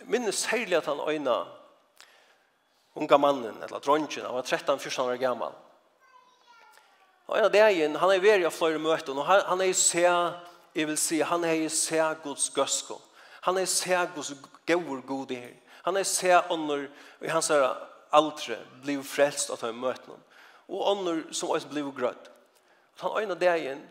minnes 0.09 0.35
særlig 0.35 0.79
at 0.79 0.89
han 0.89 0.99
øyna 0.99 1.39
unga 2.99 3.17
mannen, 3.17 3.63
eller 3.63 3.79
dronjen, 3.79 4.25
han 4.25 4.35
var 4.35 4.43
13-14 4.43 5.01
år 5.01 5.19
gammal. 5.21 5.53
Og 7.29 7.37
en 7.37 7.45
av 7.45 7.51
dagen, 7.53 7.95
han 8.01 8.09
er 8.09 8.21
veri 8.23 8.45
av 8.47 8.53
flere 8.55 8.79
møter, 8.81 9.13
og 9.13 9.27
han, 9.27 9.43
han 9.45 9.61
er 9.61 9.75
se, 9.77 10.01
jeg 10.73 10.87
vil 10.89 10.97
si, 10.97 11.19
han 11.21 11.43
er 11.45 11.67
se 11.69 11.99
Guds 12.23 12.47
gøsko. 12.55 12.97
Han 13.45 13.59
er 13.61 13.69
se 13.69 13.99
Guds 14.15 14.31
gøver 14.65 15.03
god 15.05 15.35
i 15.35 15.37
her. 15.43 15.53
Han 15.85 15.97
er 15.97 16.07
se 16.09 16.33
ånder, 16.49 16.87
og 17.21 17.29
han 17.29 17.45
ser 17.45 17.67
aldri, 18.17 18.57
blir 18.81 19.05
frelst 19.05 19.53
av 19.53 19.61
de 19.61 19.69
møtene. 19.77 20.17
Og 20.73 20.81
ånder 20.89 21.21
som 21.29 21.53
også 21.53 21.69
blir 21.69 21.93
grøtt. 21.93 22.31
Og 22.97 23.05
han 23.05 23.21
øyne 23.21 23.37
dagen, 23.37 23.85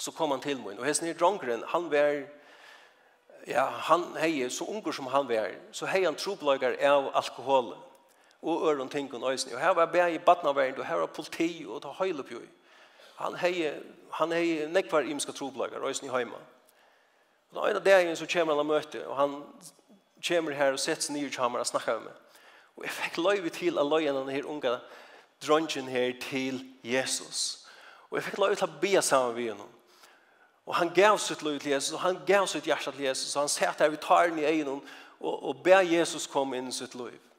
så 0.00 0.10
kom 0.16 0.32
han 0.32 0.40
til 0.40 0.56
meg, 0.64 0.80
og 0.80 0.88
hesten 0.88 1.12
er 1.12 1.18
drongren, 1.20 1.68
han 1.68 1.92
var, 1.92 2.22
ja, 3.46 3.66
han 3.92 4.08
heier, 4.16 4.48
så 4.48 4.64
unger 4.72 4.96
som 4.96 5.12
han 5.12 5.28
var, 5.28 5.52
så 5.76 5.86
heier 5.86 6.08
han 6.08 6.16
trobløyger 6.16 6.80
av 6.80 7.12
alkoholen 7.12 7.76
og 8.42 8.68
øren 8.68 8.88
ting 8.88 9.14
og 9.14 9.20
nøysen. 9.20 9.54
Og 9.54 9.60
her 9.60 9.70
var 9.70 9.90
jeg 9.94 10.14
i 10.14 10.18
badnaverden, 10.18 10.80
og 10.80 10.86
her 10.86 10.96
var 10.96 11.06
politi, 11.06 11.64
og 11.68 11.82
ta 11.82 11.88
høylepjøy. 11.88 12.48
Han 13.16 13.36
hei, 13.38 13.70
han 14.12 14.32
hei 14.32 14.66
nekvar 14.66 15.06
imska 15.06 15.32
troblagar, 15.32 15.80
røysen 15.80 16.08
i 16.08 16.10
heima. 16.10 16.40
Og 17.50 17.56
da 17.56 17.68
er 17.68 17.78
det 17.78 17.84
dagen 17.84 18.16
så 18.16 18.26
kommer 18.32 18.54
han 18.54 18.60
og 18.60 18.66
møte, 18.66 19.06
og 19.06 19.16
han 19.16 19.36
kommer 20.28 20.52
her 20.52 20.72
og 20.72 20.80
setter 20.80 21.06
seg 21.06 21.16
nye 21.16 21.30
kjammer 21.30 21.62
og 21.62 21.66
snakker 21.66 22.00
med 22.00 22.08
meg. 22.10 22.18
Og 22.76 22.84
jeg 22.86 22.96
fikk 22.96 23.18
løyve 23.20 23.50
til 23.52 23.78
å 23.78 23.84
løye 23.86 24.14
denne 24.14 24.32
her 24.32 24.48
unge 24.48 24.78
dronjen 25.42 25.88
her 25.90 26.14
til 26.22 26.62
Jesus. 26.84 27.66
Og 28.10 28.18
jeg 28.18 28.26
fikk 28.30 28.38
løyve 28.40 28.56
til 28.58 28.68
å 28.68 28.80
be 28.80 29.02
sammen 29.02 29.36
med 29.36 29.50
henne. 29.52 29.68
Og 30.66 30.74
han 30.78 30.92
gav 30.94 31.18
sitt 31.18 31.42
løyve 31.42 31.58
til 31.58 31.72
Jesus, 31.72 31.92
og 31.92 32.00
han 32.00 32.18
gav 32.26 32.46
sitt 32.46 32.66
hjerte 32.66 32.92
til 32.92 33.04
Jesus, 33.04 33.36
og 33.36 33.42
han 33.42 33.52
sette 33.52 33.84
her 33.84 33.90
vi 33.90 34.00
tar 34.02 34.30
den 34.30 34.38
i 34.38 34.46
egen, 34.46 34.80
og, 35.20 35.36
og 35.48 35.62
ber 35.62 35.82
Jesus 35.86 36.26
komme 36.30 36.58
inn 36.58 36.70
i 36.70 36.74
sitt 36.74 36.94
løyve. 36.94 37.31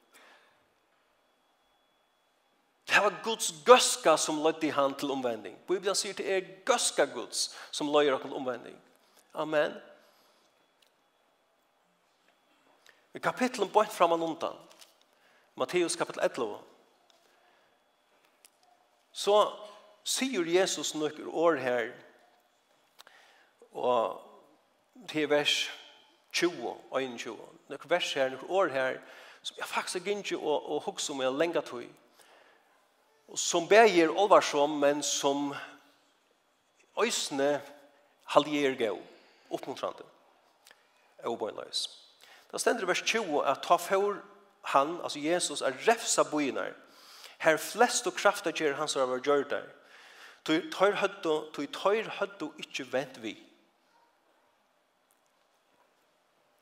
Det 2.93 3.01
var 3.01 3.23
Guds 3.23 3.53
gøska 3.65 4.17
som 4.17 4.43
lødde 4.43 4.71
han 4.71 4.93
til 4.95 5.11
omvending. 5.11 5.55
Bibelen 5.67 5.95
sier 5.97 6.13
det 6.13 6.27
er 6.29 6.49
gøska 6.65 7.07
Guds 7.09 7.47
som 7.71 7.89
løyer 7.89 8.19
til 8.21 8.33
omvending. 8.37 8.75
Amen. 9.33 9.73
I 13.13 13.19
kapitlen 13.19 13.69
bort 13.69 13.89
fram 13.89 14.11
og 14.11 14.21
undan, 14.21 14.53
Matteus 15.55 15.95
kapitel 15.95 16.21
11, 16.21 16.57
så 19.11 19.37
sier 20.05 20.45
Jesus 20.49 20.93
noen 20.95 21.27
år 21.29 21.57
her, 21.61 21.91
og 23.71 24.21
til 25.09 25.29
vers 25.29 25.69
20, 26.33 26.69
og 26.91 27.03
21, 27.03 27.37
noen 27.69 27.89
vers 27.89 28.13
her, 28.13 28.33
noen 28.33 28.49
år 28.49 28.73
her, 28.73 28.97
som 29.41 29.57
jeg 29.57 29.69
faktisk 29.69 30.07
ikke 30.07 30.37
å, 30.37 30.57
å 30.77 30.79
hukse 30.85 31.13
om 31.13 31.21
jeg 31.21 31.37
lenger 31.37 31.65
tog, 31.69 32.02
Og 33.33 33.39
som 33.39 33.65
beger 33.67 34.13
olvarsom, 34.13 34.77
men 34.79 35.01
som 35.03 35.55
øysene 37.01 37.61
haljer 38.35 38.75
gau, 38.77 38.99
oppmuntrande, 39.49 40.05
og 41.23 41.39
bøynløys. 41.41 41.87
Da 42.51 42.61
stender 42.61 42.85
i 42.85 42.87
vers 42.87 43.01
20 43.01 43.41
at 43.49 43.63
ta 43.65 43.79
for 43.81 44.19
han, 44.69 44.99
altså 45.01 45.19
Jesus, 45.19 45.61
er 45.61 45.73
refsa 45.87 46.23
bøyner, 46.23 46.75
her 47.39 47.57
flest 47.57 48.07
og 48.07 48.13
krafta 48.15 48.53
gjer 48.53 48.77
hans 48.77 48.95
av 48.95 49.17
gjør 49.19 49.49
der. 49.49 49.65
tog 50.45 50.61
tøyr 50.71 50.95
høttu, 50.99 51.33
tøy 51.55 51.67
tøyr 51.71 52.09
høttu 52.19 52.49
ikkje 52.59 52.85
vent 52.91 53.21
vi. 53.23 53.33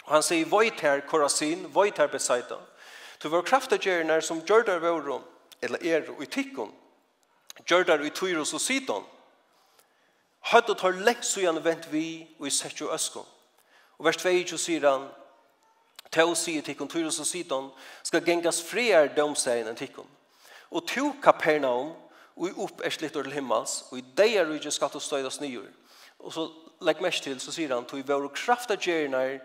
Og 0.05 0.13
han 0.13 0.23
sier, 0.23 0.45
«Voit 0.45 0.79
her, 0.81 1.01
Korasin, 1.01 1.73
voit 1.73 1.97
her, 1.97 2.07
Besaita, 2.07 2.57
tog 3.19 3.31
vår 3.31 3.41
krafta 3.41 3.77
gjerner 3.77 4.21
som 4.21 4.41
gjør 4.45 4.65
der 4.65 4.79
vårum, 4.79 5.23
eller 5.61 5.85
er 5.85 6.09
og 6.09 6.29
tikkun, 6.29 6.71
gjørdar 7.65 8.01
i 8.01 8.09
tyrus 8.09 8.53
og 8.53 8.61
sidon, 8.61 9.05
høyt 10.51 10.69
og 10.69 10.77
tar 10.77 10.97
gjerne 10.97 11.63
vent 11.63 11.91
vi 11.91 12.27
og 12.39 12.47
i 12.47 12.49
sett 12.49 12.81
jo 12.81 12.93
øskon. 12.93 13.25
Og 13.97 14.05
vers 14.05 14.17
22 14.17 14.57
sier 14.57 14.89
han, 14.89 15.09
Tau 16.11 16.33
sier 16.35 16.61
tikkun 16.61 16.89
tyrus 16.91 17.19
og 17.19 17.25
sidon, 17.25 17.69
skal 18.03 18.25
gengas 18.25 18.61
friar 18.67 19.07
domsegn 19.15 19.69
enn 19.69 19.77
tikkun. 19.79 20.07
Og 20.71 20.83
to 20.87 21.13
kapernaum, 21.23 21.93
og 22.35 22.49
i 22.49 22.55
opp 22.65 22.81
er 22.83 22.91
slitt 22.91 23.13
til 23.15 23.31
himmels, 23.31 23.85
og 23.91 23.99
i 23.99 24.03
deg 24.17 24.35
er 24.35 24.51
ikke 24.51 24.73
skatt 24.75 24.97
og 24.97 25.03
støydas 25.03 25.39
nyur. 25.39 25.69
Og 26.19 26.33
så 26.35 26.49
legg 26.83 27.01
mest 27.03 27.23
til, 27.23 27.39
så 27.39 27.53
sier 27.53 27.71
han, 27.75 27.85
tog 27.87 28.01
i 28.01 28.07
våre 28.07 28.27
krafta 28.35 28.75
gjernar, 28.75 29.37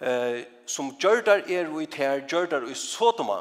eh, 0.00 0.44
som 0.66 0.92
gjørdar 1.00 1.46
er 1.48 1.70
og 1.70 1.82
i 1.82 1.86
ter, 1.86 2.26
gjørdar 2.28 2.66
og 2.66 2.74
i 2.74 2.76
sotoma, 2.76 3.40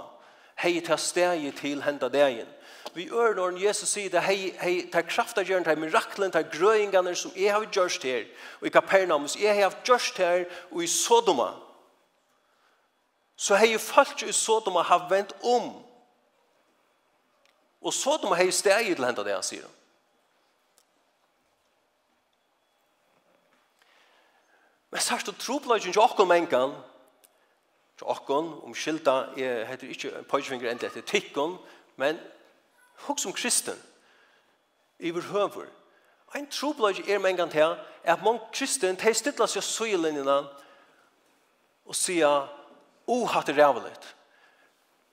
hei 0.56 0.80
ta 0.82 0.98
stegi 0.98 1.52
til 1.52 1.84
henda 1.84 2.10
dagen. 2.10 2.48
Vi 2.96 3.10
ør 3.12 3.34
når 3.36 3.58
Jesus 3.60 3.90
sier 3.90 4.10
det, 4.10 4.22
hei, 4.24 4.54
hei, 4.62 4.76
ta 4.92 5.02
krafta 5.04 5.44
gjerne, 5.44 5.66
ta 5.68 5.76
miraklen, 5.76 6.32
ta 6.32 6.46
grøyingene 6.48 7.12
som 7.16 7.34
jeg 7.36 7.52
har 7.52 7.66
gjørst 7.68 8.04
her, 8.08 8.24
og 8.62 8.70
i 8.70 8.72
Kapernaum, 8.72 9.28
som 9.28 9.42
jeg 9.42 9.58
har 9.58 9.76
gjørst 9.84 10.18
her, 10.18 10.46
og 10.72 10.84
i 10.84 10.88
Sodoma. 10.88 11.50
Så 13.36 13.60
hei 13.60 13.76
folk 13.78 14.24
i 14.24 14.32
Sodoma 14.32 14.86
har 14.88 15.10
vent 15.10 15.36
om. 15.44 15.74
Og 17.84 17.94
Sodoma 17.94 18.40
hei 18.40 18.48
stegi 18.56 18.96
til 18.96 19.06
henda 19.06 19.28
dagen, 19.28 19.44
sier 19.44 19.68
han. 19.68 19.76
Men 24.96 25.04
sørst 25.04 25.28
og 25.28 25.36
tropleggen 25.36 25.92
til 25.92 26.00
åkken 26.00 26.32
mengen, 26.32 26.78
til 27.98 28.08
okkon, 28.08 28.52
om 28.64 28.76
skilda, 28.76 29.12
jeg 29.38 29.68
heter 29.68 29.88
ikke 29.88 30.24
pøysfinger 30.30 30.72
endelig 30.72 30.90
etter 30.90 31.02
tikkon, 31.02 31.58
men 31.96 32.20
hos 33.08 33.22
som 33.22 33.34
kristen, 33.34 33.78
iver 35.00 35.22
høver. 35.22 35.66
Ein 36.36 36.48
troblad 36.52 37.00
er 37.08 37.20
med 37.20 37.30
en 37.30 37.38
gang 37.38 37.52
til 37.52 37.78
at 38.04 38.24
mange 38.24 38.42
kristen, 38.54 38.96
de 38.96 39.14
stiller 39.14 39.48
seg 39.48 39.64
søylinjene 39.64 40.38
og 41.86 41.96
sier, 41.96 42.50
o 43.08 43.26
hatt 43.30 43.48
det 43.48 43.58
ræveligt. 43.58 44.16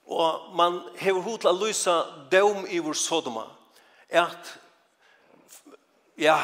Og 0.05 0.55
man 0.55 0.81
hever 0.99 1.21
hod 1.21 1.37
til 1.39 1.51
å 1.51 1.59
lyse 1.65 1.93
døm 2.31 2.65
iver 2.69 2.93
Sodoma. 2.97 3.45
At, 4.09 4.59
ja, 6.17 6.39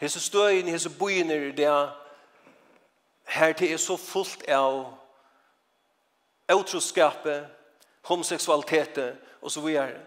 hese 0.00 0.20
støyen, 0.20 0.68
hese 0.68 0.92
byen 0.92 1.30
er 1.30 1.96
her 3.30 3.52
til 3.52 3.72
er 3.72 3.76
så 3.76 3.96
fullt 3.96 4.46
av 4.48 4.99
utroskapet, 6.56 7.46
homoseksualitet 8.08 8.98
og 9.42 9.50
så 9.50 9.60
vidare. 9.60 10.00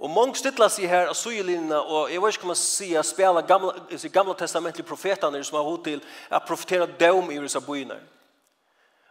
Og 0.00 0.08
mange 0.10 0.38
stytla 0.40 0.70
seg 0.72 0.88
her 0.88 1.10
av 1.10 1.16
sugelinjene, 1.18 1.76
og 1.76 2.08
jeg 2.08 2.22
vet 2.22 2.36
ikke 2.36 2.46
om 2.46 2.54
man 2.54 2.58
sier, 2.58 3.04
spela 3.04 3.42
gamla, 3.44 3.74
gamla 4.12 4.34
testamentlige 4.38 4.88
profetene 4.88 5.42
som 5.44 5.58
har 5.58 5.66
hod 5.66 5.84
til 5.84 6.00
å 6.32 6.40
profetera 6.46 6.88
dem 6.88 7.28
i 7.28 7.36
disse 7.42 7.60
byene. 7.60 7.98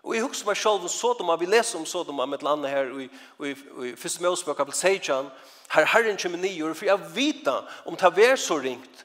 Og 0.02 0.16
jeg 0.16 0.24
husker 0.24 0.48
meg 0.48 0.58
selv 0.58 0.88
om 0.88 0.90
Sodoma, 0.90 1.36
vi 1.38 1.50
leser 1.50 1.78
om 1.78 1.86
Sodoma 1.86 2.26
med 2.26 2.40
et 2.40 2.46
land 2.48 2.66
her 2.66 2.90
i, 3.04 3.06
i, 3.46 3.52
i 3.52 3.94
første 4.00 4.24
målspøk 4.24 4.58
kapel 4.58 4.74
16, 4.74 5.30
her 5.76 5.90
herren 5.94 6.18
kommer 6.18 6.42
nye, 6.42 6.74
for 6.74 6.88
jeg 6.88 7.12
vet 7.14 7.52
om 7.86 8.00
det 8.00 8.26
er 8.26 8.40
så 8.40 8.58
ringt 8.58 9.04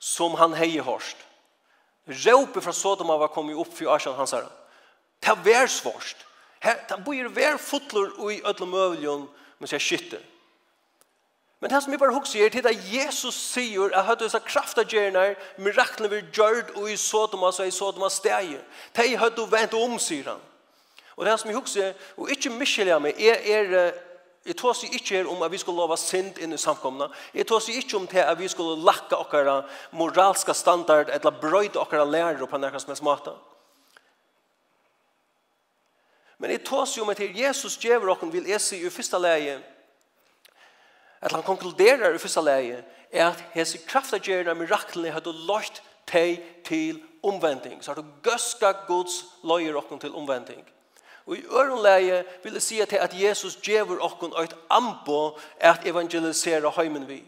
som 0.00 0.38
han 0.38 0.54
heier 0.56 0.86
hørst. 0.86 1.18
Råpet 2.08 2.64
fra 2.64 2.72
Sodoma 2.72 3.18
var 3.20 3.34
kommet 3.34 3.58
opp 3.58 3.74
for 3.74 3.92
Asjan 3.92 4.16
hans 4.16 4.32
herre. 4.32 4.48
Det 5.22 5.28
er 5.32 5.44
vær 5.44 5.66
svårst. 5.66 6.24
Det 6.62 6.98
blir 7.04 7.28
vær 7.34 7.56
fotler 7.56 8.10
i 8.30 8.40
ødle 8.46 8.66
møvlen, 8.66 9.28
men 9.58 9.70
sier 9.70 9.82
skytter. 9.82 10.22
Men 11.60 11.70
det 11.70 11.82
som 11.82 11.92
jeg 11.92 11.98
bare 11.98 12.14
husker 12.14 12.44
er 12.44 12.52
til 12.54 12.66
at 12.70 12.82
Jesus 12.94 13.34
sier 13.34 13.90
at 13.90 14.04
hadde 14.06 14.24
disse 14.24 14.38
kraftagjerner, 14.46 15.34
miraklene 15.58 16.10
vil 16.10 16.26
gjøre 16.34 16.76
og 16.76 16.90
i 16.90 16.96
Sodoma, 16.96 17.50
så 17.52 17.64
er 17.64 17.72
i 17.72 17.74
Sodoma 17.74 18.10
steg. 18.10 18.60
De 18.96 19.16
hadde 19.18 19.46
vent 19.50 19.74
om, 19.74 19.98
sier 19.98 20.30
han. 20.30 20.44
Og 21.16 21.26
det 21.26 21.34
som 21.40 21.50
jeg 21.50 21.58
husker, 21.58 21.96
og 22.16 22.30
ikke 22.30 22.54
miskjelja 22.54 22.98
meg, 23.02 23.18
er, 23.18 23.42
er 23.42 24.04
Jeg 24.46 24.56
tror 24.56 24.72
seg 24.72 24.94
ikke 24.94 25.26
om 25.28 25.42
at 25.42 25.50
vi 25.52 25.58
skulle 25.60 25.76
lova 25.76 25.96
synd 26.00 26.38
inn 26.40 26.54
i 26.54 26.58
samkomna. 26.58 27.10
Jeg 27.34 27.44
tror 27.46 27.60
seg 27.60 27.76
ikke 27.76 27.98
om 27.98 28.06
til 28.08 28.22
at 28.22 28.38
vi 28.38 28.46
skulle 28.48 28.78
lakka 28.80 29.18
okkara 29.18 29.56
moralska 29.92 30.54
standard 30.56 31.10
eller 31.12 31.34
brøyde 31.42 31.76
okkara 31.76 32.06
lærer 32.08 32.46
på 32.46 32.56
nærkast 32.56 32.88
mest 32.88 33.04
måte. 33.04 33.34
Men 36.38 36.50
jeg 36.54 36.64
tås 36.64 36.94
jo 36.96 37.04
med 37.04 37.18
til 37.18 37.34
Jesus 37.36 37.76
djever 37.76 38.12
okken 38.12 38.30
vil 38.32 38.46
jeg 38.46 38.62
si 38.62 38.78
i 38.78 38.90
første 38.94 39.18
leie, 39.18 39.58
at 41.20 41.32
han 41.34 41.42
konkluderer 41.42 42.14
i 42.14 42.22
første 42.22 42.42
leie, 42.46 42.84
er 43.10 43.30
at 43.32 43.44
hese 43.54 43.80
kraftagjerna 43.88 44.54
miraklene 44.54 45.10
hadde 45.10 45.34
løyt 45.48 45.80
teg 46.06 46.38
til 46.64 47.00
omvending. 47.26 47.80
Så 47.82 47.90
har 47.90 48.02
du 48.02 48.12
gøska 48.22 48.72
Guds 48.86 49.24
løyer 49.42 49.76
okken 49.80 49.98
til 49.98 50.14
omvending. 50.14 50.62
Og 51.26 51.36
i 51.36 51.44
ørenleie 51.44 52.22
vil 52.44 52.52
jeg 52.52 52.62
si 52.62 52.78
til 52.86 53.02
at 53.02 53.16
Jesus 53.16 53.56
djever 53.56 53.98
okken 54.00 54.32
et 54.38 54.54
ambo 54.70 55.38
at 55.60 55.86
evangelisere 55.86 56.70
heimen 56.76 57.08
vi. 57.08 57.24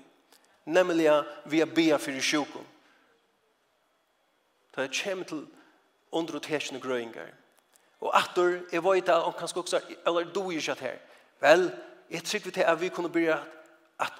Nemlig 0.64 1.10
vi 1.44 1.60
er 1.60 1.74
bia 1.74 1.96
for 1.96 2.20
sjukken. 2.20 2.64
Det 4.76 5.02
kommer 5.02 5.24
til 5.24 5.46
undertekne 6.12 6.80
grøyngar 6.80 7.39
Og 8.00 8.12
atter, 8.16 8.60
jeg 8.72 8.84
vet 8.84 9.08
at 9.08 9.24
han 9.24 9.36
kanskje 9.38 9.60
også, 9.60 9.80
eller 10.06 10.28
du 10.34 10.42
er 10.48 10.56
ikke 10.56 10.74
her. 10.80 10.98
Vel, 11.40 11.70
jeg 12.10 12.24
trykker 12.24 12.50
til 12.50 12.66
at 12.66 12.80
vi 12.80 12.88
kunne 12.88 13.12
begynne 13.12 13.40
at 14.00 14.12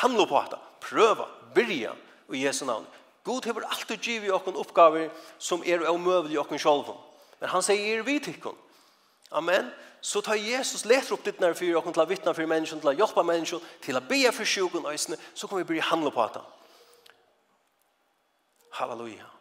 handla 0.00 0.24
på 0.24 0.42
dette, 0.44 0.60
prøve, 0.80 1.26
byrja 1.54 1.92
i 2.32 2.46
Jesu 2.46 2.64
navn. 2.64 2.86
God 3.24 3.44
har 3.44 3.68
alltid 3.70 3.96
givet 3.96 4.32
oss 4.32 4.56
oppgaver 4.56 5.08
som 5.38 5.62
er 5.66 5.88
omøvelige 5.88 6.40
oss 6.40 6.62
selv. 6.62 6.94
Men 7.40 7.48
han 7.48 7.62
sier 7.62 8.02
vi 8.02 8.18
til 8.18 8.38
oss. 8.44 8.54
Amen. 9.30 9.70
Så 10.00 10.20
tar 10.20 10.38
Jesus 10.38 10.84
leter 10.84 11.12
opp 11.12 11.24
ditt 11.24 11.40
nærfyr 11.40 11.76
okken 11.76 11.92
til 11.92 12.04
å 12.04 12.06
vittne 12.06 12.34
for 12.34 12.46
mennesken, 12.46 12.80
til 12.80 12.92
å 12.92 12.94
hjelpe 12.94 13.24
mennesken, 13.26 13.62
til 13.82 13.98
å 13.98 14.04
be 14.06 14.20
for 14.32 14.46
sjukken 14.46 14.86
øysene, 14.86 15.18
så 15.34 15.48
kan 15.50 15.58
vi 15.58 15.66
bli 15.72 15.80
handla 15.82 16.12
på 16.14 16.26
dette. 16.28 16.42
Halleluja. 18.78 19.35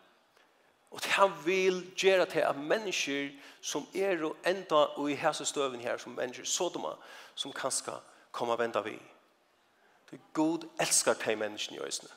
Og 0.96 1.04
det 1.04 1.12
han 1.12 1.32
vil 1.46 1.92
gjøre 1.96 2.26
til 2.26 2.40
at 2.40 2.56
mennesker 2.56 3.30
som 3.62 3.88
er 3.96 4.22
og 4.24 4.38
enda 4.48 4.76
og 4.96 5.12
i 5.12 5.16
hese 5.20 5.46
støven 5.46 5.80
her, 5.80 5.98
som 5.98 6.12
mennesker 6.12 6.46
sådoma, 6.46 6.94
som 7.36 7.52
kan 7.54 7.72
skal 7.72 7.98
komme 8.32 8.54
og 8.54 8.60
vente 8.60 8.84
vi. 8.84 8.94
Det 10.12 10.20
er 10.20 10.34
god 10.34 10.64
elskar 10.80 11.14
til 11.14 11.38
menneskene 11.38 11.78
i 11.78 11.82
øsene. 11.88 12.10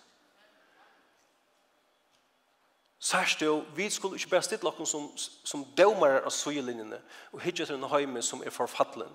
Særst 2.98 3.42
jo, 3.42 3.64
vi 3.76 3.90
skulle 3.90 4.16
ikke 4.16 4.30
bare 4.30 4.42
stille 4.42 4.70
noen 4.70 4.86
som, 4.86 5.08
som 5.44 5.64
dømer 5.78 6.20
av 6.20 6.30
søyelinjene 6.30 7.00
og 7.32 7.40
hitje 7.40 7.66
til 7.66 7.80
en 7.80 7.90
høyme 7.90 8.22
som 8.22 8.42
er 8.46 8.54
forfattelen. 8.54 9.10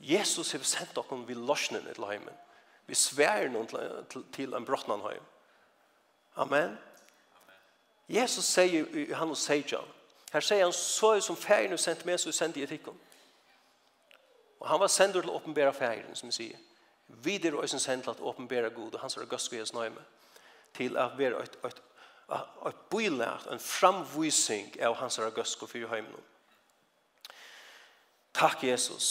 Jesus 0.00 0.50
har 0.52 0.66
sendt 0.66 0.98
noen 0.98 1.22
vi 1.28 1.38
lorsnene 1.38 1.94
til 1.94 2.10
høymen. 2.10 2.42
Vi 2.86 2.98
sverer 2.98 3.54
noen 3.54 3.70
til, 3.70 3.86
til, 4.10 4.26
til 4.32 4.58
en 4.58 4.66
brottnan 4.66 5.06
høyme. 5.06 5.30
Amen. 6.34 6.74
Amen. 6.74 6.93
Jesus 8.08 8.44
sier 8.44 8.84
i 8.96 9.06
Johannes 9.10 9.38
16, 9.38 9.78
her 10.34 10.40
sier 10.40 10.64
han, 10.64 10.72
så 10.72 11.14
er 11.14 11.20
som 11.22 11.36
ferien 11.36 11.72
og 11.72 11.80
sendt 11.80 12.04
med, 12.04 12.18
så 12.18 12.28
er 12.28 12.36
sendt 12.36 12.56
i 12.58 12.64
etikken. 12.66 12.96
Og 14.60 14.68
han 14.68 14.80
var 14.80 14.90
sendur 14.92 15.22
til 15.22 15.30
å 15.30 15.38
åpenbære 15.38 15.72
ferien, 15.76 16.16
som 16.16 16.28
vi 16.28 16.34
sier. 16.34 16.60
Videre 17.24 17.60
og 17.60 17.68
sendt 17.70 18.04
til 18.08 18.24
å 18.24 18.32
åpenbære 18.32 18.72
god, 18.74 18.96
og 18.96 19.00
han 19.00 19.12
sier 19.12 19.28
gøst 19.30 19.52
vi 19.52 19.60
hans 19.60 19.72
nøyme, 19.76 20.02
til 20.74 20.98
å 20.98 21.06
være 21.16 21.42
et, 21.44 21.58
et, 21.64 21.82
et, 22.34 22.56
et 22.68 22.80
bylært, 22.90 23.46
en 23.52 23.62
framvisning 23.62 24.72
av 24.82 24.96
hans 24.98 25.20
gøst 25.36 25.62
og 25.62 25.70
fyrir 25.70 25.92
høymen. 25.92 26.24
Takk, 28.34 28.64
Jesus. 28.66 29.10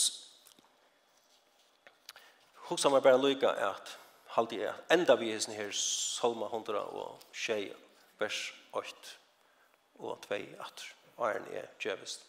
Hoksa 2.67 2.91
meg 2.91 3.05
bare 3.05 3.21
lykke 3.21 3.53
at, 3.69 3.93
halde 4.35 4.59
jeg, 4.59 4.75
enda 4.91 5.15
vi 5.15 5.31
er 5.31 5.47
her, 5.55 5.71
Salma 5.71 6.51
100 6.51 6.83
og 6.83 7.23
20, 7.31 7.71
vers 8.19 8.41
1. 8.51 8.62
8 8.73 9.17
og 9.99 10.21
2 10.27 10.35
atter. 10.59 10.93
Arne 11.17 11.53
er 11.53 11.67
djevest. 11.81 12.25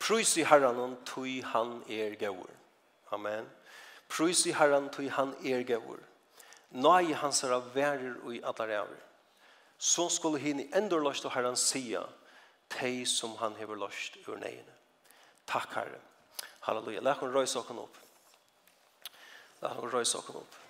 Prøys 0.00 0.36
i 0.36 0.44
herren 0.44 0.96
tøy 1.08 1.42
han 1.44 1.78
er 1.88 2.16
gaur. 2.20 2.50
Amen. 3.12 3.46
Prøys 4.08 4.46
i 4.46 4.52
herren 4.52 4.90
tøy 4.92 5.08
han 5.08 5.32
er 5.44 5.62
gaur. 5.68 6.00
Nei 6.74 7.12
hans 7.14 7.44
av 7.44 7.70
værer 7.74 8.18
og 8.24 8.34
i 8.34 8.42
atlarever. 8.44 8.98
Så 9.78 10.08
skulle 10.08 10.40
hinn 10.42 10.60
i 10.60 10.68
endur 10.76 11.04
løst 11.04 11.24
og 11.24 11.32
herren 11.36 11.56
sia 11.56 12.02
tei 12.72 13.04
som 13.08 13.36
han 13.40 13.56
hever 13.56 13.78
løst 13.78 14.18
ur 14.26 14.36
neiene. 14.40 14.74
Takk 15.46 15.72
herre. 15.78 16.00
Halleluja. 16.64 17.00
Lækken 17.00 17.32
røys 17.34 17.56
okken 17.56 17.78
opp. 17.78 17.96
Lækken 19.62 19.92
røys 19.92 20.14
okken 20.20 20.40
opp. 20.40 20.63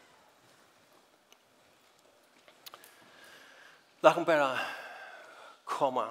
La 4.05 4.13
hon 4.13 4.25
bare 4.29 4.59
komma 5.65 6.11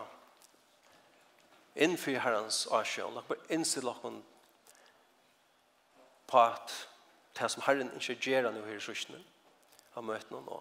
inn 1.76 1.94
for 1.98 2.18
herrens 2.18 2.64
asjon. 2.74 3.14
La 3.14 3.22
hon 3.22 3.28
bara 3.28 3.54
innse 3.54 3.84
la 3.86 3.94
på 6.26 6.40
at 6.42 6.74
det 7.38 7.50
som 7.54 7.62
herren 7.68 7.92
ikke 7.94 8.16
gjør 8.18 8.50
nå 8.50 8.64
her 8.66 8.80
i 8.80 8.82
søsene, 8.82 9.20
har 9.94 10.06
møtt 10.06 10.32
noen 10.34 10.48
nå. 10.48 10.58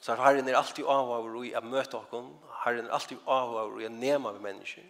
Så 0.00 0.16
herren 0.16 0.48
er 0.48 0.56
alltid 0.56 0.88
avhåver 0.88 1.36
i 1.44 1.52
å 1.52 1.62
møte 1.64 2.00
oss. 2.00 2.32
Herren 2.62 2.88
er 2.88 2.96
alltid 2.96 3.20
avhåver 3.26 3.84
i 3.84 3.90
å 3.90 3.92
nema 3.92 4.32
med 4.38 4.44
mennesker. 4.48 4.88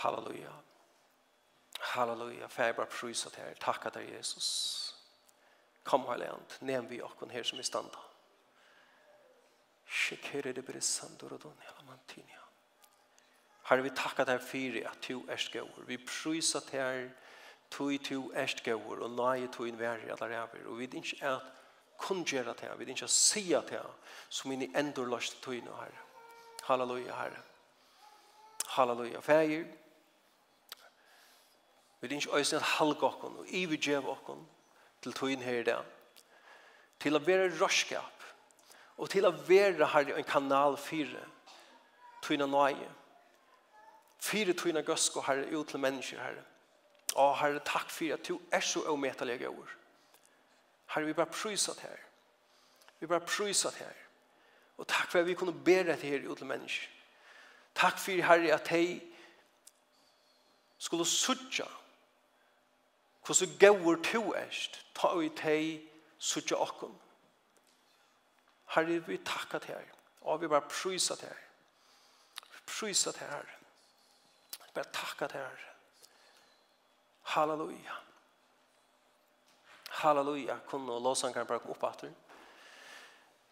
Halleluja. 0.00 0.54
Halleluja. 1.92 2.48
Fær 2.48 2.72
bare 2.72 2.88
prøys 2.88 3.26
til 3.26 3.36
her. 3.42 3.52
Takk 3.60 3.90
at 3.92 4.00
Jesus. 4.00 4.48
Kom, 5.84 6.08
Herland. 6.08 6.58
Nem 6.60 6.88
vi 6.88 7.02
oss 7.04 7.20
her 7.28 7.44
som 7.44 7.60
er 7.60 7.68
standa. 7.68 8.08
Shikere 9.94 10.52
det 10.52 10.64
brissandor 10.66 11.36
og 11.36 11.42
don 11.42 11.60
la 11.62 11.84
mantinja. 11.86 12.40
Herre, 13.68 13.84
vi 13.86 13.92
takkar 13.96 14.26
deg 14.28 14.42
fyrir 14.42 14.88
at 14.90 15.06
du 15.06 15.22
erst 15.30 15.52
gaur. 15.54 15.84
Vi 15.86 15.96
prysa 16.02 16.60
til 16.66 16.80
her 16.80 17.04
tui 17.70 17.98
tu 17.98 18.32
erst 18.34 18.64
gaur 18.64 19.00
og 19.00 19.10
lai 19.16 19.46
tu 19.52 19.64
in 19.64 19.78
veri 19.78 20.10
allar 20.10 20.34
eivir. 20.34 20.66
Og 20.66 20.78
vi 20.78 20.88
er 20.88 20.98
ikke 20.98 21.26
at 21.26 21.52
kungjera 21.98 22.54
til 22.54 22.68
her, 22.68 22.76
vi 22.76 22.84
er 22.84 22.88
ikke 22.88 23.06
at 23.06 23.10
sia 23.10 23.60
til 23.60 23.78
her 23.78 23.94
som 24.28 24.52
inni 24.52 24.68
endur 24.76 25.06
last 25.06 25.40
tui 25.42 25.60
nu, 25.60 25.72
Herre. 25.78 26.02
Halleluja, 26.64 27.14
Herre. 27.14 27.42
Halleluja, 28.66 29.20
Fægir. 29.20 29.64
Vi 32.00 32.08
er 32.08 32.16
ikke 32.16 32.36
øyne 32.36 32.56
at 32.56 32.62
halga 32.62 33.06
okkon 33.06 33.38
og 33.38 33.46
ivi 33.48 33.76
djev 33.76 34.08
okkon 34.08 34.46
til 35.02 35.12
tui 35.12 35.36
her 35.36 35.60
i 35.60 35.64
dag. 35.64 35.84
Til 37.00 37.16
å 37.16 37.22
være 37.22 37.52
røyskap 37.60 38.13
og 38.96 39.10
til 39.10 39.26
å 39.26 39.32
være 39.48 39.88
her 39.90 40.12
en 40.14 40.26
kanal 40.26 40.76
fire, 40.78 41.22
tøyne 42.22 42.46
nøye. 42.46 42.90
Fire 44.22 44.54
tøyne 44.56 44.84
og 44.86 45.24
herre 45.26 45.50
ut 45.52 45.68
til 45.68 45.82
mennesker 45.82 46.20
herre. 46.22 46.44
Å, 47.14 47.32
herre, 47.38 47.60
takk 47.66 47.90
for 47.90 48.14
at 48.14 48.26
du 48.26 48.38
er 48.52 48.62
så 48.64 48.82
avmetelig 48.90 49.48
ord. 49.48 49.74
Herre, 50.94 51.06
vi 51.06 51.12
bare 51.12 51.30
pryset 51.30 51.80
her. 51.80 52.00
Vi 53.00 53.06
bare 53.06 53.20
pryset 53.20 53.74
her. 53.74 53.94
Og 54.78 54.86
takk 54.88 55.10
for 55.10 55.20
at 55.20 55.26
vi 55.26 55.34
kunne 55.34 55.54
bære 55.54 55.96
til 55.96 56.10
her 56.10 56.28
ut 56.30 56.38
til 56.38 56.46
mennesker. 56.46 56.90
Takk 57.74 57.98
for 57.98 58.22
herre 58.22 58.54
at 58.54 58.70
de 58.70 59.00
skulle 60.78 61.06
suttje 61.06 61.66
hvordan 63.24 63.56
gauur 63.58 63.96
to 64.04 64.34
erst, 64.36 64.82
ta 64.94 65.14
og 65.16 65.22
tei 65.22 65.30
teg 65.38 65.90
sutja 66.18 66.58
okkom. 66.60 66.92
Herre, 68.66 68.98
vi 69.06 69.16
takka 69.16 69.58
til 69.58 69.74
her. 69.74 69.84
Og 70.20 70.40
vi 70.40 70.48
bare 70.48 70.60
prysa 70.60 71.14
til 71.14 71.28
her. 71.28 71.36
Prysa 72.66 73.12
til 73.12 73.26
her. 73.26 73.42
Bare 74.74 74.84
takka 74.92 75.26
til 75.26 75.40
her. 75.40 75.56
Halleluja. 77.22 77.94
Halleluja. 79.88 80.58
Kunne 80.66 80.92
och 80.92 81.02
låsan 81.02 81.32
kan 81.32 81.46
bara 81.46 81.58
gå 81.58 81.70
upp 81.70 81.84
att 81.84 82.04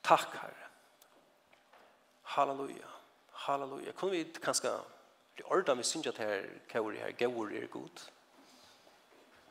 Takk 0.02 0.34
Herre. 0.34 0.68
Halleluja. 2.22 2.88
Halleluja. 3.32 3.92
Kunne 3.92 4.10
vi 4.10 4.24
kanskje 4.24 4.80
bli 5.34 5.44
ordet 5.44 5.76
med 5.76 5.84
synger 5.84 6.12
til 6.12 6.24
her, 6.24 6.46
kjører 6.68 6.98
her, 6.98 7.12
gøver 7.12 7.62
er 7.62 7.66
god. 7.66 8.08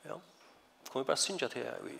Ja. 0.06 0.16
Kommer 0.90 1.04
vi 1.04 1.08
bare 1.08 1.18
synger 1.18 1.48
til 1.48 1.64
her, 1.64 1.82
vi, 1.82 1.98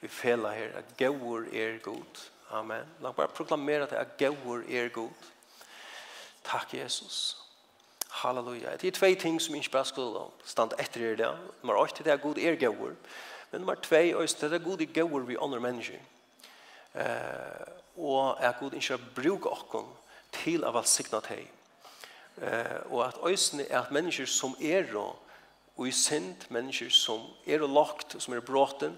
vi 0.00 0.08
fela 0.08 0.52
her, 0.52 0.76
at 0.76 0.84
gøver 0.96 1.48
er 1.52 1.78
god. 1.78 2.30
Amen. 2.50 2.84
La 3.00 3.10
bare 3.12 3.28
proklamera 3.28 3.82
at 3.82 3.92
att 3.92 4.18
gåvor 4.18 4.64
er 4.68 4.88
god. 4.88 5.10
Takk, 6.44 6.74
Jesus. 6.74 7.36
Halleluja. 8.08 8.76
Det 8.76 8.88
er 8.88 8.90
tve 8.90 9.14
ting 9.14 9.40
som 9.40 9.54
ikke 9.54 9.70
bare 9.70 9.84
skulle 9.84 10.20
stanna 10.44 10.76
etter 10.78 11.10
er 11.10 11.16
det. 11.16 11.38
Nummer 11.62 11.76
8 11.82 12.04
det 12.04 12.12
er 12.12 12.16
god 12.16 12.38
er 12.38 12.56
gåvor. 12.56 12.94
Men 13.50 13.60
nummer 13.60 13.74
2 13.74 13.96
är 13.96 14.26
det 14.40 14.52
er 14.52 14.58
god 14.58 14.80
er 14.80 14.92
gåvor 14.94 15.20
vi 15.20 15.36
andre 15.40 15.60
mennesker. 15.60 15.98
Eh 16.94 17.74
og 17.98 18.36
er 18.40 18.52
god 18.60 18.72
ikke 18.72 18.98
bruke 19.14 19.48
och 19.48 19.96
til 20.32 20.64
av 20.64 20.76
all 20.76 20.84
signat 20.84 21.26
hej. 21.26 21.50
Eh 22.42 22.92
og 22.92 23.06
at 23.06 23.14
øyne 23.26 23.66
er 23.70 23.80
at 23.80 23.90
mennesker 23.90 24.26
som 24.26 24.56
er 24.60 24.96
og 24.96 25.18
och 25.76 25.88
i 25.88 25.90
synd 25.90 26.36
mennesker 26.48 26.90
som 26.90 27.20
er 27.46 27.58
lagt 27.58 28.22
som 28.22 28.34
er 28.34 28.40
bråten 28.40 28.96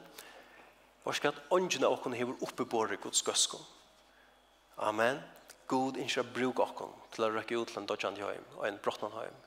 Varsk 1.05 1.31
at 1.31 1.43
åndjene 1.51 1.89
åkken 1.89 2.17
hever 2.17 2.37
oppe 2.41 2.65
oppebore 2.65 2.99
Guds 3.01 3.23
gøskon. 3.25 3.63
Amen. 4.79 5.21
God 5.71 5.97
innskjer 5.97 6.27
bruk 6.35 6.61
åkken 6.61 6.91
til 7.15 7.27
å 7.27 7.31
røkke 7.35 7.61
ut 7.61 7.71
til 7.71 7.83
en 7.83 7.87
dodjant 7.89 8.19
høym 8.19 8.59
og 8.59 8.67
en 8.69 8.81
brottnan 8.83 9.15
høym. 9.15 9.39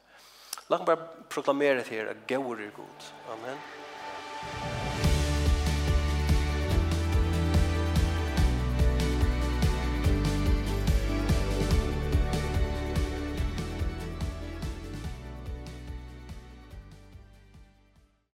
La 0.70 0.80
meg 0.80 0.88
bare 0.88 1.28
proklamere 1.30 1.84
til 1.84 2.00
dere 2.00 2.16
at 2.16 2.24
gaur 2.30 2.56
er 2.56 2.72
god. 2.78 3.12
Amen. 3.36 3.60
Amen. 3.60 4.83